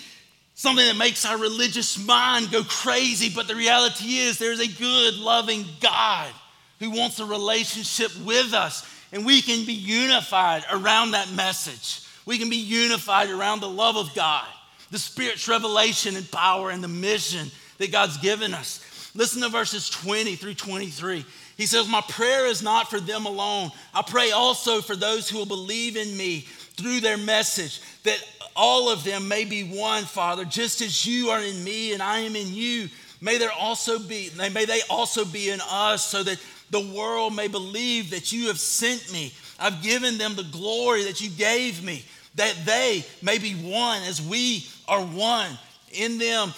something 0.55 0.83
that 0.83 0.97
makes 0.97 1.23
our 1.23 1.37
religious 1.37 2.03
mind 2.03 2.51
go 2.51 2.63
crazy, 2.63 3.29
but 3.29 3.47
the 3.47 3.53
reality 3.53 4.17
is 4.17 4.39
there's 4.39 4.59
a 4.59 4.67
good, 4.67 5.13
loving 5.13 5.65
God 5.81 6.31
who 6.79 6.89
wants 6.89 7.19
a 7.19 7.25
relationship 7.25 8.09
with 8.25 8.55
us. 8.55 8.91
And 9.11 9.23
we 9.23 9.43
can 9.43 9.67
be 9.67 9.73
unified 9.73 10.63
around 10.71 11.11
that 11.11 11.31
message. 11.31 12.01
We 12.25 12.39
can 12.39 12.49
be 12.49 12.55
unified 12.55 13.29
around 13.29 13.59
the 13.59 13.69
love 13.69 13.97
of 13.97 14.15
God, 14.15 14.47
the 14.89 14.97
Spirit's 14.97 15.47
revelation 15.47 16.15
and 16.15 16.29
power, 16.31 16.71
and 16.71 16.83
the 16.83 16.87
mission 16.87 17.51
that 17.77 17.91
God's 17.91 18.17
given 18.17 18.55
us. 18.55 19.11
Listen 19.13 19.43
to 19.43 19.49
verses 19.49 19.91
20 19.91 20.37
through 20.37 20.55
23. 20.55 21.23
He 21.55 21.67
says, 21.67 21.87
My 21.87 22.01
prayer 22.01 22.47
is 22.47 22.63
not 22.63 22.89
for 22.89 22.99
them 22.99 23.27
alone. 23.27 23.69
I 23.93 24.01
pray 24.01 24.31
also 24.31 24.81
for 24.81 24.95
those 24.95 25.29
who 25.29 25.37
will 25.37 25.45
believe 25.45 25.97
in 25.97 26.17
me 26.17 26.47
through 26.75 26.99
their 26.99 27.17
message, 27.17 27.81
that 28.03 28.21
all 28.55 28.89
of 28.89 29.03
them 29.03 29.27
may 29.27 29.45
be 29.45 29.63
one, 29.63 30.03
Father, 30.03 30.45
just 30.45 30.81
as 30.81 31.05
you 31.05 31.29
are 31.29 31.41
in 31.41 31.63
me 31.63 31.93
and 31.93 32.01
I 32.01 32.19
am 32.19 32.35
in 32.35 32.53
you. 32.53 32.89
May 33.21 33.37
there 33.37 33.51
also 33.51 33.99
be, 33.99 34.29
may 34.37 34.65
they 34.65 34.81
also 34.89 35.25
be 35.25 35.49
in 35.49 35.59
us, 35.69 36.05
so 36.05 36.23
that 36.23 36.39
the 36.69 36.81
world 36.81 37.35
may 37.35 37.47
believe 37.47 38.11
that 38.11 38.31
you 38.31 38.47
have 38.47 38.59
sent 38.59 39.11
me. 39.11 39.33
I've 39.59 39.81
given 39.81 40.17
them 40.17 40.35
the 40.35 40.43
glory 40.43 41.03
that 41.05 41.21
you 41.21 41.29
gave 41.29 41.83
me, 41.83 42.03
that 42.35 42.55
they 42.65 43.05
may 43.21 43.37
be 43.37 43.53
one 43.53 44.01
as 44.03 44.21
we 44.21 44.65
are 44.87 45.01
one 45.01 45.57
in 45.91 46.17
them 46.17 46.53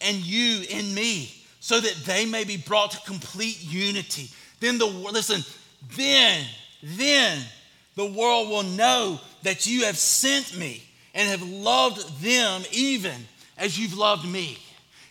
and 0.00 0.16
you 0.16 0.64
in 0.68 0.94
me 0.94 1.32
so 1.60 1.80
that 1.80 1.94
they 2.04 2.26
may 2.26 2.44
be 2.44 2.58
brought 2.58 2.90
to 2.90 3.00
complete 3.06 3.62
unity. 3.62 4.28
Then 4.60 4.76
the 4.76 4.84
listen, 4.84 5.42
then, 5.96 6.44
then 6.82 7.40
the 7.96 8.04
world 8.04 8.50
will 8.50 8.64
know 8.64 9.18
that 9.44 9.66
you 9.66 9.84
have 9.84 9.96
sent 9.96 10.56
me 10.56 10.82
and 11.14 11.28
have 11.28 11.42
loved 11.48 12.22
them 12.22 12.62
even 12.72 13.14
as 13.56 13.78
you've 13.78 13.96
loved 13.96 14.28
me. 14.28 14.58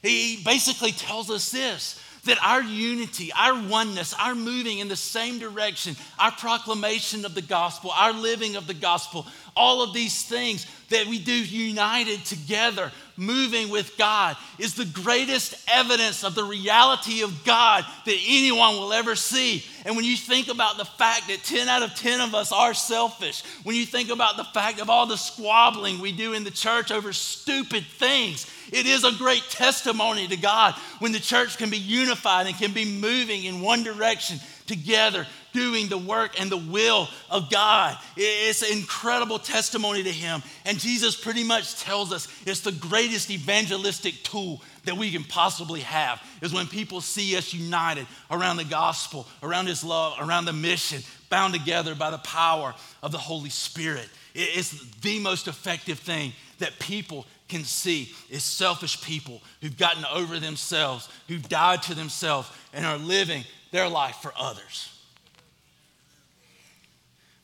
He 0.02 0.42
basically 0.44 0.92
tells 0.92 1.32
us 1.32 1.50
this 1.50 2.00
that 2.26 2.38
our 2.44 2.62
unity, 2.62 3.32
our 3.38 3.68
oneness, 3.68 4.14
our 4.14 4.34
moving 4.34 4.80
in 4.80 4.88
the 4.88 4.96
same 4.96 5.40
direction, 5.40 5.96
our 6.18 6.32
proclamation 6.32 7.26
of 7.26 7.36
the 7.36 7.42
gospel, 7.42 7.92
our 7.92 8.14
living 8.14 8.56
of 8.56 8.66
the 8.66 8.74
gospel, 8.74 9.28
all 9.56 9.84
of 9.84 9.94
these 9.94 10.24
things 10.24 10.66
that 10.90 11.06
we 11.08 11.20
do 11.20 11.34
united 11.34 12.24
together, 12.26 12.92
moving 13.18 13.70
with 13.70 13.98
God, 13.98 14.38
is 14.58 14.74
the 14.74 14.86
greatest 14.86 15.56
evidence 15.68 16.24
of 16.24 16.34
the 16.34 16.44
reality 16.44 17.24
of 17.24 17.44
God 17.44 17.86
that 18.06 18.18
anyone 18.28 18.76
will 18.76 18.94
ever 18.94 19.16
see. 19.16 19.64
And 19.86 19.96
when 19.96 20.06
you 20.06 20.16
think 20.16 20.48
about 20.48 20.78
the 20.78 20.86
fact 20.86 21.28
that 21.28 21.44
10 21.44 21.68
out 21.68 21.84
of 21.84 21.94
10 21.96 22.22
of 22.22 22.34
us 22.34 22.52
are 22.52 22.74
selfish, 22.74 23.44
when 23.64 23.76
you 23.76 23.86
think 23.86 24.10
about 24.10 24.38
the 24.38 24.44
fact 24.46 24.80
of 24.80 24.90
all 24.90 25.06
the 25.06 25.18
squabbling 25.18 26.00
we 26.00 26.12
do 26.12 26.34
in 26.34 26.44
the 26.44 26.52
church 26.52 26.92
over 26.92 27.12
stupid 27.12 27.84
things, 27.84 28.48
it 28.74 28.86
is 28.86 29.04
a 29.04 29.12
great 29.14 29.44
testimony 29.50 30.28
to 30.28 30.38
God 30.38 30.74
when 31.00 31.12
the 31.12 31.20
church 31.20 31.58
can 31.58 31.70
be 31.70 31.78
unified 31.78 32.48
and 32.48 32.56
can 32.58 32.74
be 32.74 32.86
moving 32.86 33.44
in 33.44 33.62
one 33.62 33.84
direction 33.84 34.40
together, 34.66 35.28
doing 35.52 35.88
the 35.88 35.98
work 35.98 36.40
and 36.40 36.50
the 36.50 36.58
will 36.58 37.08
of 37.30 37.50
God. 37.50 37.98
It's 38.16 38.62
an 38.62 38.78
incredible 38.78 39.40
testimony 39.40 40.04
to 40.04 40.12
Him. 40.12 40.42
And 40.66 40.80
Jesus 40.80 41.16
pretty 41.16 41.44
much 41.44 41.82
tells 41.82 42.12
us 42.12 42.28
it's 42.46 42.62
the 42.62 42.72
greatest 42.72 43.30
evangelistic 43.30 44.24
tool 44.24 44.62
that 44.86 44.98
we 44.98 45.12
can 45.12 45.24
possibly 45.24 45.82
have 45.82 46.22
is 46.42 46.54
when 46.54 46.68
people 46.68 47.02
see 47.02 47.38
us 47.38 47.54
united 47.54 48.08
around 48.32 48.58
the 48.58 48.66
gospel, 48.66 49.28
around 49.42 49.68
His 49.68 49.84
love, 49.84 50.16
around 50.20 50.46
the 50.46 50.54
mission, 50.54 51.02
bound 51.30 51.54
together 51.54 51.96
by 51.96 52.10
the 52.10 52.18
power 52.20 52.74
of 53.02 53.12
the 53.12 53.18
Holy 53.18 53.50
Spirit. 53.50 54.10
It's 54.36 54.72
the 55.02 55.20
most 55.20 55.48
effective 55.48 56.00
thing 56.00 56.34
that 56.60 56.80
people 56.80 57.26
can 57.48 57.64
see 57.64 58.12
is 58.30 58.44
selfish 58.44 59.02
people 59.02 59.42
who've 59.62 59.78
gotten 59.78 60.06
over 60.06 60.40
themselves, 60.40 61.10
who've 61.28 61.48
died 61.50 61.84
to 61.84 61.96
themselves, 61.96 62.50
and 62.74 62.86
are 62.86 62.98
living 62.98 63.44
their 63.72 63.88
life 63.88 64.16
for 64.18 64.34
others. 64.38 64.90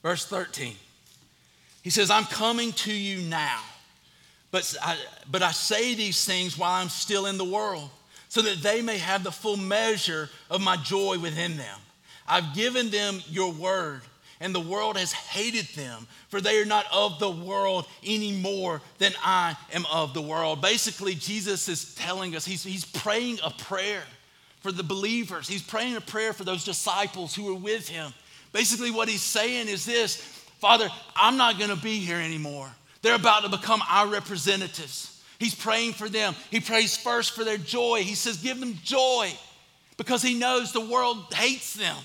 Verse 0.01 0.25
13, 0.25 0.75
he 1.81 1.89
says, 1.89 2.09
I'm 2.09 2.23
coming 2.25 2.71
to 2.73 2.93
you 2.93 3.21
now, 3.27 3.59
but 4.51 4.73
I, 4.81 4.97
but 5.29 5.43
I 5.43 5.51
say 5.51 5.93
these 5.93 6.23
things 6.23 6.57
while 6.57 6.71
I'm 6.71 6.89
still 6.89 7.25
in 7.25 7.37
the 7.37 7.45
world, 7.45 7.89
so 8.29 8.41
that 8.41 8.61
they 8.61 8.81
may 8.81 8.97
have 8.97 9.23
the 9.23 9.31
full 9.31 9.57
measure 9.57 10.29
of 10.49 10.61
my 10.61 10.77
joy 10.77 11.19
within 11.19 11.57
them. 11.57 11.79
I've 12.27 12.53
given 12.53 12.89
them 12.91 13.21
your 13.27 13.51
word 13.51 14.01
and 14.39 14.55
the 14.55 14.59
world 14.59 14.97
has 14.97 15.11
hated 15.11 15.65
them, 15.75 16.07
for 16.29 16.39
they 16.39 16.59
are 16.59 16.65
not 16.65 16.85
of 16.93 17.19
the 17.19 17.29
world 17.29 17.85
any 18.05 18.31
more 18.31 18.81
than 18.97 19.13
I 19.23 19.55
am 19.73 19.85
of 19.91 20.13
the 20.13 20.21
world. 20.21 20.61
Basically, 20.61 21.13
Jesus 21.15 21.67
is 21.67 21.93
telling 21.95 22.35
us, 22.35 22.45
he's, 22.45 22.63
he's 22.63 22.85
praying 22.85 23.39
a 23.43 23.51
prayer 23.51 24.03
for 24.61 24.71
the 24.71 24.83
believers. 24.83 25.47
He's 25.47 25.61
praying 25.61 25.95
a 25.95 26.01
prayer 26.01 26.33
for 26.33 26.43
those 26.43 26.63
disciples 26.63 27.35
who 27.35 27.53
are 27.53 27.59
with 27.59 27.87
him. 27.87 28.13
Basically, 28.53 28.91
what 28.91 29.09
he's 29.09 29.21
saying 29.21 29.67
is 29.67 29.85
this 29.85 30.17
Father, 30.59 30.89
I'm 31.15 31.37
not 31.37 31.57
going 31.57 31.69
to 31.69 31.81
be 31.81 31.99
here 31.99 32.17
anymore. 32.17 32.69
They're 33.01 33.15
about 33.15 33.43
to 33.43 33.49
become 33.49 33.81
our 33.89 34.07
representatives. 34.07 35.23
He's 35.39 35.55
praying 35.55 35.93
for 35.93 36.09
them. 36.09 36.35
He 36.51 36.59
prays 36.59 36.97
first 36.97 37.31
for 37.31 37.45
their 37.45 37.57
joy. 37.57 38.01
He 38.03 38.15
says, 38.15 38.37
Give 38.37 38.59
them 38.59 38.77
joy 38.83 39.31
because 39.95 40.21
he 40.21 40.37
knows 40.37 40.73
the 40.73 40.81
world 40.81 41.33
hates 41.33 41.73
them. 41.73 41.95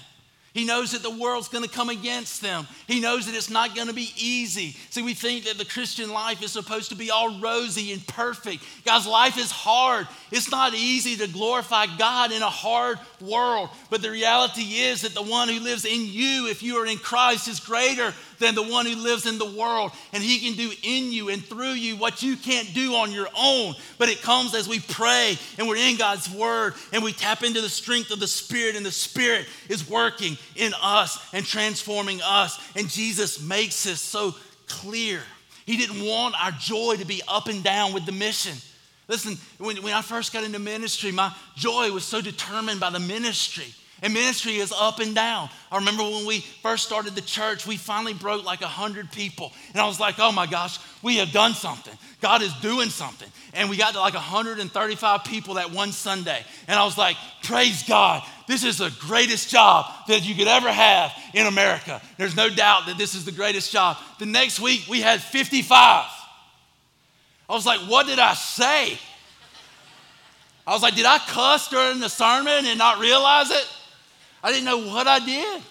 He 0.55 0.65
knows 0.65 0.93
that 0.93 1.03
the 1.03 1.11
world's 1.11 1.49
going 1.49 1.65
to 1.65 1.71
come 1.71 1.89
against 1.89 2.41
them. 2.41 2.69
He 2.87 3.01
knows 3.01 3.27
that 3.27 3.35
it's 3.35 3.51
not 3.51 3.75
going 3.75 3.89
to 3.89 3.93
be 3.93 4.13
easy. 4.17 4.77
See, 4.91 5.03
we 5.03 5.13
think 5.13 5.47
that 5.47 5.59
the 5.59 5.65
Christian 5.65 6.11
life 6.13 6.45
is 6.45 6.53
supposed 6.53 6.91
to 6.91 6.95
be 6.95 7.11
all 7.11 7.41
rosy 7.41 7.93
and 7.93 8.07
perfect. 8.07 8.63
Guys, 8.85 9.05
life 9.05 9.37
is 9.37 9.51
hard. 9.51 10.07
It's 10.31 10.53
not 10.53 10.73
easy 10.73 11.17
to 11.17 11.27
glorify 11.27 11.87
God 11.99 12.31
in 12.31 12.41
a 12.41 12.49
hard 12.49 13.01
world. 13.21 13.69
But 13.91 14.01
the 14.01 14.13
reality 14.13 14.63
is 14.63 15.03
that 15.03 15.13
the 15.13 15.23
one 15.23 15.49
who 15.49 15.59
lives 15.59 15.85
in 15.85 16.07
you, 16.07 16.47
if 16.47 16.63
you 16.63 16.77
are 16.77 16.87
in 16.87 16.99
Christ, 16.99 17.49
is 17.49 17.59
greater 17.59 18.15
than 18.39 18.55
the 18.55 18.63
one 18.63 18.87
who 18.87 18.97
lives 18.97 19.27
in 19.27 19.39
the 19.39 19.51
world. 19.51 19.93
And 20.13 20.23
he 20.23 20.41
can 20.41 20.57
do 20.57 20.73
in 20.83 21.13
you 21.13 21.29
and 21.29 21.45
through 21.45 21.73
you 21.73 21.97
what 21.97 22.23
you 22.23 22.37
can't 22.37 22.73
do 22.75 22.95
on 22.95 23.13
your 23.13 23.29
own. 23.39 23.75
But 23.99 24.09
it 24.09 24.23
comes 24.23 24.55
as 24.55 24.69
we 24.69 24.81
pray 24.81 25.39
and 25.59 25.69
we're 25.69 25.77
in 25.77 25.97
God's 25.97 26.31
word 26.31 26.75
and 26.93 27.03
we 27.03 27.13
tap 27.13 27.43
into 27.43 27.61
the 27.61 27.69
strength 27.69 28.11
of 28.11 28.21
the 28.21 28.29
Spirit, 28.29 28.77
and 28.77 28.85
the 28.85 28.91
Spirit 28.91 29.47
is 29.69 29.89
working 29.89 30.37
in 30.57 30.73
us 30.81 31.19
and 31.33 31.45
transforming 31.45 32.21
us. 32.23 32.61
And 32.77 32.89
Jesus 32.89 33.43
makes 33.43 33.85
this 33.85 34.01
so 34.01 34.35
clear. 34.67 35.21
He 35.67 35.77
didn't 35.77 36.05
want 36.05 36.35
our 36.43 36.53
joy 36.53 36.97
to 36.97 37.05
be 37.05 37.23
up 37.27 37.49
and 37.49 37.63
down 37.63 37.95
with 37.95 38.07
the 38.07 38.13
mission. 38.13 38.57
Listen, 39.09 39.37
when, 39.59 39.83
when 39.83 39.93
I 39.93 40.03
first 40.03 40.33
got 40.33 40.45
into 40.45 40.59
ministry, 40.59 41.13
my 41.13 41.35
joy 41.57 41.91
was 41.91 42.05
so 42.05 42.21
determined 42.21 42.81
by 42.81 42.91
the 42.91 43.01
ministry. 43.01 43.75
And 44.03 44.13
ministry 44.13 44.57
is 44.57 44.73
up 44.73 44.99
and 44.99 45.15
down. 45.15 45.49
I 45.71 45.77
remember 45.77 46.03
when 46.03 46.27
we 46.27 46.41
first 46.41 46.85
started 46.85 47.15
the 47.15 47.23
church, 47.23 47.67
we 47.67 47.77
finally 47.77 48.13
broke 48.13 48.45
like 48.45 48.61
100 48.61 49.11
people. 49.13 49.53
And 49.73 49.81
I 49.81 49.87
was 49.87 49.99
like, 49.99 50.17
oh 50.19 50.33
my 50.33 50.47
gosh, 50.47 50.79
we 51.03 51.17
have 51.17 51.33
done 51.33 51.55
something. 51.55 51.97
God 52.21 52.43
is 52.43 52.53
doing 52.55 52.91
something. 52.91 53.29
And 53.55 53.71
we 53.71 53.77
got 53.77 53.95
to 53.95 54.01
like 54.01 54.15
135 54.15 55.25
people 55.25 55.55
that 55.55 55.71
one 55.71 55.93
Sunday. 55.93 56.45
And 56.69 56.79
I 56.79 56.85
was 56.85 56.99
like, 56.99 57.17
praise 57.45 57.83
God. 57.85 58.23
This 58.47 58.65
is 58.65 58.79
the 58.79 58.95
greatest 59.01 59.49
job 59.49 59.87
that 60.09 60.29
you 60.29 60.35
could 60.35 60.49
ever 60.49 60.71
have 60.71 61.13
in 61.33 61.47
America. 61.47 62.03
There's 62.19 62.37
no 62.37 62.51
doubt 62.51 62.87
that 62.87 62.99
this 62.99 63.15
is 63.15 63.25
the 63.25 63.33
greatest 63.33 63.73
job. 63.73 63.97
The 64.19 64.27
next 64.27 64.61
week, 64.61 64.87
we 64.89 65.01
had 65.01 65.23
55. 65.23 65.71
I 67.49 67.53
was 67.53 67.65
like, 67.65 67.81
what 67.81 68.07
did 68.07 68.19
I 68.19 68.35
say? 68.35 68.99
I 70.67 70.73
was 70.73 70.83
like, 70.83 70.95
did 70.95 71.07
I 71.07 71.19
cuss 71.19 71.69
during 71.69 72.01
the 72.01 72.09
sermon 72.09 72.67
and 72.67 72.79
not 72.79 72.99
realize 72.99 73.51
it? 73.51 73.67
I 74.45 74.53
didn't 74.53 74.67
know 74.67 74.87
what 74.87 75.07
I 75.07 75.25
did. 75.25 75.63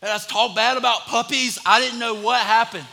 And 0.00 0.10
I 0.10 0.14
was 0.14 0.26
talk 0.26 0.54
bad 0.54 0.76
about 0.76 1.00
puppies. 1.00 1.58
I 1.66 1.80
didn't 1.80 1.98
know 1.98 2.14
what 2.14 2.40
happened. 2.40 2.86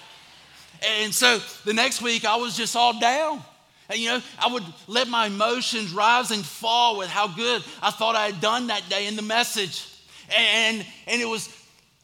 And 0.82 1.14
so 1.14 1.39
the 1.66 1.74
next 1.74 2.01
week, 2.01 2.26
I 2.26 2.36
was 2.38 2.57
just 2.57 2.76
all 2.76 2.99
down. 2.99 3.41
And 3.89 3.99
you 3.99 4.09
know, 4.09 4.22
I 4.39 4.51
would 4.51 4.64
let 4.88 5.07
my 5.07 5.28
emotions 5.28 5.93
rise 5.93 6.32
and 6.32 6.43
fall 6.43 6.97
with 6.97 7.09
how 7.09 7.28
good 7.28 7.64
I 7.82 7.91
thought 7.91 8.16
I 8.16 8.26
had 8.26 8.41
done 8.41 8.68
that 8.68 8.89
day 8.89 9.05
in 9.05 9.16
the 9.16 9.22
message. 9.22 9.88
And, 10.36 10.84
and 11.05 11.22
it 11.22 11.26
was 11.26 11.47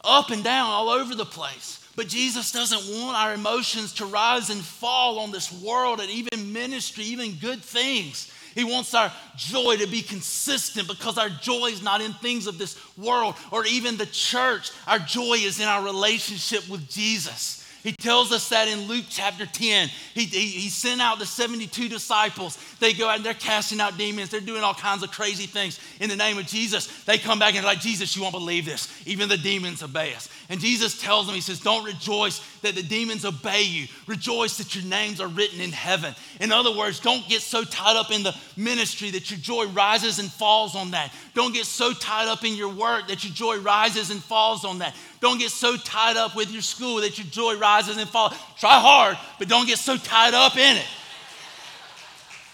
up 0.03 0.29
and 0.29 0.43
down 0.43 0.69
all 0.69 0.89
over 0.89 1.15
the 1.15 1.25
place. 1.25 1.83
But 1.95 2.07
Jesus 2.07 2.51
doesn't 2.51 3.01
want 3.01 3.17
our 3.17 3.33
emotions 3.33 3.93
to 3.95 4.05
rise 4.05 4.51
and 4.51 4.61
fall 4.61 5.19
on 5.19 5.31
this 5.31 5.51
world 5.63 5.99
and 5.99 6.09
even 6.11 6.53
ministry, 6.53 7.05
even 7.05 7.33
good 7.41 7.63
things. 7.63 8.31
He 8.55 8.63
wants 8.63 8.93
our 8.93 9.11
joy 9.35 9.77
to 9.77 9.87
be 9.87 10.01
consistent 10.01 10.87
because 10.87 11.17
our 11.17 11.29
joy 11.29 11.67
is 11.67 11.81
not 11.81 12.01
in 12.01 12.13
things 12.13 12.47
of 12.47 12.57
this 12.57 12.77
world 12.97 13.35
or 13.51 13.65
even 13.65 13.97
the 13.97 14.05
church. 14.07 14.71
Our 14.87 14.99
joy 14.99 15.35
is 15.35 15.59
in 15.59 15.67
our 15.67 15.83
relationship 15.83 16.67
with 16.69 16.89
Jesus. 16.89 17.58
He 17.83 17.93
tells 17.93 18.31
us 18.31 18.49
that 18.49 18.67
in 18.67 18.87
Luke 18.87 19.05
chapter 19.09 19.45
10. 19.45 19.89
He, 20.13 20.25
he, 20.25 20.47
he, 20.47 20.69
sent 20.69 20.99
out 20.99 21.17
the 21.17 21.25
72 21.25 21.87
disciples. 21.87 22.57
They 22.79 22.93
go 22.93 23.07
out 23.07 23.17
and 23.17 23.25
they're 23.25 23.33
casting 23.33 23.79
out 23.79 23.97
demons. 23.97 24.29
They're 24.29 24.41
doing 24.41 24.63
all 24.63 24.73
kinds 24.73 25.01
of 25.01 25.11
crazy 25.11 25.45
things 25.45 25.79
in 26.01 26.09
the 26.09 26.15
name 26.15 26.37
of 26.37 26.45
Jesus. 26.45 26.87
They 27.05 27.17
come 27.17 27.39
back 27.39 27.55
and 27.55 27.63
they're 27.63 27.71
like, 27.71 27.79
Jesus, 27.79 28.15
you 28.15 28.21
won't 28.21 28.33
believe 28.33 28.65
this. 28.65 28.91
Even 29.07 29.29
the 29.29 29.37
demons 29.37 29.81
obey 29.81 30.13
us. 30.13 30.29
And 30.49 30.59
Jesus 30.59 30.99
tells 30.99 31.25
them, 31.25 31.35
He 31.35 31.41
says, 31.41 31.61
Don't 31.61 31.85
rejoice 31.85 32.39
that 32.61 32.75
the 32.75 32.83
demons 32.83 33.23
obey 33.23 33.63
you. 33.63 33.87
Rejoice 34.07 34.57
that 34.57 34.75
your 34.75 34.83
names 34.83 35.21
are 35.21 35.27
written 35.27 35.61
in 35.61 35.71
heaven. 35.71 36.13
In 36.41 36.51
other 36.51 36.75
words, 36.75 36.99
don't 36.99 37.27
get 37.29 37.41
so 37.41 37.63
tied 37.63 37.95
up 37.95 38.11
in 38.11 38.23
the 38.23 38.35
ministry 38.57 39.11
that 39.11 39.31
your 39.31 39.39
joy 39.39 39.67
rises 39.67 40.19
and 40.19 40.29
falls 40.29 40.75
on 40.75 40.91
that. 40.91 41.13
Don't 41.33 41.53
get 41.53 41.65
so 41.65 41.93
tied 41.93 42.27
up 42.27 42.43
in 42.43 42.55
your 42.55 42.73
work 42.73 43.07
that 43.07 43.23
your 43.23 43.33
joy 43.33 43.57
rises 43.59 44.09
and 44.09 44.21
falls 44.21 44.65
on 44.65 44.79
that. 44.79 44.95
Don't 45.21 45.39
get 45.39 45.51
so 45.51 45.75
tied 45.75 46.17
up 46.17 46.35
with 46.35 46.51
your 46.51 46.61
school 46.61 47.01
that 47.01 47.17
your 47.17 47.27
joy 47.27 47.57
rises 47.57 47.97
and 47.97 48.09
falls. 48.09 48.33
Try 48.57 48.79
hard, 48.79 49.17
but 49.37 49.47
don't 49.47 49.67
get 49.67 49.77
so 49.77 49.97
tied 49.97 50.33
up 50.33 50.55
in 50.55 50.77
it 50.77 50.85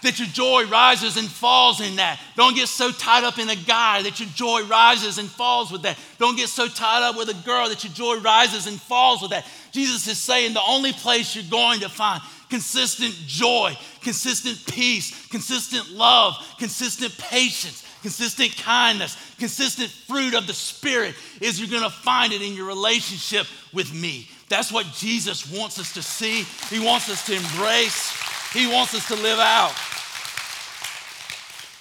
that 0.02 0.18
your 0.18 0.28
joy 0.28 0.64
rises 0.66 1.16
and 1.16 1.28
falls 1.28 1.80
in 1.80 1.96
that. 1.96 2.20
Don't 2.36 2.54
get 2.54 2.68
so 2.68 2.90
tied 2.90 3.24
up 3.24 3.38
in 3.38 3.48
a 3.48 3.56
guy 3.56 4.02
that 4.02 4.20
your 4.20 4.28
joy 4.30 4.62
rises 4.66 5.18
and 5.18 5.28
falls 5.28 5.70
with 5.70 5.82
that. 5.82 5.98
Don't 6.18 6.36
get 6.36 6.48
so 6.48 6.68
tied 6.68 7.02
up 7.02 7.16
with 7.16 7.28
a 7.28 7.46
girl 7.46 7.68
that 7.68 7.82
your 7.82 7.92
joy 7.92 8.20
rises 8.20 8.66
and 8.66 8.80
falls 8.80 9.20
with 9.20 9.30
that. 9.32 9.46
Jesus 9.72 10.06
is 10.06 10.18
saying 10.18 10.54
the 10.54 10.62
only 10.66 10.92
place 10.92 11.34
you're 11.34 11.44
going 11.50 11.80
to 11.80 11.88
find 11.88 12.22
consistent 12.48 13.14
joy, 13.26 13.76
consistent 14.02 14.64
peace, 14.72 15.26
consistent 15.28 15.90
love, 15.90 16.34
consistent 16.58 17.16
patience, 17.18 17.82
consistent 18.06 18.56
kindness, 18.58 19.16
consistent 19.36 19.90
fruit 19.90 20.32
of 20.32 20.46
the 20.46 20.54
Spirit 20.54 21.12
is 21.40 21.58
you're 21.58 21.68
gonna 21.68 21.90
find 21.90 22.32
it 22.32 22.40
in 22.40 22.54
your 22.54 22.66
relationship 22.66 23.48
with 23.72 23.92
me. 23.92 24.30
That's 24.48 24.70
what 24.70 24.86
Jesus 24.92 25.52
wants 25.52 25.80
us 25.80 25.92
to 25.94 26.02
see, 26.02 26.44
He 26.72 26.78
wants 26.78 27.10
us 27.10 27.26
to 27.26 27.34
embrace, 27.34 28.12
He 28.52 28.68
wants 28.72 28.94
us 28.94 29.08
to 29.08 29.16
live 29.16 29.40
out. 29.40 29.74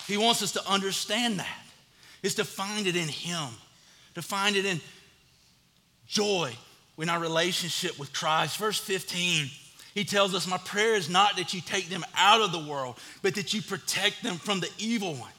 He 0.08 0.18
wants 0.18 0.42
us 0.42 0.52
to 0.54 0.68
understand 0.68 1.38
that, 1.38 1.62
is 2.24 2.34
to 2.36 2.44
find 2.44 2.88
it 2.88 2.96
in 2.96 3.08
Him, 3.08 3.50
to 4.16 4.24
find 4.24 4.56
it 4.56 4.66
in 4.66 4.82
joy 6.08 6.56
in 6.98 7.08
our 7.08 7.20
relationship 7.20 8.00
with 8.00 8.12
Christ. 8.14 8.58
Verse 8.58 8.80
15, 8.80 9.46
he 9.94 10.04
tells 10.06 10.34
us, 10.34 10.48
My 10.48 10.58
prayer 10.58 10.96
is 10.96 11.08
not 11.08 11.38
that 11.38 11.54
you 11.54 11.62
take 11.62 11.88
them 11.88 12.04
out 12.18 12.42
of 12.42 12.52
the 12.52 12.68
world, 12.68 12.98
but 13.22 13.36
that 13.36 13.54
you 13.54 13.62
protect 13.62 14.24
them 14.24 14.38
from 14.38 14.60
the 14.60 14.72
evil 14.80 15.14
one. 15.14 15.30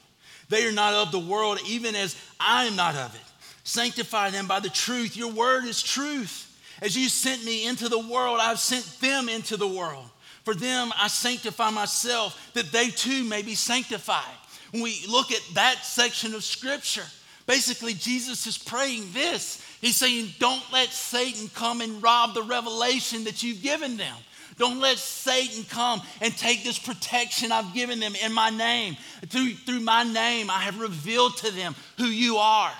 They 0.49 0.65
are 0.65 0.71
not 0.71 0.93
of 0.93 1.11
the 1.11 1.19
world, 1.19 1.59
even 1.67 1.95
as 1.95 2.15
I 2.39 2.65
am 2.65 2.75
not 2.75 2.95
of 2.95 3.13
it. 3.15 3.21
Sanctify 3.63 4.29
them 4.29 4.47
by 4.47 4.59
the 4.59 4.69
truth. 4.69 5.17
Your 5.17 5.31
word 5.31 5.65
is 5.65 5.83
truth. 5.83 6.45
As 6.81 6.95
you 6.95 7.09
sent 7.09 7.43
me 7.43 7.67
into 7.67 7.89
the 7.89 7.99
world, 7.99 8.39
I've 8.41 8.59
sent 8.59 8.85
them 9.01 9.29
into 9.29 9.57
the 9.57 9.67
world. 9.67 10.05
For 10.45 10.53
them 10.53 10.93
I 10.97 11.07
sanctify 11.07 11.71
myself, 11.71 12.51
that 12.53 12.71
they 12.71 12.89
too 12.89 13.23
may 13.25 13.41
be 13.41 13.55
sanctified. 13.55 14.23
When 14.71 14.83
we 14.83 15.03
look 15.09 15.31
at 15.31 15.41
that 15.55 15.83
section 15.83 16.33
of 16.33 16.43
scripture, 16.43 17.05
basically 17.45 17.93
Jesus 17.93 18.47
is 18.47 18.57
praying 18.57 19.11
this. 19.11 19.61
He's 19.81 19.97
saying, 19.97 20.29
Don't 20.39 20.63
let 20.71 20.89
Satan 20.89 21.49
come 21.53 21.81
and 21.81 22.01
rob 22.01 22.33
the 22.33 22.43
revelation 22.43 23.25
that 23.25 23.43
you've 23.43 23.61
given 23.61 23.97
them. 23.97 24.15
Don't 24.57 24.79
let 24.79 24.97
Satan 24.97 25.63
come 25.69 26.01
and 26.19 26.35
take 26.35 26.63
this 26.63 26.79
protection 26.79 27.51
I've 27.51 27.73
given 27.73 27.99
them 27.99 28.15
in 28.15 28.33
my 28.33 28.49
name. 28.49 28.97
Through, 29.27 29.53
through 29.53 29.81
my 29.81 30.03
name, 30.03 30.49
I 30.49 30.59
have 30.59 30.79
revealed 30.79 31.37
to 31.37 31.51
them 31.51 31.75
who 31.97 32.05
you 32.05 32.37
are. 32.37 32.71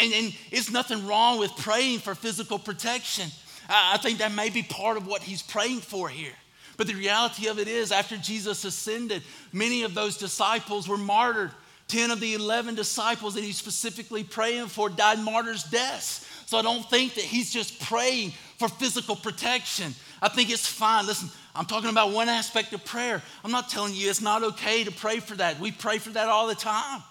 And, 0.00 0.12
and 0.12 0.34
it's 0.50 0.70
nothing 0.70 1.06
wrong 1.06 1.38
with 1.38 1.56
praying 1.56 1.98
for 2.00 2.14
physical 2.14 2.58
protection. 2.58 3.28
I, 3.68 3.94
I 3.94 3.96
think 3.98 4.18
that 4.18 4.32
may 4.32 4.50
be 4.50 4.62
part 4.62 4.96
of 4.96 5.06
what 5.06 5.22
he's 5.22 5.42
praying 5.42 5.80
for 5.80 6.08
here. 6.08 6.34
But 6.76 6.86
the 6.86 6.94
reality 6.94 7.48
of 7.48 7.58
it 7.58 7.68
is, 7.68 7.90
after 7.90 8.16
Jesus 8.16 8.64
ascended, 8.64 9.22
many 9.52 9.82
of 9.82 9.94
those 9.94 10.16
disciples 10.16 10.88
were 10.88 10.98
martyred. 10.98 11.50
10 11.88 12.10
of 12.10 12.20
the 12.20 12.34
11 12.34 12.74
disciples 12.74 13.34
that 13.34 13.44
he's 13.44 13.56
specifically 13.56 14.24
praying 14.24 14.66
for 14.66 14.88
died 14.88 15.20
martyrs' 15.20 15.62
deaths. 15.64 16.28
So 16.46 16.58
I 16.58 16.62
don't 16.62 16.88
think 16.90 17.14
that 17.14 17.24
he's 17.24 17.52
just 17.52 17.80
praying 17.80 18.32
for 18.58 18.68
physical 18.68 19.16
protection. 19.16 19.94
I 20.22 20.28
think 20.28 20.50
it's 20.50 20.66
fine. 20.66 21.06
Listen, 21.06 21.28
I'm 21.54 21.66
talking 21.66 21.90
about 21.90 22.12
one 22.12 22.28
aspect 22.28 22.72
of 22.72 22.84
prayer. 22.84 23.22
I'm 23.44 23.50
not 23.50 23.68
telling 23.68 23.94
you 23.94 24.08
it's 24.08 24.20
not 24.20 24.42
okay 24.42 24.84
to 24.84 24.90
pray 24.90 25.20
for 25.20 25.34
that. 25.36 25.60
We 25.60 25.72
pray 25.72 25.98
for 25.98 26.10
that 26.10 26.28
all 26.28 26.46
the 26.46 26.54
time. 26.54 27.02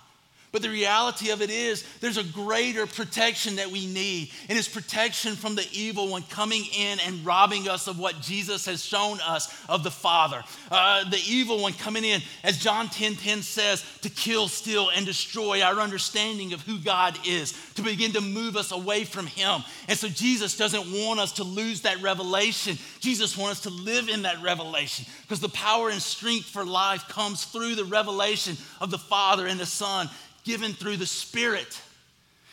But 0.56 0.62
the 0.62 0.70
reality 0.70 1.32
of 1.32 1.41
it 1.41 1.49
is, 1.49 1.84
there's 1.99 2.16
a 2.16 2.24
greater 2.24 2.88
protection 2.88 3.58
that 3.58 3.70
we 3.70 3.88
need, 3.88 4.32
and 4.47 4.58
it's 4.58 4.70
protection 4.70 5.36
from 5.36 5.56
the 5.56 5.68
evil 5.74 6.08
one 6.08 6.24
coming 6.30 6.64
in 6.74 6.97
and 7.01 7.26
robbing 7.26 7.68
us 7.68 7.88
of 7.88 7.99
what 7.99 8.22
Jesus 8.22 8.66
has 8.68 8.82
shown 8.82 9.20
us 9.20 9.53
of 9.68 9.84
the 9.84 9.91
Father. 9.91 10.41
Uh, 10.72 11.10
the 11.10 11.20
evil 11.28 11.62
one 11.62 11.74
coming 11.74 12.06
in, 12.06 12.22
as 12.45 12.58
John 12.58 12.88
10 12.88 13.16
10 13.16 13.41
says, 13.41 13.84
to 14.03 14.10
kill, 14.10 14.47
steal, 14.47 14.91
and 14.95 15.06
destroy 15.06 15.62
our 15.62 15.82
understanding 15.82 16.53
of 16.53 16.62
who 16.62 16.78
God 16.78 17.20
is, 17.28 17.51
to 17.74 17.82
begin 17.82 18.14
to 18.14 18.22
move 18.22 18.56
us 18.56 18.72
away 18.72 19.03
from 19.03 19.28
Him. 19.28 19.62
And 19.89 19.99
so 19.99 20.08
Jesus 20.08 20.56
doesn't 20.56 20.89
want 21.06 21.20
us 21.20 21.34
to 21.34 21.43
lose 21.43 21.82
that 21.82 22.01
revelation. 22.01 22.78
Jesus 23.01 23.38
wants 23.38 23.60
us 23.60 23.64
to 23.64 23.84
live 23.84 24.08
in 24.08 24.22
that 24.22 24.41
revelation 24.41 25.06
because 25.24 25.41
the 25.41 25.49
power 25.49 25.89
and 25.89 26.01
strength 26.01 26.45
for 26.45 26.64
life 26.64 27.10
comes 27.10 27.43
through 27.43 27.76
the 27.76 27.84
revelation 27.84 28.56
of 28.80 28.89
the 28.89 28.97
Father 28.97 29.47
and 29.47 29.60
the 29.60 29.66
Son 29.66 30.10
given 30.46 30.74
through 30.74 30.98
the 30.98 31.06
Spirit. 31.06 31.82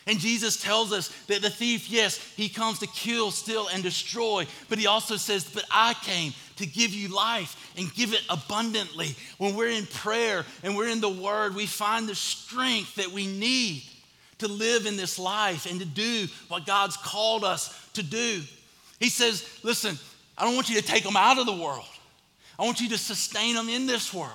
And 0.06 0.18
Jesus 0.18 0.60
tells 0.60 0.92
us 0.92 1.08
that 1.26 1.42
the 1.42 1.50
thief, 1.50 1.88
yes, 1.88 2.16
he 2.34 2.48
comes 2.48 2.80
to 2.80 2.88
kill, 2.88 3.30
steal, 3.30 3.68
and 3.68 3.82
destroy, 3.82 4.46
but 4.68 4.78
he 4.78 4.88
also 4.88 5.16
says, 5.16 5.44
But 5.44 5.64
I 5.70 5.94
came 6.02 6.32
to 6.56 6.66
give 6.66 6.90
you 6.90 7.08
life 7.08 7.72
and 7.76 7.92
give 7.94 8.12
it 8.12 8.22
abundantly. 8.28 9.14
When 9.38 9.54
we're 9.54 9.68
in 9.68 9.86
prayer 9.86 10.44
and 10.64 10.76
we're 10.76 10.88
in 10.88 11.00
the 11.00 11.08
Word, 11.08 11.54
we 11.54 11.66
find 11.66 12.08
the 12.08 12.16
strength 12.16 12.96
that 12.96 13.12
we 13.12 13.26
need 13.26 13.84
to 14.38 14.48
live 14.48 14.86
in 14.86 14.96
this 14.96 15.20
life 15.20 15.70
and 15.70 15.78
to 15.78 15.86
do 15.86 16.26
what 16.48 16.66
God's 16.66 16.96
called 16.96 17.44
us 17.44 17.88
to 17.92 18.02
do. 18.02 18.42
He 18.98 19.08
says, 19.08 19.48
Listen, 19.62 19.96
I 20.36 20.44
don't 20.44 20.56
want 20.56 20.68
you 20.68 20.80
to 20.80 20.86
take 20.86 21.04
them 21.04 21.16
out 21.16 21.38
of 21.38 21.46
the 21.46 21.52
world, 21.52 21.86
I 22.58 22.64
want 22.64 22.80
you 22.80 22.88
to 22.88 22.98
sustain 22.98 23.54
them 23.54 23.68
in 23.68 23.86
this 23.86 24.12
world. 24.12 24.32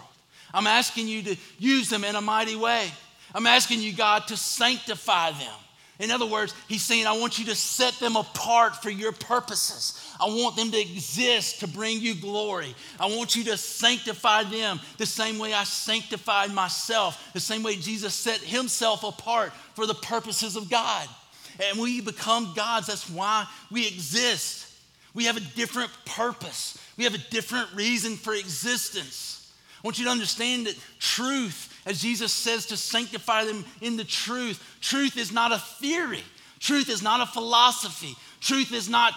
I'm 0.53 0.65
asking 0.65 1.09
you 1.09 1.23
to 1.23 1.35
use 1.59 1.89
them 1.89 2.05
in 2.05 2.15
a 2.15 2.21
mighty 2.21 2.55
way. 2.55 2.89
I'm 3.37 3.45
asking 3.45 3.81
you, 3.81 3.93
God, 3.93 4.25
to 4.29 4.35
sanctify 4.35 5.29
them. 5.29 5.53
In 5.99 6.09
other 6.09 6.25
words, 6.25 6.55
he's 6.67 6.81
saying, 6.81 7.05
I 7.05 7.15
want 7.15 7.37
you 7.37 7.45
to 7.45 7.55
set 7.55 7.93
them 7.99 8.15
apart 8.15 8.81
for 8.81 8.89
your 8.89 9.11
purposes. 9.11 10.03
I 10.19 10.25
want 10.25 10.55
them 10.55 10.71
to 10.71 10.79
exist 10.79 11.59
to 11.59 11.67
bring 11.67 12.01
you 12.01 12.15
glory. 12.15 12.73
I 12.99 13.05
want 13.05 13.35
you 13.35 13.43
to 13.43 13.57
sanctify 13.57 14.45
them 14.45 14.79
the 14.97 15.05
same 15.05 15.37
way 15.37 15.53
I 15.53 15.65
sanctified 15.65 16.51
myself, 16.51 17.31
the 17.33 17.39
same 17.39 17.61
way 17.61 17.75
Jesus 17.75 18.15
set 18.15 18.39
himself 18.39 19.03
apart 19.03 19.53
for 19.75 19.85
the 19.85 19.93
purposes 19.93 20.55
of 20.55 20.67
God. 20.67 21.07
And 21.69 21.79
we 21.79 22.01
become 22.01 22.53
gods. 22.55 22.87
That's 22.87 23.07
why 23.07 23.45
we 23.69 23.85
exist. 23.85 24.73
We 25.13 25.25
have 25.25 25.37
a 25.37 25.55
different 25.55 25.91
purpose, 26.07 26.83
we 26.97 27.03
have 27.03 27.13
a 27.13 27.29
different 27.29 27.71
reason 27.75 28.15
for 28.15 28.33
existence. 28.33 29.53
I 29.77 29.87
want 29.87 29.99
you 29.99 30.05
to 30.05 30.11
understand 30.11 30.65
that 30.65 30.75
truth 30.99 31.76
as 31.87 32.01
Jesus 32.01 32.33
says 32.33 32.67
to 32.67 32.77
sanctify 32.77 33.45
them 33.45 33.65
in 33.81 33.95
the 33.95 34.03
truth. 34.03 34.61
Truth 34.81 35.17
is 35.17 35.31
not 35.31 35.53
a 35.53 35.57
theory, 35.57 36.23
truth 36.59 36.89
is 36.89 37.01
not 37.01 37.21
a 37.21 37.31
philosophy, 37.31 38.15
truth 38.41 38.73
is 38.73 38.89
not, 38.89 39.13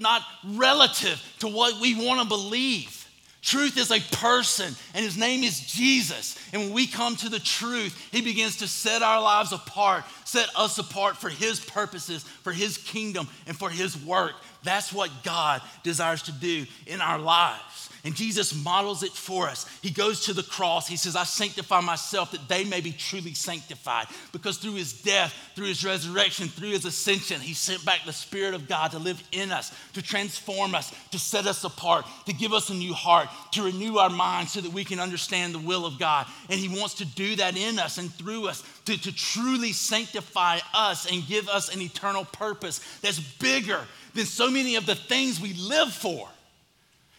not 0.00 0.22
relative 0.44 1.22
to 1.40 1.48
what 1.48 1.80
we 1.80 1.94
want 1.94 2.22
to 2.22 2.26
believe. 2.26 3.02
Truth 3.42 3.76
is 3.76 3.90
a 3.90 4.00
person, 4.16 4.74
and 4.94 5.04
his 5.04 5.18
name 5.18 5.44
is 5.44 5.60
Jesus. 5.60 6.38
And 6.54 6.62
when 6.62 6.72
we 6.72 6.86
come 6.86 7.14
to 7.16 7.28
the 7.28 7.38
truth, 7.38 8.08
he 8.10 8.22
begins 8.22 8.56
to 8.56 8.66
set 8.66 9.02
our 9.02 9.20
lives 9.20 9.52
apart, 9.52 10.04
set 10.24 10.48
us 10.56 10.78
apart 10.78 11.18
for 11.18 11.28
his 11.28 11.60
purposes, 11.60 12.22
for 12.22 12.52
his 12.52 12.78
kingdom, 12.78 13.28
and 13.46 13.54
for 13.54 13.68
his 13.68 14.02
work. 14.02 14.32
That's 14.62 14.94
what 14.94 15.10
God 15.24 15.60
desires 15.82 16.22
to 16.22 16.32
do 16.32 16.64
in 16.86 17.02
our 17.02 17.18
lives. 17.18 17.90
And 18.04 18.14
Jesus 18.14 18.54
models 18.54 19.02
it 19.02 19.12
for 19.12 19.48
us. 19.48 19.66
He 19.80 19.90
goes 19.90 20.26
to 20.26 20.34
the 20.34 20.42
cross. 20.42 20.86
He 20.86 20.98
says, 20.98 21.16
I 21.16 21.24
sanctify 21.24 21.80
myself 21.80 22.32
that 22.32 22.48
they 22.48 22.62
may 22.62 22.82
be 22.82 22.92
truly 22.92 23.32
sanctified. 23.32 24.08
Because 24.30 24.58
through 24.58 24.74
his 24.74 24.92
death, 24.92 25.34
through 25.56 25.68
his 25.68 25.86
resurrection, 25.86 26.48
through 26.48 26.72
his 26.72 26.84
ascension, 26.84 27.40
he 27.40 27.54
sent 27.54 27.82
back 27.82 28.00
the 28.04 28.12
Spirit 28.12 28.52
of 28.52 28.68
God 28.68 28.90
to 28.90 28.98
live 28.98 29.22
in 29.32 29.50
us, 29.50 29.72
to 29.94 30.02
transform 30.02 30.74
us, 30.74 30.94
to 31.12 31.18
set 31.18 31.46
us 31.46 31.64
apart, 31.64 32.04
to 32.26 32.34
give 32.34 32.52
us 32.52 32.68
a 32.68 32.74
new 32.74 32.92
heart, 32.92 33.28
to 33.52 33.62
renew 33.62 33.96
our 33.96 34.10
minds 34.10 34.52
so 34.52 34.60
that 34.60 34.72
we 34.72 34.84
can 34.84 35.00
understand 35.00 35.54
the 35.54 35.58
will 35.58 35.86
of 35.86 35.98
God. 35.98 36.26
And 36.50 36.60
he 36.60 36.68
wants 36.68 36.94
to 36.96 37.06
do 37.06 37.36
that 37.36 37.56
in 37.56 37.78
us 37.78 37.96
and 37.96 38.12
through 38.12 38.48
us 38.48 38.62
to, 38.84 39.00
to 39.00 39.14
truly 39.14 39.72
sanctify 39.72 40.58
us 40.74 41.10
and 41.10 41.26
give 41.26 41.48
us 41.48 41.74
an 41.74 41.80
eternal 41.80 42.26
purpose 42.26 42.80
that's 43.00 43.18
bigger 43.18 43.80
than 44.12 44.26
so 44.26 44.50
many 44.50 44.76
of 44.76 44.84
the 44.84 44.94
things 44.94 45.40
we 45.40 45.54
live 45.54 45.90
for. 45.90 46.28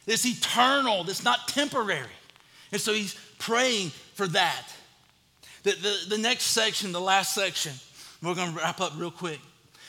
It's 0.07 0.25
eternal, 0.25 1.03
that's 1.03 1.23
not 1.23 1.47
temporary. 1.47 2.07
And 2.71 2.79
so 2.79 2.93
he's 2.93 3.15
praying 3.39 3.89
for 4.13 4.27
that. 4.27 4.63
The, 5.63 5.71
the, 5.71 5.97
the 6.09 6.17
next 6.17 6.45
section, 6.45 6.91
the 6.91 7.01
last 7.01 7.33
section, 7.33 7.73
we're 8.21 8.35
going 8.35 8.53
to 8.53 8.57
wrap 8.57 8.81
up 8.81 8.93
real 8.97 9.11
quick. 9.11 9.39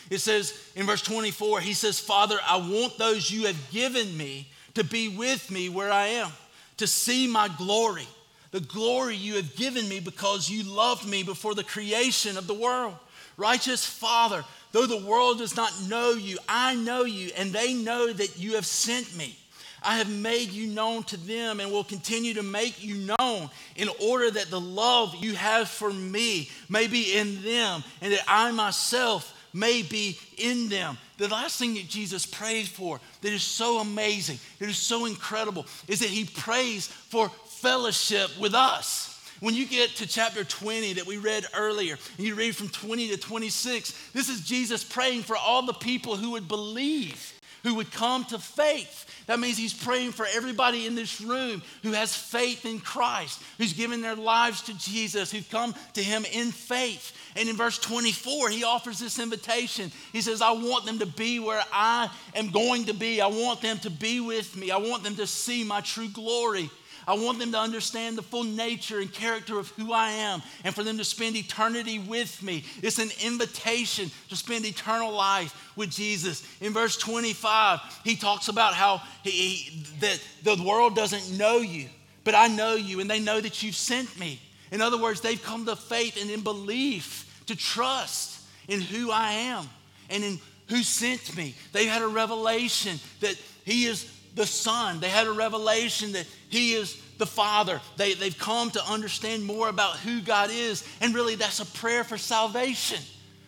It 0.09 0.19
says 0.19 0.59
in 0.75 0.87
verse 0.87 1.03
24, 1.03 1.61
he 1.61 1.75
says, 1.75 1.99
Father, 1.99 2.39
I 2.47 2.57
want 2.57 2.97
those 2.97 3.31
you 3.31 3.47
have 3.47 3.71
given 3.71 4.17
me 4.17 4.49
to 4.75 4.85
be 4.85 5.09
with 5.09 5.51
me 5.51 5.69
where 5.69 5.91
I 5.91 6.07
am, 6.07 6.31
to 6.77 6.87
see 6.87 7.27
my 7.27 7.49
glory, 7.49 8.07
the 8.53 8.61
glory 8.61 9.17
you 9.17 9.37
have 9.37 9.57
given 9.57 9.89
me 9.89 10.01
because 10.01 10.49
you 10.49 10.63
loved 10.63 11.07
me 11.07 11.23
before 11.23 11.55
the 11.55 11.65
creation 11.65 12.37
of 12.37 12.47
the 12.47 12.55
world. 12.55 12.95
Righteous 13.37 13.85
Father, 13.85 14.45
though 14.73 14.87
the 14.87 15.05
world 15.05 15.39
does 15.39 15.57
not 15.57 15.73
know 15.89 16.13
you, 16.13 16.39
I 16.49 16.75
know 16.75 17.05
you, 17.05 17.33
and 17.37 17.53
they 17.53 17.75
know 17.75 18.13
that 18.13 18.39
you 18.39 18.55
have 18.55 18.67
sent 18.67 19.17
me. 19.17 19.37
I 19.83 19.99
have 19.99 20.11
made 20.11 20.51
you 20.51 20.67
known 20.67 21.05
to 21.05 21.17
them 21.17 21.61
and 21.61 21.71
will 21.71 21.85
continue 21.85 22.35
to 22.35 22.43
make 22.43 22.83
you 22.83 23.15
known 23.19 23.51
in 23.77 23.89
order 24.03 24.31
that 24.31 24.51
the 24.51 24.61
love 24.61 25.15
you 25.17 25.35
have 25.35 25.69
for 25.69 25.93
me 25.93 26.51
may 26.69 26.87
be 26.87 27.17
in 27.17 27.43
them 27.43 27.85
and 28.01 28.13
that 28.13 28.25
I 28.27 28.51
myself 28.53 29.33
may 29.53 29.83
be 29.83 30.19
in 30.37 30.69
them. 30.69 30.99
The 31.19 31.29
last 31.29 31.59
thing 31.59 31.75
that 31.75 31.89
Jesus 31.89 32.27
prays 32.27 32.69
for 32.69 33.01
that 33.23 33.33
is 33.33 33.43
so 33.43 33.79
amazing, 33.79 34.39
that 34.59 34.69
is 34.69 34.77
so 34.77 35.07
incredible, 35.07 35.67
is 35.89 36.01
that 36.01 36.11
he 36.11 36.25
prays 36.25 36.87
for 36.87 37.31
fellowship 37.47 38.31
with 38.39 38.55
us. 38.55 39.13
When 39.41 39.55
you 39.55 39.67
get 39.67 39.91
to 39.97 40.07
chapter 40.07 40.45
20 40.45 40.95
that 40.95 41.07
we 41.07 41.19
read 41.19 41.45
earlier, 41.55 41.99
and 42.17 42.27
you 42.27 42.35
read 42.35 42.57
from 42.57 42.69
20 42.69 43.09
to 43.09 43.17
26, 43.19 44.11
this 44.13 44.29
is 44.31 44.41
Jesus 44.41 44.83
praying 44.83 45.23
for 45.23 45.37
all 45.37 45.65
the 45.65 45.75
people 45.75 46.17
who 46.17 46.31
would 46.33 46.49
believe, 46.49 47.36
who 47.63 47.75
would 47.77 47.91
come 47.91 48.25
to 48.27 48.39
faith. 48.39 49.05
That 49.27 49.41
means 49.41 49.59
he's 49.59 49.75
praying 49.75 50.13
for 50.13 50.27
everybody 50.35 50.87
in 50.87 50.95
this 50.95 51.21
room 51.21 51.63
who 51.83 51.93
has 51.93 52.15
faith 52.15 52.65
in 52.65 52.79
Christ, 52.79 53.43
who's 53.59 53.73
given 53.73 54.01
their 54.01 54.15
lives 54.15 54.63
to 54.63 54.79
Jesus, 54.79 55.33
who've 55.33 55.49
come 55.51 55.75
to 55.95 56.03
him 56.03 56.25
in 56.33 56.53
faith. 56.53 57.13
And 57.35 57.49
in 57.49 57.57
verse 57.57 57.79
24, 57.79 58.51
he 58.51 58.65
offers 58.65 58.99
this 58.99 59.19
invitation. 59.19 59.91
He 60.13 60.21
says, 60.21 60.41
I 60.41 60.53
want 60.53 60.87
them 60.87 61.01
to 61.01 61.07
be 61.07 61.41
where 61.41 61.63
I 61.73 62.11
am 62.35 62.51
going 62.51 62.85
to 62.87 62.95
be. 62.95 63.21
I 63.21 63.27
want 63.27 63.61
them 63.63 63.79
to 63.81 63.91
be 63.91 64.21
with 64.21 64.57
me. 64.57 64.71
I 64.71 64.79
want 64.79 65.03
them 65.03 65.17
to 65.17 65.27
see 65.27 65.65
my 65.65 65.81
true 65.81 66.09
glory. 66.09 66.71
I 67.07 67.15
want 67.15 67.39
them 67.39 67.53
to 67.53 67.59
understand 67.59 68.19
the 68.19 68.23
full 68.23 68.43
nature 68.43 68.99
and 68.99 69.13
character 69.13 69.59
of 69.59 69.69
who 69.71 69.93
I 69.93 70.11
am 70.11 70.43
and 70.65 70.75
for 70.75 70.83
them 70.83 70.99
to 70.99 71.05
spend 71.05 71.37
eternity 71.37 71.99
with 72.01 72.43
me. 72.43 72.65
It's 72.83 72.99
an 72.99 73.11
invitation 73.25 74.11
to 74.29 74.37
spend 74.37 74.65
eternal 74.65 75.13
life 75.13 75.73
with 75.77 75.91
Jesus. 75.91 76.47
In 76.61 76.73
verse 76.73 76.97
25, 76.97 77.81
he 78.03 78.17
talks 78.17 78.49
about 78.49 78.75
how 78.75 79.03
he, 79.23 79.31
he, 79.31 79.87
that 80.01 80.21
the 80.43 80.63
world 80.65 80.97
doesn't 80.97 81.39
know 81.39 81.59
you, 81.59 81.89
but 82.25 82.35
I 82.35 82.49
know 82.49 82.75
you 82.75 83.01
and 83.01 83.09
they 83.09 83.21
know 83.21 83.41
that 83.41 83.63
you've 83.63 83.77
sent 83.77 84.19
me. 84.19 84.41
In 84.73 84.81
other 84.81 84.99
words, 84.99 85.21
they've 85.21 85.43
come 85.43 85.65
to 85.67 85.77
faith 85.77 86.21
and 86.21 86.31
in 86.31 86.41
belief 86.41 87.45
to 87.47 87.55
trust 87.55 88.41
in 88.67 88.81
who 88.81 89.13
I 89.13 89.31
am 89.33 89.69
and 90.11 90.25
in 90.25 90.41
who 90.69 90.83
sent 90.83 91.37
me. 91.37 91.55
They've 91.73 91.89
had 91.89 92.03
a 92.03 92.09
revelation 92.09 92.99
that 93.21 93.37
He 93.65 93.87
is 93.87 94.05
the 94.37 94.47
Son. 94.47 95.01
They 95.01 95.09
had 95.09 95.27
a 95.27 95.33
revelation 95.33 96.13
that 96.13 96.27
He 96.49 96.75
is 96.75 97.03
the 97.19 97.27
Father. 97.27 97.81
They, 97.97 98.15
they've 98.15 98.39
come 98.39 98.71
to 98.73 98.85
understand 98.85 99.45
more 99.45 99.69
about 99.69 99.97
who 99.97 100.21
God 100.21 100.51
is. 100.53 100.87
And 101.01 101.15
really, 101.15 101.35
that's 101.35 101.59
a 101.59 101.67
prayer 101.67 102.05
for 102.05 102.17
salvation, 102.17 103.03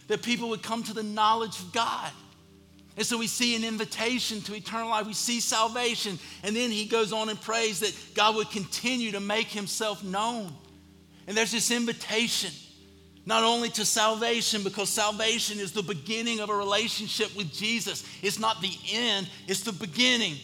that 0.09 0.22
people 0.22 0.49
would 0.49 0.62
come 0.62 0.82
to 0.84 0.95
the 0.95 1.03
knowledge 1.03 1.61
of 1.61 1.72
God. 1.72 2.11
And 2.97 3.07
so 3.07 3.16
we 3.16 3.28
see 3.28 3.55
an 3.55 3.62
invitation 3.62 4.41
to 4.43 4.55
eternal 4.57 4.89
life. 4.89 5.07
We 5.07 5.12
see 5.12 5.39
salvation. 5.39 6.18
And 6.43 6.57
then 6.57 6.72
he 6.72 6.86
goes 6.86 7.12
on 7.12 7.28
and 7.28 7.41
prays 7.41 7.78
that 7.80 7.95
God 8.14 8.34
would 8.34 8.51
continue 8.51 9.12
to 9.12 9.20
make 9.20 9.47
himself 9.47 10.03
known. 10.03 10.53
And 11.28 11.36
there's 11.36 11.53
this 11.53 11.70
invitation 11.70 12.51
not 13.24 13.45
only 13.45 13.68
to 13.68 13.84
salvation, 13.84 14.62
because 14.62 14.89
salvation 14.89 15.61
is 15.61 15.72
the 15.72 15.82
beginning 15.82 16.41
of 16.41 16.49
a 16.49 16.57
relationship 16.57 17.36
with 17.36 17.53
Jesus. 17.53 18.03
It's 18.22 18.39
not 18.39 18.62
the 18.62 18.74
end, 18.91 19.28
it's 19.47 19.61
the 19.61 19.72
beginning. 19.72 20.36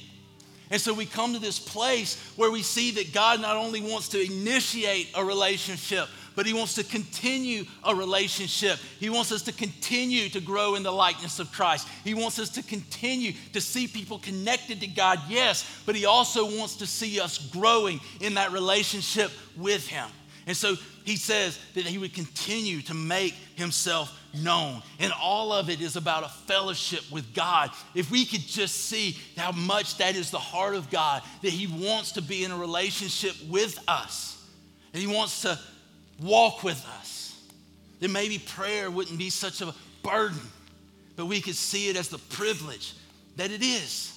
And 0.71 0.81
so 0.81 0.95
we 0.95 1.07
come 1.07 1.35
to 1.35 1.39
this 1.39 1.59
place 1.59 2.19
where 2.37 2.51
we 2.51 2.63
see 2.63 2.91
that 2.93 3.13
God 3.13 3.41
not 3.41 3.57
only 3.57 3.81
wants 3.81 4.09
to 4.11 4.21
initiate 4.21 5.11
a 5.15 5.25
relationship, 5.25 6.09
but 6.35 6.47
He 6.47 6.53
wants 6.53 6.75
to 6.75 6.85
continue 6.85 7.65
a 7.85 7.95
relationship. 7.95 8.79
He 8.99 9.11
wants 9.11 9.31
us 9.31 9.43
to 9.43 9.53
continue 9.53 10.29
to 10.31 10.41
grow 10.41 10.75
in 10.75 10.83
the 10.83 10.91
likeness 10.91 11.39
of 11.39 11.53
Christ. 11.53 11.87
He 12.03 12.15
wants 12.15 12.39
us 12.39 12.51
to 12.51 12.63
continue 12.63 13.33
to 13.53 13.61
see 13.61 13.87
people 13.87 14.19
connected 14.19 14.81
to 14.81 14.87
God, 14.87 15.21
yes, 15.29 15.83
but 15.87 15.95
He 15.95 16.07
also 16.07 16.45
wants 16.45 16.77
to 16.77 16.87
see 16.87 17.21
us 17.21 17.39
growing 17.39 18.01
in 18.21 18.35
that 18.35 18.53
relationship 18.53 19.31
with 19.57 19.87
Him. 19.87 20.09
And 20.47 20.57
so 20.57 20.77
he 21.05 21.17
says 21.17 21.59
that 21.75 21.85
he 21.85 21.99
would 21.99 22.15
continue 22.15 22.81
to 22.83 22.95
make 22.95 23.35
himself 23.55 24.19
known. 24.37 24.83
And 24.99 25.13
all 25.21 25.53
of 25.53 25.71
it 25.71 25.81
is 25.81 25.97
about 25.97 26.25
a 26.25 26.29
fellowship 26.29 27.03
with 27.11 27.35
God. 27.35 27.71
If 27.95 28.11
we 28.11 28.25
could 28.25 28.41
just 28.41 28.75
see 28.75 29.17
how 29.37 29.53
much 29.53 29.99
that 29.99 30.17
is 30.17 30.31
the 30.31 30.39
heart 30.39 30.75
of 30.75 30.91
God, 30.91 31.23
that 31.43 31.51
he 31.51 31.67
wants 31.67 32.13
to 32.13 32.23
be 32.23 32.45
in 32.45 32.51
a 32.51 32.57
relationship 32.57 33.35
with 33.49 33.79
us, 33.89 34.43
and 34.93 35.03
he 35.03 35.07
wants 35.09 35.43
to 35.43 35.59
walk 36.21 36.63
with 36.63 36.85
us, 37.01 37.41
then 38.01 38.13
maybe 38.13 38.39
prayer 38.39 38.91
wouldn't 38.91 39.19
be 39.19 39.31
such 39.31 39.61
a 39.61 39.75
burden, 40.03 40.41
but 41.17 41.27
we 41.27 41.41
could 41.41 41.55
see 41.55 41.89
it 41.89 41.97
as 41.97 42.09
the 42.09 42.19
privilege 42.19 42.95
that 43.37 43.51
it 43.51 43.63
is. 43.63 44.11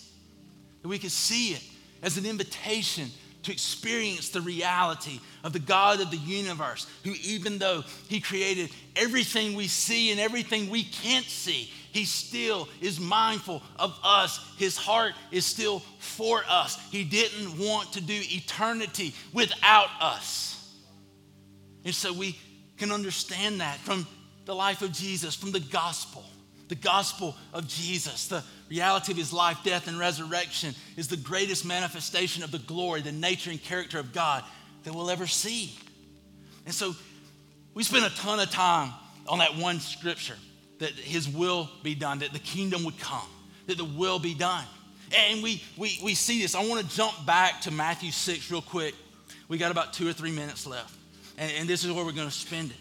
That 0.81 0.87
we 0.87 0.99
could 0.99 1.11
see 1.11 1.53
it 1.53 1.63
as 2.01 2.17
an 2.17 2.25
invitation 2.25 3.09
to 3.43 3.51
experience 3.51 4.29
the 4.29 4.41
reality 4.41 5.19
of 5.43 5.53
the 5.53 5.59
God 5.59 6.01
of 6.01 6.11
the 6.11 6.17
universe, 6.17 6.87
who, 7.03 7.13
even 7.23 7.57
though 7.57 7.83
He 8.09 8.19
created 8.19 8.69
everything 8.95 9.55
we 9.55 9.67
see 9.67 10.11
and 10.11 10.19
everything 10.19 10.69
we 10.69 10.83
can't 10.83 11.25
see, 11.25 11.71
He 11.91 12.05
still 12.05 12.67
is 12.81 12.99
mindful 12.99 13.61
of 13.77 13.97
us. 14.03 14.39
His 14.57 14.75
heart 14.77 15.13
is 15.31 15.45
still 15.45 15.79
for 15.99 16.43
us. 16.49 16.77
He 16.91 17.03
didn't 17.03 17.57
want 17.57 17.93
to 17.93 18.01
do 18.01 18.19
eternity 18.19 19.13
without 19.33 19.89
us. 20.01 20.75
And 21.85 21.95
so 21.95 22.11
we 22.11 22.37
can 22.77 22.91
understand 22.91 23.61
that 23.61 23.77
from 23.79 24.05
the 24.45 24.53
life 24.55 24.81
of 24.81 24.91
Jesus, 24.91 25.35
from 25.35 25.51
the 25.51 25.59
gospel. 25.59 26.25
The 26.67 26.75
gospel 26.75 27.35
of 27.53 27.67
Jesus, 27.67 28.27
the 28.27 28.43
reality 28.69 29.11
of 29.11 29.17
his 29.17 29.31
life, 29.31 29.59
death, 29.63 29.87
and 29.87 29.97
resurrection 29.97 30.75
is 30.97 31.07
the 31.07 31.17
greatest 31.17 31.65
manifestation 31.65 32.43
of 32.43 32.51
the 32.51 32.59
glory, 32.59 33.01
the 33.01 33.11
nature, 33.11 33.51
and 33.51 33.61
character 33.61 33.99
of 33.99 34.11
God 34.13 34.43
that 34.83 34.93
we'll 34.93 35.09
ever 35.09 35.27
see. 35.27 35.73
And 36.65 36.73
so 36.73 36.93
we 37.73 37.83
spend 37.83 38.05
a 38.05 38.09
ton 38.09 38.39
of 38.39 38.49
time 38.49 38.91
on 39.27 39.39
that 39.39 39.55
one 39.55 39.79
scripture 39.79 40.35
that 40.79 40.91
his 40.91 41.27
will 41.27 41.69
be 41.83 41.95
done, 41.95 42.19
that 42.19 42.33
the 42.33 42.39
kingdom 42.39 42.83
would 42.83 42.99
come, 42.99 43.27
that 43.67 43.77
the 43.77 43.85
will 43.85 44.19
be 44.19 44.33
done. 44.33 44.65
And 45.15 45.41
we, 45.41 45.63
we, 45.77 45.99
we 46.03 46.13
see 46.13 46.41
this. 46.41 46.53
I 46.53 46.65
want 46.65 46.87
to 46.87 46.95
jump 46.95 47.25
back 47.25 47.61
to 47.61 47.71
Matthew 47.71 48.11
6 48.11 48.51
real 48.51 48.61
quick. 48.61 48.93
We 49.47 49.57
got 49.57 49.71
about 49.71 49.93
two 49.93 50.07
or 50.07 50.13
three 50.13 50.31
minutes 50.31 50.67
left. 50.67 50.93
And, 51.37 51.51
and 51.59 51.69
this 51.69 51.85
is 51.85 51.91
where 51.91 52.03
we're 52.03 52.11
going 52.11 52.27
to 52.27 52.33
spend 52.33 52.71
it. 52.71 52.77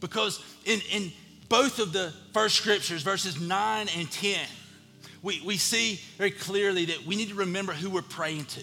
Because 0.00 0.42
in, 0.64 0.80
in 0.90 1.12
both 1.48 1.78
of 1.78 1.92
the 1.92 2.12
first 2.32 2.56
scriptures, 2.56 3.02
verses 3.02 3.40
9 3.40 3.86
and 3.96 4.10
10, 4.10 4.46
we, 5.22 5.40
we 5.44 5.56
see 5.56 6.00
very 6.18 6.30
clearly 6.30 6.86
that 6.86 7.06
we 7.06 7.16
need 7.16 7.30
to 7.30 7.34
remember 7.34 7.72
who 7.72 7.90
we're 7.90 8.02
praying 8.02 8.44
to. 8.46 8.62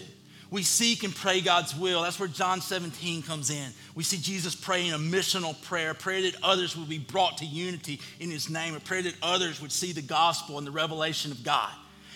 We 0.50 0.62
seek 0.62 1.02
and 1.02 1.14
pray 1.14 1.40
God's 1.40 1.74
will. 1.74 2.02
That's 2.02 2.20
where 2.20 2.28
John 2.28 2.60
17 2.60 3.22
comes 3.22 3.50
in. 3.50 3.70
We 3.94 4.04
see 4.04 4.18
Jesus 4.18 4.54
praying 4.54 4.92
a 4.92 4.98
missional 4.98 5.60
prayer, 5.62 5.90
a 5.90 5.94
prayer 5.94 6.22
that 6.22 6.36
others 6.44 6.76
would 6.76 6.88
be 6.88 6.98
brought 6.98 7.38
to 7.38 7.44
unity 7.44 8.00
in 8.20 8.30
his 8.30 8.48
name, 8.48 8.74
a 8.74 8.80
prayer 8.80 9.02
that 9.02 9.16
others 9.20 9.60
would 9.60 9.72
see 9.72 9.92
the 9.92 10.02
gospel 10.02 10.58
and 10.58 10.66
the 10.66 10.70
revelation 10.70 11.32
of 11.32 11.42
God. 11.42 11.72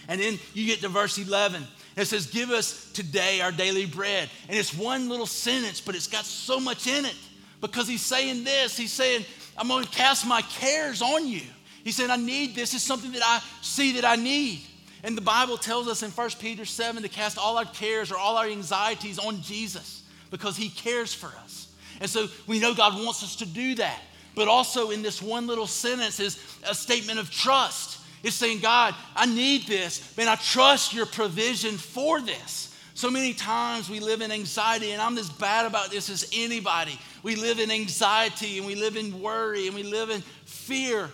And 0.07 0.21
then 0.21 0.39
you 0.55 0.66
get 0.66 0.81
to 0.83 0.89
verse 0.89 1.19
11. 1.19 1.66
It 1.97 2.05
says, 2.07 2.27
Give 2.27 2.51
us 2.51 2.91
today 2.93 3.41
our 3.41 3.51
daily 3.51 3.87
bread. 3.87 4.31
And 4.49 4.57
it's 4.57 4.73
one 4.73 5.09
little 5.09 5.27
sentence, 5.27 5.81
but 5.81 5.95
it's 5.95 6.07
got 6.07 6.25
so 6.25 6.61
much 6.61 6.87
in 6.87 7.05
it 7.05 7.16
because 7.61 7.89
he's 7.89 8.07
saying 8.07 8.45
this. 8.45 8.77
He's 8.77 8.93
saying, 8.93 9.25
I'm 9.59 9.68
going 9.68 9.84
to 9.84 9.90
cast 9.90 10.26
my 10.26 10.42
cares 10.42 11.02
on 11.02 11.26
you. 11.26 11.42
He 11.84 11.92
said, 11.92 12.11
I 12.11 12.16
need 12.16 12.54
this. 12.54 12.74
It's 12.74 12.82
something 12.82 13.12
that 13.12 13.22
I 13.24 13.42
see 13.61 13.92
that 13.92 14.04
I 14.04 14.16
need. 14.16 14.61
And 15.02 15.16
the 15.16 15.22
Bible 15.22 15.56
tells 15.56 15.88
us 15.88 16.02
in 16.02 16.11
1 16.11 16.30
Peter 16.40 16.64
7 16.64 17.02
to 17.02 17.09
cast 17.09 17.38
all 17.38 17.56
our 17.56 17.64
cares 17.64 18.11
or 18.11 18.16
all 18.16 18.36
our 18.36 18.46
anxieties 18.46 19.18
on 19.18 19.42
Jesus 19.42 20.02
because 20.30 20.56
he 20.56 20.68
cares 20.68 21.14
for 21.14 21.28
us. 21.42 21.72
And 22.00 22.09
so 22.09 22.28
we 22.46 22.61
know 22.61 22.74
God 22.74 22.94
wants 22.94 23.22
us 23.22 23.36
to 23.36 23.46
do 23.46 23.74
that. 23.76 24.00
But 24.34 24.48
also 24.48 24.90
in 24.90 25.02
this 25.02 25.20
one 25.20 25.46
little 25.46 25.66
sentence 25.66 26.20
is 26.20 26.38
a 26.68 26.74
statement 26.74 27.18
of 27.18 27.30
trust. 27.30 28.00
It's 28.22 28.36
saying, 28.36 28.61
God, 28.61 28.94
I 29.16 29.26
need 29.26 29.66
this. 29.66 30.16
Man, 30.16 30.28
I 30.28 30.36
trust 30.36 30.92
your 30.92 31.06
provision 31.06 31.76
for 31.76 32.20
this. 32.20 32.68
So 32.99 33.12
many 33.12 33.32
times 33.32 33.88
we 33.88 34.01
live 34.01 34.22
in 34.22 34.32
anxiety, 34.32 34.90
and 34.90 35.01
I'm 35.01 35.16
as 35.18 35.30
bad 35.30 35.66
about 35.66 35.92
this 35.92 36.11
as 36.11 36.28
anybody. 36.34 36.99
We 37.22 37.36
live 37.36 37.61
in 37.61 37.70
anxiety 37.70 38.59
and 38.59 38.66
we 38.66 38.74
live 38.74 38.96
in 38.96 39.22
worry 39.22 39.68
and 39.68 39.76
we 39.76 39.84
live 39.84 40.11
in 40.11 40.20
fear. 40.46 41.09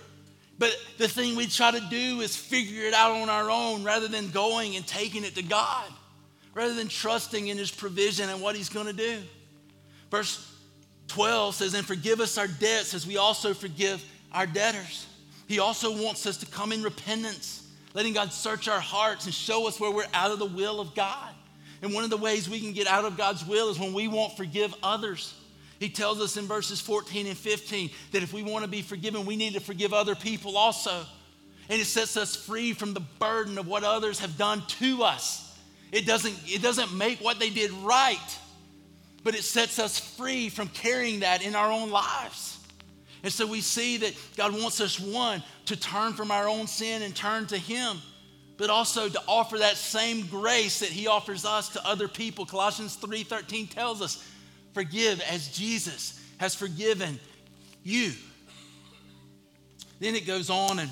But 0.59 0.75
the 0.97 1.07
thing 1.07 1.37
we 1.37 1.47
try 1.47 1.73
to 1.73 1.81
do 1.91 2.23
is 2.23 2.35
figure 2.35 2.87
it 2.87 2.95
out 2.95 3.11
on 3.11 3.29
our 3.29 3.51
own 3.51 3.85
rather 3.85 4.09
than 4.09 4.31
going 4.31 4.77
and 4.77 4.87
taking 4.87 5.25
it 5.25 5.35
to 5.35 5.43
God, 5.43 5.85
rather 6.55 6.73
than 6.73 6.89
trusting 6.89 7.49
in 7.49 7.59
His 7.59 7.71
provision 7.71 8.31
and 8.31 8.41
what 8.41 8.57
He's 8.57 8.71
going 8.71 8.87
to 8.87 8.95
do. 8.95 9.19
Verse 10.11 10.57
12 11.09 11.55
says, 11.55 11.75
And 11.75 11.87
forgive 11.87 12.19
us 12.19 12.39
our 12.39 12.49
debts 12.49 12.95
as 12.95 13.07
we 13.07 13.19
also 13.19 13.53
forgive 13.53 14.03
our 14.33 14.47
debtors. 14.47 15.07
He 15.49 15.59
also 15.59 16.03
wants 16.03 16.25
us 16.25 16.39
to 16.39 16.47
come 16.47 16.73
in 16.73 16.83
repentance, 16.83 17.69
letting 17.93 18.15
God 18.15 18.33
search 18.33 18.69
our 18.69 18.81
hearts 18.81 19.27
and 19.27 19.35
show 19.35 19.69
us 19.69 19.79
where 19.79 19.91
we're 19.91 20.07
out 20.15 20.31
of 20.31 20.39
the 20.39 20.47
will 20.47 20.81
of 20.81 20.95
God. 20.95 21.35
And 21.85 21.93
one 21.93 22.03
of 22.03 22.09
the 22.09 22.17
ways 22.17 22.49
we 22.49 22.61
can 22.61 22.73
get 22.73 22.87
out 22.87 23.05
of 23.05 23.19
God's 23.19 23.45
will 23.45 23.69
is 23.69 23.79
when 23.79 23.93
we 23.93 24.09
won't 24.09 24.39
forgive 24.39 24.75
others. 24.83 25.35
He 25.79 25.91
tells 25.91 26.19
us 26.19 26.39
in 26.39 26.47
verses 26.47 26.81
14 26.81 27.27
and 27.27 27.37
15 27.37 27.91
that 28.13 28.23
if 28.23 28.33
we 28.33 28.43
want 28.43 28.65
to 28.65 28.71
be 28.71 28.81
forgiven, 28.81 29.27
we 29.27 29.37
need 29.37 29.53
to 29.53 29.61
forgive 29.61 29.93
other 29.93 30.15
people 30.15 30.57
also. 30.57 31.05
And 31.69 31.79
it 31.79 31.85
sets 31.85 32.17
us 32.17 32.35
free 32.35 32.73
from 32.73 32.95
the 32.95 33.03
burden 33.19 33.59
of 33.59 33.67
what 33.67 33.85
others 33.85 34.19
have 34.21 34.39
done 34.39 34.63
to 34.79 35.03
us. 35.03 35.59
It 35.93 36.07
doesn't, 36.07 36.35
it 36.47 36.63
doesn't 36.63 36.97
make 36.97 37.19
what 37.21 37.39
they 37.39 37.51
did 37.51 37.71
right, 37.71 38.39
but 39.23 39.35
it 39.35 39.45
sets 39.45 39.79
us 39.79 39.99
free 39.99 40.49
from 40.49 40.69
carrying 40.69 41.21
that 41.21 41.45
in 41.45 41.55
our 41.55 41.71
own 41.71 41.91
lives. 41.91 42.59
And 43.23 43.31
so 43.31 43.47
we 43.47 43.61
see 43.61 43.99
that 43.99 44.15
God 44.39 44.53
wants 44.53 44.81
us, 44.81 44.99
one, 44.99 45.43
to 45.67 45.77
turn 45.77 46.15
from 46.15 46.31
our 46.31 46.49
own 46.49 46.67
sin 46.67 47.03
and 47.03 47.15
turn 47.15 47.47
to 47.49 47.59
Him, 47.59 47.99
but 48.57 48.71
also 48.71 49.09
to 49.09 49.21
offer 49.27 49.59
that 49.59 49.77
same 49.77 50.27
grace 50.27 50.81
that 50.81 50.91
He 50.91 51.07
offers 51.07 51.45
us 51.45 51.69
to 51.71 51.87
other 51.87 52.09
people. 52.09 52.47
Colossians 52.47 52.97
3:13 52.97 53.69
tells 53.69 54.01
us 54.01 54.25
forgive 54.73 55.21
as 55.23 55.49
Jesus 55.49 56.21
has 56.39 56.55
forgiven 56.55 57.19
you. 57.83 58.13
Then 60.01 60.15
it 60.15 60.27
goes 60.27 60.51
on 60.51 60.79
in 60.79 60.91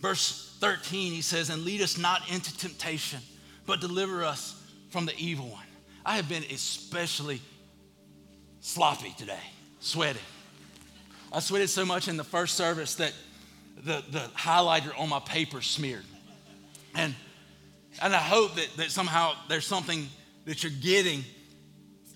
verse 0.00 0.56
13, 0.60 1.12
he 1.12 1.22
says, 1.22 1.50
And 1.50 1.64
lead 1.64 1.80
us 1.80 1.96
not 1.96 2.28
into 2.30 2.56
temptation, 2.56 3.20
but 3.66 3.80
deliver 3.80 4.24
us 4.24 4.60
from 4.90 5.06
the 5.06 5.16
evil 5.16 5.48
one. 5.48 5.64
I 6.04 6.16
have 6.16 6.28
been 6.28 6.44
especially 6.50 7.40
sloppy 8.60 9.14
today, 9.16 9.38
sweating. 9.80 10.22
I 11.32 11.40
sweated 11.40 11.70
so 11.70 11.84
much 11.84 12.08
in 12.08 12.16
the 12.16 12.24
first 12.24 12.54
service 12.54 12.96
that 12.96 13.12
the, 13.82 14.04
the 14.10 14.20
highlighter 14.36 14.98
on 14.98 15.08
my 15.08 15.20
paper 15.20 15.60
smeared. 15.60 16.04
And, 16.94 17.14
and 18.02 18.14
I 18.14 18.18
hope 18.18 18.54
that, 18.56 18.68
that 18.76 18.90
somehow 18.90 19.34
there's 19.48 19.66
something 19.66 20.08
that 20.44 20.62
you're 20.62 20.72
getting 20.80 21.24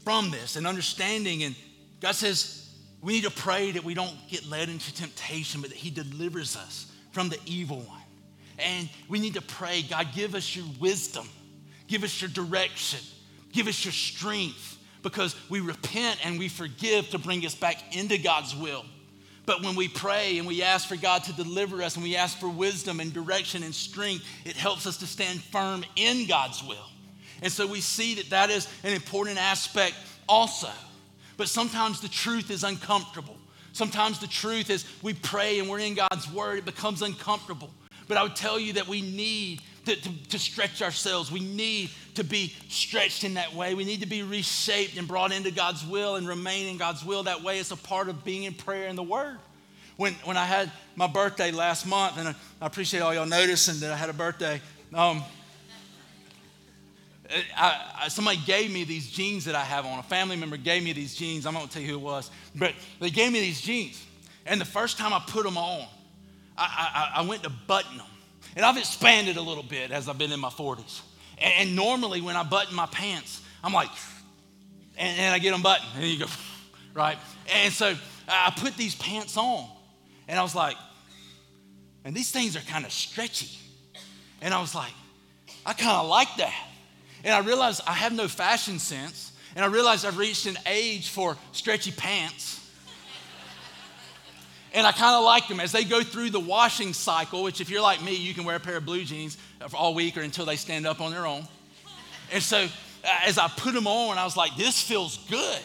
from 0.04 0.30
this 0.30 0.56
and 0.56 0.66
understanding. 0.66 1.42
And 1.42 1.54
God 2.00 2.14
says 2.14 2.68
we 3.00 3.14
need 3.14 3.24
to 3.24 3.30
pray 3.30 3.72
that 3.72 3.84
we 3.84 3.94
don't 3.94 4.16
get 4.28 4.46
led 4.46 4.68
into 4.68 4.94
temptation, 4.94 5.60
but 5.60 5.70
that 5.70 5.76
He 5.76 5.90
delivers 5.90 6.56
us 6.56 6.90
from 7.12 7.28
the 7.28 7.38
evil 7.46 7.78
one. 7.78 8.02
And 8.58 8.88
we 9.08 9.20
need 9.20 9.34
to 9.34 9.42
pray, 9.42 9.82
God, 9.82 10.08
give 10.14 10.34
us 10.34 10.56
your 10.56 10.66
wisdom, 10.80 11.28
give 11.86 12.02
us 12.02 12.20
your 12.20 12.30
direction, 12.30 13.00
give 13.52 13.68
us 13.68 13.84
your 13.84 13.92
strength. 13.92 14.76
because 15.02 15.36
we 15.48 15.60
repent 15.60 16.18
and 16.26 16.38
we 16.38 16.48
forgive 16.48 17.08
to 17.10 17.18
bring 17.18 17.46
us 17.46 17.54
back 17.54 17.96
into 17.96 18.18
God's 18.18 18.54
will. 18.54 18.84
But 19.48 19.62
when 19.62 19.76
we 19.76 19.88
pray 19.88 20.36
and 20.36 20.46
we 20.46 20.62
ask 20.62 20.86
for 20.86 20.96
God 20.96 21.24
to 21.24 21.32
deliver 21.32 21.82
us 21.82 21.94
and 21.94 22.04
we 22.04 22.16
ask 22.16 22.38
for 22.38 22.50
wisdom 22.50 23.00
and 23.00 23.14
direction 23.14 23.62
and 23.62 23.74
strength, 23.74 24.22
it 24.44 24.54
helps 24.54 24.86
us 24.86 24.98
to 24.98 25.06
stand 25.06 25.42
firm 25.42 25.86
in 25.96 26.26
God's 26.26 26.62
will. 26.62 26.90
And 27.40 27.50
so 27.50 27.66
we 27.66 27.80
see 27.80 28.16
that 28.16 28.28
that 28.28 28.50
is 28.50 28.68
an 28.84 28.92
important 28.92 29.38
aspect 29.38 29.94
also. 30.28 30.68
But 31.38 31.48
sometimes 31.48 32.02
the 32.02 32.08
truth 32.08 32.50
is 32.50 32.62
uncomfortable. 32.62 33.38
Sometimes 33.72 34.18
the 34.18 34.26
truth 34.26 34.68
is 34.68 34.84
we 35.00 35.14
pray 35.14 35.60
and 35.60 35.70
we're 35.70 35.78
in 35.78 35.94
God's 35.94 36.30
word, 36.30 36.58
it 36.58 36.66
becomes 36.66 37.00
uncomfortable. 37.00 37.70
But 38.06 38.18
I 38.18 38.24
would 38.24 38.36
tell 38.36 38.60
you 38.60 38.74
that 38.74 38.86
we 38.86 39.00
need 39.00 39.62
to, 39.86 39.96
to, 39.96 40.28
to, 40.28 40.38
stretch 40.38 40.82
ourselves. 40.82 41.32
We 41.32 41.40
need 41.40 41.88
to 42.18 42.24
be 42.24 42.52
stretched 42.68 43.24
in 43.24 43.34
that 43.34 43.54
way. 43.54 43.74
We 43.74 43.84
need 43.84 44.00
to 44.00 44.06
be 44.06 44.22
reshaped 44.22 44.96
and 44.98 45.06
brought 45.06 45.32
into 45.32 45.50
God's 45.50 45.86
will 45.86 46.16
and 46.16 46.26
remain 46.26 46.66
in 46.66 46.76
God's 46.76 47.04
will 47.04 47.22
that 47.22 47.42
way. 47.42 47.58
It's 47.58 47.70
a 47.70 47.76
part 47.76 48.08
of 48.08 48.24
being 48.24 48.42
in 48.42 48.54
prayer 48.54 48.88
and 48.88 48.98
the 48.98 49.02
Word. 49.02 49.38
When, 49.96 50.14
when 50.24 50.36
I 50.36 50.44
had 50.44 50.70
my 50.96 51.06
birthday 51.06 51.50
last 51.50 51.86
month, 51.86 52.18
and 52.18 52.28
I, 52.28 52.34
I 52.60 52.66
appreciate 52.66 53.00
all 53.00 53.14
y'all 53.14 53.26
noticing 53.26 53.80
that 53.80 53.92
I 53.92 53.96
had 53.96 54.10
a 54.10 54.12
birthday, 54.12 54.60
um, 54.94 55.22
I, 57.56 57.92
I, 58.02 58.08
somebody 58.08 58.38
gave 58.46 58.72
me 58.72 58.84
these 58.84 59.10
jeans 59.10 59.44
that 59.44 59.54
I 59.54 59.64
have 59.64 59.86
on. 59.86 59.98
A 59.98 60.02
family 60.02 60.36
member 60.36 60.56
gave 60.56 60.82
me 60.82 60.92
these 60.92 61.14
jeans. 61.14 61.46
I'm 61.46 61.54
not 61.54 61.60
gonna 61.60 61.72
tell 61.72 61.82
you 61.82 61.88
who 61.88 61.94
it 61.94 62.02
was, 62.02 62.30
but 62.54 62.74
they 63.00 63.10
gave 63.10 63.32
me 63.32 63.40
these 63.40 63.60
jeans. 63.60 64.04
And 64.46 64.60
the 64.60 64.64
first 64.64 64.98
time 64.98 65.12
I 65.12 65.22
put 65.26 65.44
them 65.44 65.58
on, 65.58 65.86
I, 66.56 67.10
I, 67.14 67.20
I 67.20 67.26
went 67.26 67.42
to 67.44 67.50
button 67.50 67.98
them. 67.98 68.06
And 68.56 68.64
I've 68.64 68.76
expanded 68.76 69.36
a 69.36 69.42
little 69.42 69.62
bit 69.62 69.92
as 69.92 70.08
I've 70.08 70.18
been 70.18 70.32
in 70.32 70.40
my 70.40 70.48
40s. 70.48 71.02
And, 71.40 71.54
and 71.68 71.76
normally 71.76 72.20
when 72.20 72.36
I 72.36 72.42
button 72.42 72.74
my 72.74 72.86
pants, 72.86 73.42
I'm 73.62 73.72
like, 73.72 73.90
and, 74.96 75.18
and 75.18 75.34
I 75.34 75.38
get 75.38 75.52
them 75.52 75.62
buttoned. 75.62 75.88
And 75.96 76.04
you 76.04 76.18
go, 76.18 76.26
right? 76.94 77.18
And 77.62 77.72
so 77.72 77.94
I 78.28 78.52
put 78.56 78.76
these 78.76 78.94
pants 78.94 79.36
on. 79.36 79.68
And 80.26 80.38
I 80.38 80.42
was 80.42 80.54
like, 80.54 80.76
and 82.04 82.14
these 82.14 82.30
things 82.30 82.56
are 82.56 82.60
kind 82.60 82.84
of 82.84 82.92
stretchy. 82.92 83.58
And 84.40 84.54
I 84.54 84.60
was 84.60 84.74
like, 84.74 84.92
I 85.64 85.72
kind 85.72 85.96
of 85.96 86.08
like 86.08 86.28
that. 86.36 86.54
And 87.24 87.34
I 87.34 87.40
realized 87.40 87.82
I 87.86 87.92
have 87.92 88.12
no 88.12 88.28
fashion 88.28 88.78
sense. 88.78 89.32
And 89.56 89.64
I 89.64 89.68
realized 89.68 90.06
I've 90.06 90.18
reached 90.18 90.46
an 90.46 90.56
age 90.66 91.08
for 91.10 91.36
stretchy 91.52 91.92
pants. 91.92 92.64
And 94.74 94.86
I 94.86 94.92
kind 94.92 95.16
of 95.16 95.24
like 95.24 95.48
them 95.48 95.60
as 95.60 95.72
they 95.72 95.82
go 95.82 96.02
through 96.02 96.28
the 96.28 96.38
washing 96.38 96.92
cycle, 96.92 97.42
which, 97.42 97.62
if 97.62 97.70
you're 97.70 97.80
like 97.80 98.02
me, 98.02 98.14
you 98.14 98.34
can 98.34 98.44
wear 98.44 98.56
a 98.56 98.60
pair 98.60 98.76
of 98.76 98.84
blue 98.84 99.02
jeans 99.02 99.38
all 99.74 99.94
week 99.94 100.16
or 100.16 100.20
until 100.20 100.44
they 100.44 100.56
stand 100.56 100.86
up 100.86 101.00
on 101.00 101.10
their 101.10 101.26
own. 101.26 101.46
And 102.32 102.42
so, 102.42 102.58
uh, 102.58 103.18
as 103.26 103.38
I 103.38 103.48
put 103.48 103.74
them 103.74 103.86
on, 103.86 104.18
I 104.18 104.24
was 104.24 104.36
like, 104.36 104.56
this 104.56 104.80
feels 104.82 105.18
good. 105.28 105.60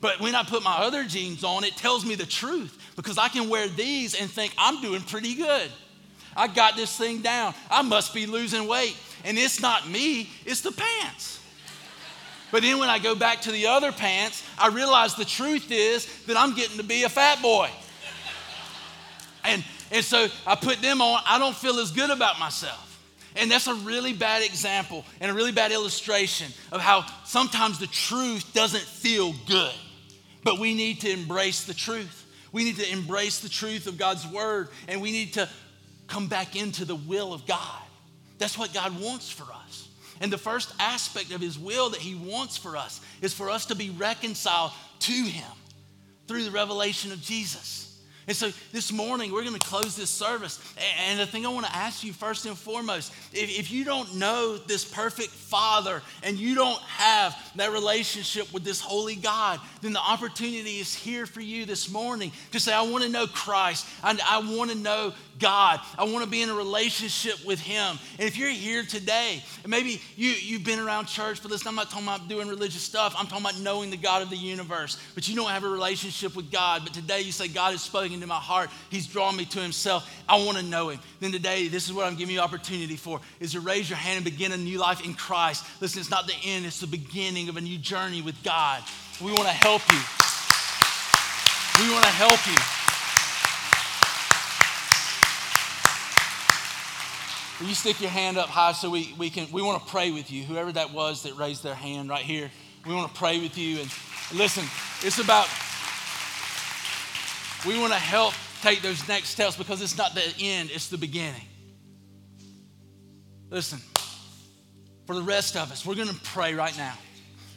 But 0.00 0.20
when 0.20 0.34
I 0.34 0.42
put 0.42 0.64
my 0.64 0.78
other 0.78 1.04
jeans 1.04 1.44
on, 1.44 1.62
it 1.64 1.76
tells 1.76 2.04
me 2.04 2.16
the 2.16 2.26
truth 2.26 2.76
because 2.96 3.18
I 3.18 3.28
can 3.28 3.48
wear 3.48 3.68
these 3.68 4.20
and 4.20 4.28
think 4.28 4.52
I'm 4.58 4.82
doing 4.82 5.00
pretty 5.02 5.34
good. 5.34 5.70
I 6.36 6.48
got 6.48 6.76
this 6.76 6.96
thing 6.96 7.20
down. 7.20 7.54
I 7.70 7.82
must 7.82 8.12
be 8.12 8.26
losing 8.26 8.66
weight. 8.66 8.96
And 9.24 9.38
it's 9.38 9.60
not 9.60 9.88
me, 9.88 10.28
it's 10.44 10.62
the 10.62 10.72
pants. 10.72 11.38
But 12.50 12.62
then 12.62 12.78
when 12.78 12.90
I 12.90 12.98
go 12.98 13.14
back 13.14 13.42
to 13.42 13.52
the 13.52 13.66
other 13.66 13.92
pants, 13.92 14.44
I 14.58 14.68
realize 14.68 15.14
the 15.14 15.24
truth 15.24 15.70
is 15.70 16.06
that 16.24 16.36
I'm 16.36 16.54
getting 16.54 16.76
to 16.76 16.82
be 16.82 17.04
a 17.04 17.08
fat 17.08 17.40
boy. 17.40 17.70
And, 19.44 19.64
and 19.90 20.04
so 20.04 20.26
I 20.46 20.54
put 20.54 20.82
them 20.82 21.00
on. 21.00 21.22
I 21.26 21.38
don't 21.38 21.56
feel 21.56 21.78
as 21.78 21.90
good 21.90 22.10
about 22.10 22.38
myself. 22.38 22.91
And 23.36 23.50
that's 23.50 23.66
a 23.66 23.74
really 23.74 24.12
bad 24.12 24.44
example 24.44 25.04
and 25.20 25.30
a 25.30 25.34
really 25.34 25.52
bad 25.52 25.72
illustration 25.72 26.52
of 26.70 26.80
how 26.80 27.06
sometimes 27.24 27.78
the 27.78 27.86
truth 27.86 28.52
doesn't 28.52 28.82
feel 28.82 29.34
good. 29.46 29.74
But 30.44 30.58
we 30.58 30.74
need 30.74 31.00
to 31.00 31.10
embrace 31.10 31.64
the 31.64 31.74
truth. 31.74 32.26
We 32.52 32.64
need 32.64 32.76
to 32.76 32.92
embrace 32.92 33.40
the 33.40 33.48
truth 33.48 33.86
of 33.86 33.96
God's 33.96 34.26
word 34.26 34.68
and 34.88 35.00
we 35.00 35.12
need 35.12 35.34
to 35.34 35.48
come 36.08 36.26
back 36.26 36.56
into 36.56 36.84
the 36.84 36.96
will 36.96 37.32
of 37.32 37.46
God. 37.46 37.82
That's 38.38 38.58
what 38.58 38.74
God 38.74 39.00
wants 39.00 39.30
for 39.30 39.44
us. 39.44 39.88
And 40.20 40.32
the 40.32 40.38
first 40.38 40.72
aspect 40.78 41.32
of 41.32 41.40
His 41.40 41.58
will 41.58 41.90
that 41.90 42.00
He 42.00 42.14
wants 42.14 42.56
for 42.56 42.76
us 42.76 43.00
is 43.22 43.32
for 43.32 43.50
us 43.50 43.66
to 43.66 43.74
be 43.74 43.90
reconciled 43.90 44.72
to 45.00 45.12
Him 45.12 45.50
through 46.28 46.44
the 46.44 46.50
revelation 46.50 47.12
of 47.12 47.20
Jesus. 47.20 47.91
And 48.28 48.36
so 48.36 48.50
this 48.70 48.92
morning, 48.92 49.32
we're 49.32 49.42
going 49.42 49.58
to 49.58 49.66
close 49.66 49.96
this 49.96 50.10
service. 50.10 50.60
And 51.08 51.18
the 51.18 51.26
thing 51.26 51.44
I 51.44 51.48
want 51.48 51.66
to 51.66 51.74
ask 51.74 52.04
you 52.04 52.12
first 52.12 52.46
and 52.46 52.56
foremost 52.56 53.12
if, 53.32 53.72
you 53.72 53.84
don't 53.84 54.16
know 54.16 54.58
this 54.58 54.84
perfect 54.84 55.30
Father 55.30 56.02
and 56.22 56.36
you 56.38 56.54
don't 56.54 56.80
have 56.82 57.36
that 57.56 57.72
relationship 57.72 58.52
with 58.52 58.62
this 58.64 58.80
holy 58.80 59.16
God, 59.16 59.60
then 59.80 59.92
the 59.92 60.00
opportunity 60.00 60.78
is 60.78 60.94
here 60.94 61.26
for 61.26 61.40
you 61.40 61.64
this 61.64 61.90
morning 61.90 62.30
to 62.52 62.60
say, 62.60 62.72
I 62.72 62.82
want 62.82 63.02
to 63.02 63.10
know 63.10 63.26
Christ. 63.26 63.86
I, 64.04 64.16
I 64.24 64.56
want 64.56 64.70
to 64.70 64.76
know 64.76 65.14
God. 65.38 65.80
I 65.98 66.04
want 66.04 66.24
to 66.24 66.30
be 66.30 66.42
in 66.42 66.50
a 66.50 66.54
relationship 66.54 67.44
with 67.44 67.58
Him. 67.58 67.98
And 68.18 68.28
if 68.28 68.36
you're 68.36 68.50
here 68.50 68.84
today, 68.84 69.42
and 69.64 69.70
maybe 69.70 70.00
you, 70.16 70.30
you've 70.30 70.64
been 70.64 70.78
around 70.78 71.06
church, 71.06 71.42
but 71.42 71.50
listen, 71.50 71.66
I'm 71.66 71.74
not 71.74 71.90
talking 71.90 72.06
about 72.06 72.28
doing 72.28 72.46
religious 72.48 72.82
stuff. 72.82 73.14
I'm 73.18 73.26
talking 73.26 73.44
about 73.44 73.58
knowing 73.60 73.90
the 73.90 73.96
God 73.96 74.22
of 74.22 74.30
the 74.30 74.36
universe. 74.36 74.98
But 75.14 75.28
you 75.28 75.34
don't 75.34 75.50
have 75.50 75.64
a 75.64 75.68
relationship 75.68 76.36
with 76.36 76.52
God. 76.52 76.82
But 76.84 76.94
today 76.94 77.22
you 77.22 77.32
say, 77.32 77.48
God 77.48 77.72
has 77.72 77.82
spoken 77.82 78.11
to 78.20 78.26
my 78.26 78.34
heart. 78.36 78.70
He's 78.90 79.06
drawn 79.06 79.36
me 79.36 79.44
to 79.46 79.60
Himself. 79.60 80.08
I 80.28 80.44
want 80.44 80.58
to 80.58 80.64
know 80.64 80.88
Him. 80.88 81.00
Then 81.20 81.32
today, 81.32 81.68
this 81.68 81.86
is 81.86 81.92
what 81.92 82.06
I'm 82.06 82.16
giving 82.16 82.34
you 82.34 82.40
opportunity 82.40 82.96
for, 82.96 83.20
is 83.40 83.52
to 83.52 83.60
raise 83.60 83.88
your 83.88 83.98
hand 83.98 84.16
and 84.16 84.24
begin 84.24 84.52
a 84.52 84.56
new 84.56 84.78
life 84.78 85.04
in 85.04 85.14
Christ. 85.14 85.64
Listen, 85.80 86.00
it's 86.00 86.10
not 86.10 86.26
the 86.26 86.36
end, 86.44 86.66
it's 86.66 86.80
the 86.80 86.86
beginning 86.86 87.48
of 87.48 87.56
a 87.56 87.60
new 87.60 87.78
journey 87.78 88.22
with 88.22 88.42
God. 88.42 88.82
We 89.20 89.32
want 89.32 89.44
to 89.44 89.54
help 89.54 89.82
you. 89.90 90.00
We 91.80 91.90
want 91.92 92.04
to 92.04 92.10
help 92.10 92.46
you. 92.46 92.56
Will 97.62 97.68
you 97.68 97.74
stick 97.76 98.00
your 98.00 98.10
hand 98.10 98.38
up 98.38 98.48
high 98.48 98.72
so 98.72 98.90
we, 98.90 99.14
we 99.16 99.30
can, 99.30 99.46
we 99.52 99.62
want 99.62 99.80
to 99.84 99.88
pray 99.88 100.10
with 100.10 100.32
you, 100.32 100.42
whoever 100.42 100.72
that 100.72 100.92
was 100.92 101.22
that 101.22 101.36
raised 101.36 101.62
their 101.62 101.76
hand 101.76 102.08
right 102.08 102.24
here. 102.24 102.50
We 102.84 102.92
want 102.92 103.12
to 103.12 103.16
pray 103.16 103.38
with 103.38 103.56
you. 103.56 103.78
And 103.78 103.90
listen, 104.34 104.64
it's 105.06 105.20
about, 105.20 105.46
we 107.66 107.78
want 107.78 107.92
to 107.92 107.98
help 107.98 108.34
take 108.62 108.82
those 108.82 109.06
next 109.08 109.28
steps 109.28 109.56
because 109.56 109.82
it's 109.82 109.96
not 109.96 110.14
the 110.14 110.22
end, 110.40 110.70
it's 110.72 110.88
the 110.88 110.98
beginning. 110.98 111.42
Listen, 113.50 113.80
for 115.06 115.14
the 115.14 115.22
rest 115.22 115.56
of 115.56 115.70
us, 115.70 115.84
we're 115.84 115.94
going 115.94 116.08
to 116.08 116.20
pray 116.24 116.54
right 116.54 116.76
now. 116.76 116.94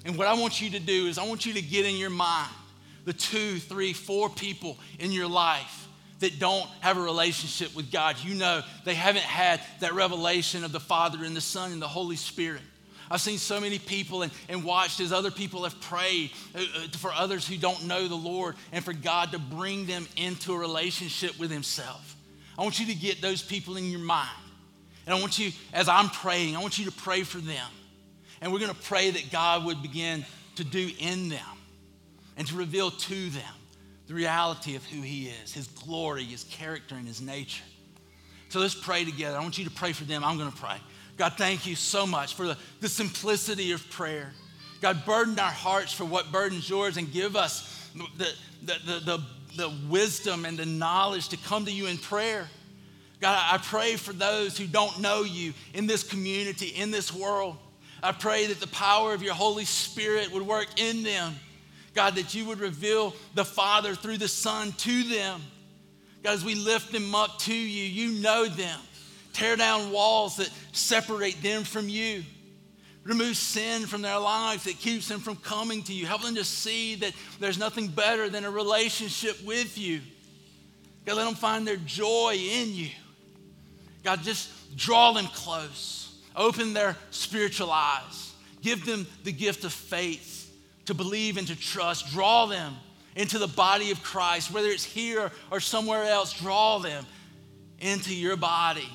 And 0.03 0.17
what 0.17 0.27
I 0.27 0.33
want 0.33 0.61
you 0.61 0.69
to 0.71 0.79
do 0.79 1.07
is, 1.07 1.17
I 1.17 1.25
want 1.25 1.45
you 1.45 1.53
to 1.53 1.61
get 1.61 1.85
in 1.85 1.95
your 1.95 2.09
mind 2.09 2.51
the 3.05 3.13
two, 3.13 3.59
three, 3.59 3.93
four 3.93 4.29
people 4.29 4.77
in 4.99 5.11
your 5.11 5.27
life 5.27 5.87
that 6.19 6.39
don't 6.39 6.65
have 6.81 6.97
a 6.97 7.01
relationship 7.01 7.75
with 7.75 7.91
God. 7.91 8.17
You 8.23 8.35
know 8.35 8.61
they 8.83 8.95
haven't 8.95 9.23
had 9.23 9.61
that 9.79 9.93
revelation 9.93 10.63
of 10.63 10.71
the 10.71 10.79
Father 10.79 11.23
and 11.23 11.35
the 11.35 11.41
Son 11.41 11.71
and 11.71 11.81
the 11.81 11.87
Holy 11.87 12.15
Spirit. 12.15 12.61
I've 13.09 13.21
seen 13.21 13.37
so 13.37 13.59
many 13.59 13.77
people 13.79 14.23
and, 14.23 14.31
and 14.49 14.63
watched 14.63 14.99
as 14.99 15.11
other 15.11 15.31
people 15.31 15.63
have 15.63 15.79
prayed 15.81 16.31
uh, 16.55 16.59
uh, 16.59 16.87
for 16.97 17.11
others 17.13 17.47
who 17.47 17.57
don't 17.57 17.85
know 17.85 18.07
the 18.07 18.15
Lord 18.15 18.55
and 18.71 18.83
for 18.83 18.93
God 18.93 19.31
to 19.31 19.39
bring 19.39 19.85
them 19.85 20.07
into 20.17 20.53
a 20.53 20.57
relationship 20.57 21.37
with 21.39 21.51
Himself. 21.51 22.15
I 22.57 22.63
want 22.63 22.79
you 22.79 22.87
to 22.87 22.95
get 22.95 23.21
those 23.21 23.41
people 23.41 23.77
in 23.77 23.85
your 23.85 23.99
mind. 23.99 24.29
And 25.05 25.13
I 25.13 25.19
want 25.19 25.37
you, 25.37 25.51
as 25.73 25.87
I'm 25.87 26.09
praying, 26.09 26.55
I 26.55 26.61
want 26.61 26.79
you 26.79 26.85
to 26.85 26.91
pray 26.91 27.23
for 27.23 27.37
them. 27.37 27.67
And 28.41 28.51
we're 28.51 28.59
going 28.59 28.73
to 28.73 28.81
pray 28.81 29.11
that 29.11 29.31
God 29.31 29.65
would 29.65 29.81
begin 29.81 30.25
to 30.55 30.63
do 30.63 30.89
in 30.99 31.29
them 31.29 31.39
and 32.37 32.47
to 32.47 32.55
reveal 32.55 32.91
to 32.91 33.29
them 33.29 33.53
the 34.07 34.13
reality 34.13 34.75
of 34.75 34.83
who 34.85 35.01
He 35.01 35.27
is, 35.27 35.53
His 35.53 35.67
glory, 35.67 36.23
His 36.23 36.43
character, 36.45 36.95
and 36.95 37.07
His 37.07 37.21
nature. 37.21 37.63
So 38.49 38.59
let's 38.59 38.75
pray 38.75 39.05
together. 39.05 39.37
I 39.37 39.41
want 39.41 39.57
you 39.57 39.65
to 39.65 39.71
pray 39.71 39.91
for 39.91 40.05
them. 40.05 40.23
I'm 40.23 40.37
going 40.37 40.51
to 40.51 40.57
pray. 40.57 40.77
God, 41.17 41.33
thank 41.37 41.65
you 41.65 41.75
so 41.75 42.05
much 42.05 42.33
for 42.35 42.47
the, 42.47 42.57
the 42.81 42.89
simplicity 42.89 43.71
of 43.71 43.89
prayer. 43.89 44.33
God, 44.81 45.05
burden 45.05 45.39
our 45.39 45.51
hearts 45.51 45.93
for 45.93 46.05
what 46.05 46.31
burdens 46.31 46.69
yours 46.69 46.97
and 46.97 47.11
give 47.11 47.35
us 47.35 47.89
the, 48.17 48.29
the, 48.63 48.79
the, 48.85 48.99
the, 48.99 49.23
the 49.55 49.73
wisdom 49.89 50.45
and 50.45 50.57
the 50.57 50.65
knowledge 50.65 51.29
to 51.29 51.37
come 51.37 51.65
to 51.65 51.71
you 51.71 51.87
in 51.87 51.97
prayer. 51.97 52.49
God, 53.21 53.39
I 53.51 53.57
pray 53.57 53.95
for 53.95 54.11
those 54.11 54.57
who 54.57 54.67
don't 54.67 54.99
know 54.99 55.23
you 55.23 55.53
in 55.73 55.87
this 55.87 56.03
community, 56.03 56.67
in 56.67 56.91
this 56.91 57.13
world. 57.13 57.55
I 58.03 58.11
pray 58.11 58.47
that 58.47 58.59
the 58.59 58.67
power 58.67 59.13
of 59.13 59.23
your 59.23 59.33
Holy 59.33 59.65
Spirit 59.65 60.31
would 60.33 60.45
work 60.45 60.67
in 60.77 61.03
them 61.03 61.35
God, 61.95 62.15
that 62.15 62.35
you 62.35 62.45
would 62.45 62.59
reveal 62.59 63.15
the 63.33 63.45
Father 63.45 63.95
through 63.95 64.17
the 64.17 64.27
Son 64.27 64.73
to 64.73 65.03
them. 65.03 65.41
God, 66.21 66.33
as 66.33 66.43
we 66.43 66.53
lift 66.53 66.91
them 66.91 67.15
up 67.15 67.39
to 67.39 67.55
you, 67.55 67.83
you 67.85 68.21
know 68.21 68.45
them. 68.45 68.79
Tear 69.35 69.57
down 69.57 69.91
walls 69.91 70.37
that 70.37 70.49
separate 70.71 71.43
them 71.43 71.65
from 71.65 71.89
you. 71.89 72.23
Remove 73.03 73.35
sin 73.35 73.85
from 73.85 74.01
their 74.01 74.17
lives 74.17 74.63
that 74.63 74.79
keeps 74.79 75.09
them 75.09 75.19
from 75.19 75.35
coming 75.35 75.83
to 75.83 75.93
you. 75.93 76.05
Help 76.05 76.21
them 76.21 76.35
to 76.35 76.45
see 76.45 76.95
that 76.95 77.11
there's 77.41 77.57
nothing 77.57 77.89
better 77.89 78.29
than 78.29 78.45
a 78.45 78.49
relationship 78.49 79.35
with 79.43 79.77
you. 79.77 79.99
God, 81.05 81.17
let 81.17 81.25
them 81.25 81.35
find 81.35 81.67
their 81.67 81.75
joy 81.75 82.35
in 82.35 82.73
you. 82.73 82.87
God, 84.05 84.23
just 84.23 84.77
draw 84.77 85.11
them 85.11 85.25
close. 85.25 86.17
Open 86.33 86.71
their 86.71 86.95
spiritual 87.09 87.71
eyes. 87.71 88.33
Give 88.61 88.85
them 88.85 89.05
the 89.25 89.33
gift 89.33 89.65
of 89.65 89.73
faith 89.73 90.49
to 90.85 90.93
believe 90.93 91.35
and 91.35 91.47
to 91.47 91.57
trust. 91.57 92.09
Draw 92.13 92.45
them 92.45 92.77
into 93.17 93.37
the 93.37 93.47
body 93.47 93.91
of 93.91 94.01
Christ, 94.01 94.53
whether 94.53 94.69
it's 94.69 94.85
here 94.85 95.29
or 95.51 95.59
somewhere 95.59 96.05
else, 96.05 96.31
draw 96.31 96.79
them 96.79 97.05
into 97.81 98.15
your 98.15 98.37
body 98.37 98.89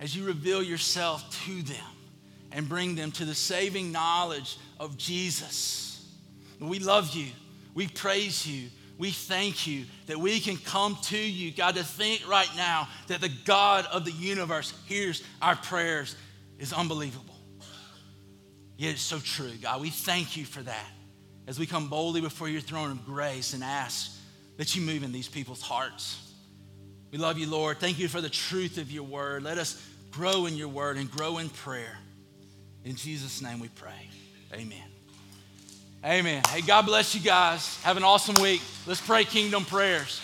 as 0.00 0.16
you 0.16 0.24
reveal 0.24 0.62
yourself 0.62 1.44
to 1.44 1.62
them 1.62 1.84
and 2.50 2.68
bring 2.68 2.94
them 2.96 3.12
to 3.12 3.24
the 3.24 3.34
saving 3.34 3.92
knowledge 3.92 4.58
of 4.80 4.96
Jesus. 4.96 6.04
We 6.58 6.78
love 6.78 7.14
you. 7.14 7.26
We 7.74 7.86
praise 7.86 8.46
you. 8.46 8.68
We 8.98 9.10
thank 9.10 9.66
you 9.66 9.84
that 10.06 10.18
we 10.18 10.40
can 10.40 10.56
come 10.56 10.98
to 11.04 11.16
you, 11.16 11.52
God, 11.52 11.76
to 11.76 11.84
think 11.84 12.28
right 12.28 12.50
now 12.56 12.88
that 13.06 13.20
the 13.20 13.30
God 13.44 13.86
of 13.86 14.04
the 14.04 14.12
universe 14.12 14.74
hears 14.86 15.22
our 15.40 15.56
prayers 15.56 16.16
is 16.58 16.72
unbelievable. 16.72 17.34
Yet 18.76 18.92
it's 18.92 19.02
so 19.02 19.18
true, 19.18 19.52
God. 19.62 19.80
We 19.80 19.90
thank 19.90 20.36
you 20.36 20.44
for 20.44 20.62
that 20.62 20.86
as 21.46 21.58
we 21.58 21.66
come 21.66 21.88
boldly 21.88 22.20
before 22.20 22.48
your 22.48 22.60
throne 22.60 22.90
of 22.90 23.04
grace 23.06 23.54
and 23.54 23.64
ask 23.64 24.18
that 24.56 24.74
you 24.76 24.82
move 24.82 25.02
in 25.02 25.12
these 25.12 25.28
people's 25.28 25.62
hearts. 25.62 26.32
We 27.10 27.18
love 27.18 27.38
you, 27.38 27.48
Lord. 27.48 27.78
Thank 27.78 27.98
you 27.98 28.08
for 28.08 28.20
the 28.20 28.30
truth 28.30 28.78
of 28.78 28.92
your 28.92 29.02
word. 29.02 29.42
Let 29.42 29.58
us 29.58 29.82
grow 30.10 30.46
in 30.46 30.56
your 30.56 30.68
word 30.68 30.96
and 30.96 31.10
grow 31.10 31.38
in 31.38 31.48
prayer. 31.48 31.98
In 32.84 32.96
Jesus' 32.96 33.42
name 33.42 33.60
we 33.60 33.68
pray. 33.68 34.08
Amen. 34.52 34.82
Amen. 36.04 36.42
Hey, 36.48 36.62
God 36.62 36.86
bless 36.86 37.14
you 37.14 37.20
guys. 37.20 37.80
Have 37.82 37.96
an 37.96 38.04
awesome 38.04 38.40
week. 38.40 38.62
Let's 38.86 39.00
pray 39.00 39.24
kingdom 39.24 39.64
prayers. 39.64 40.20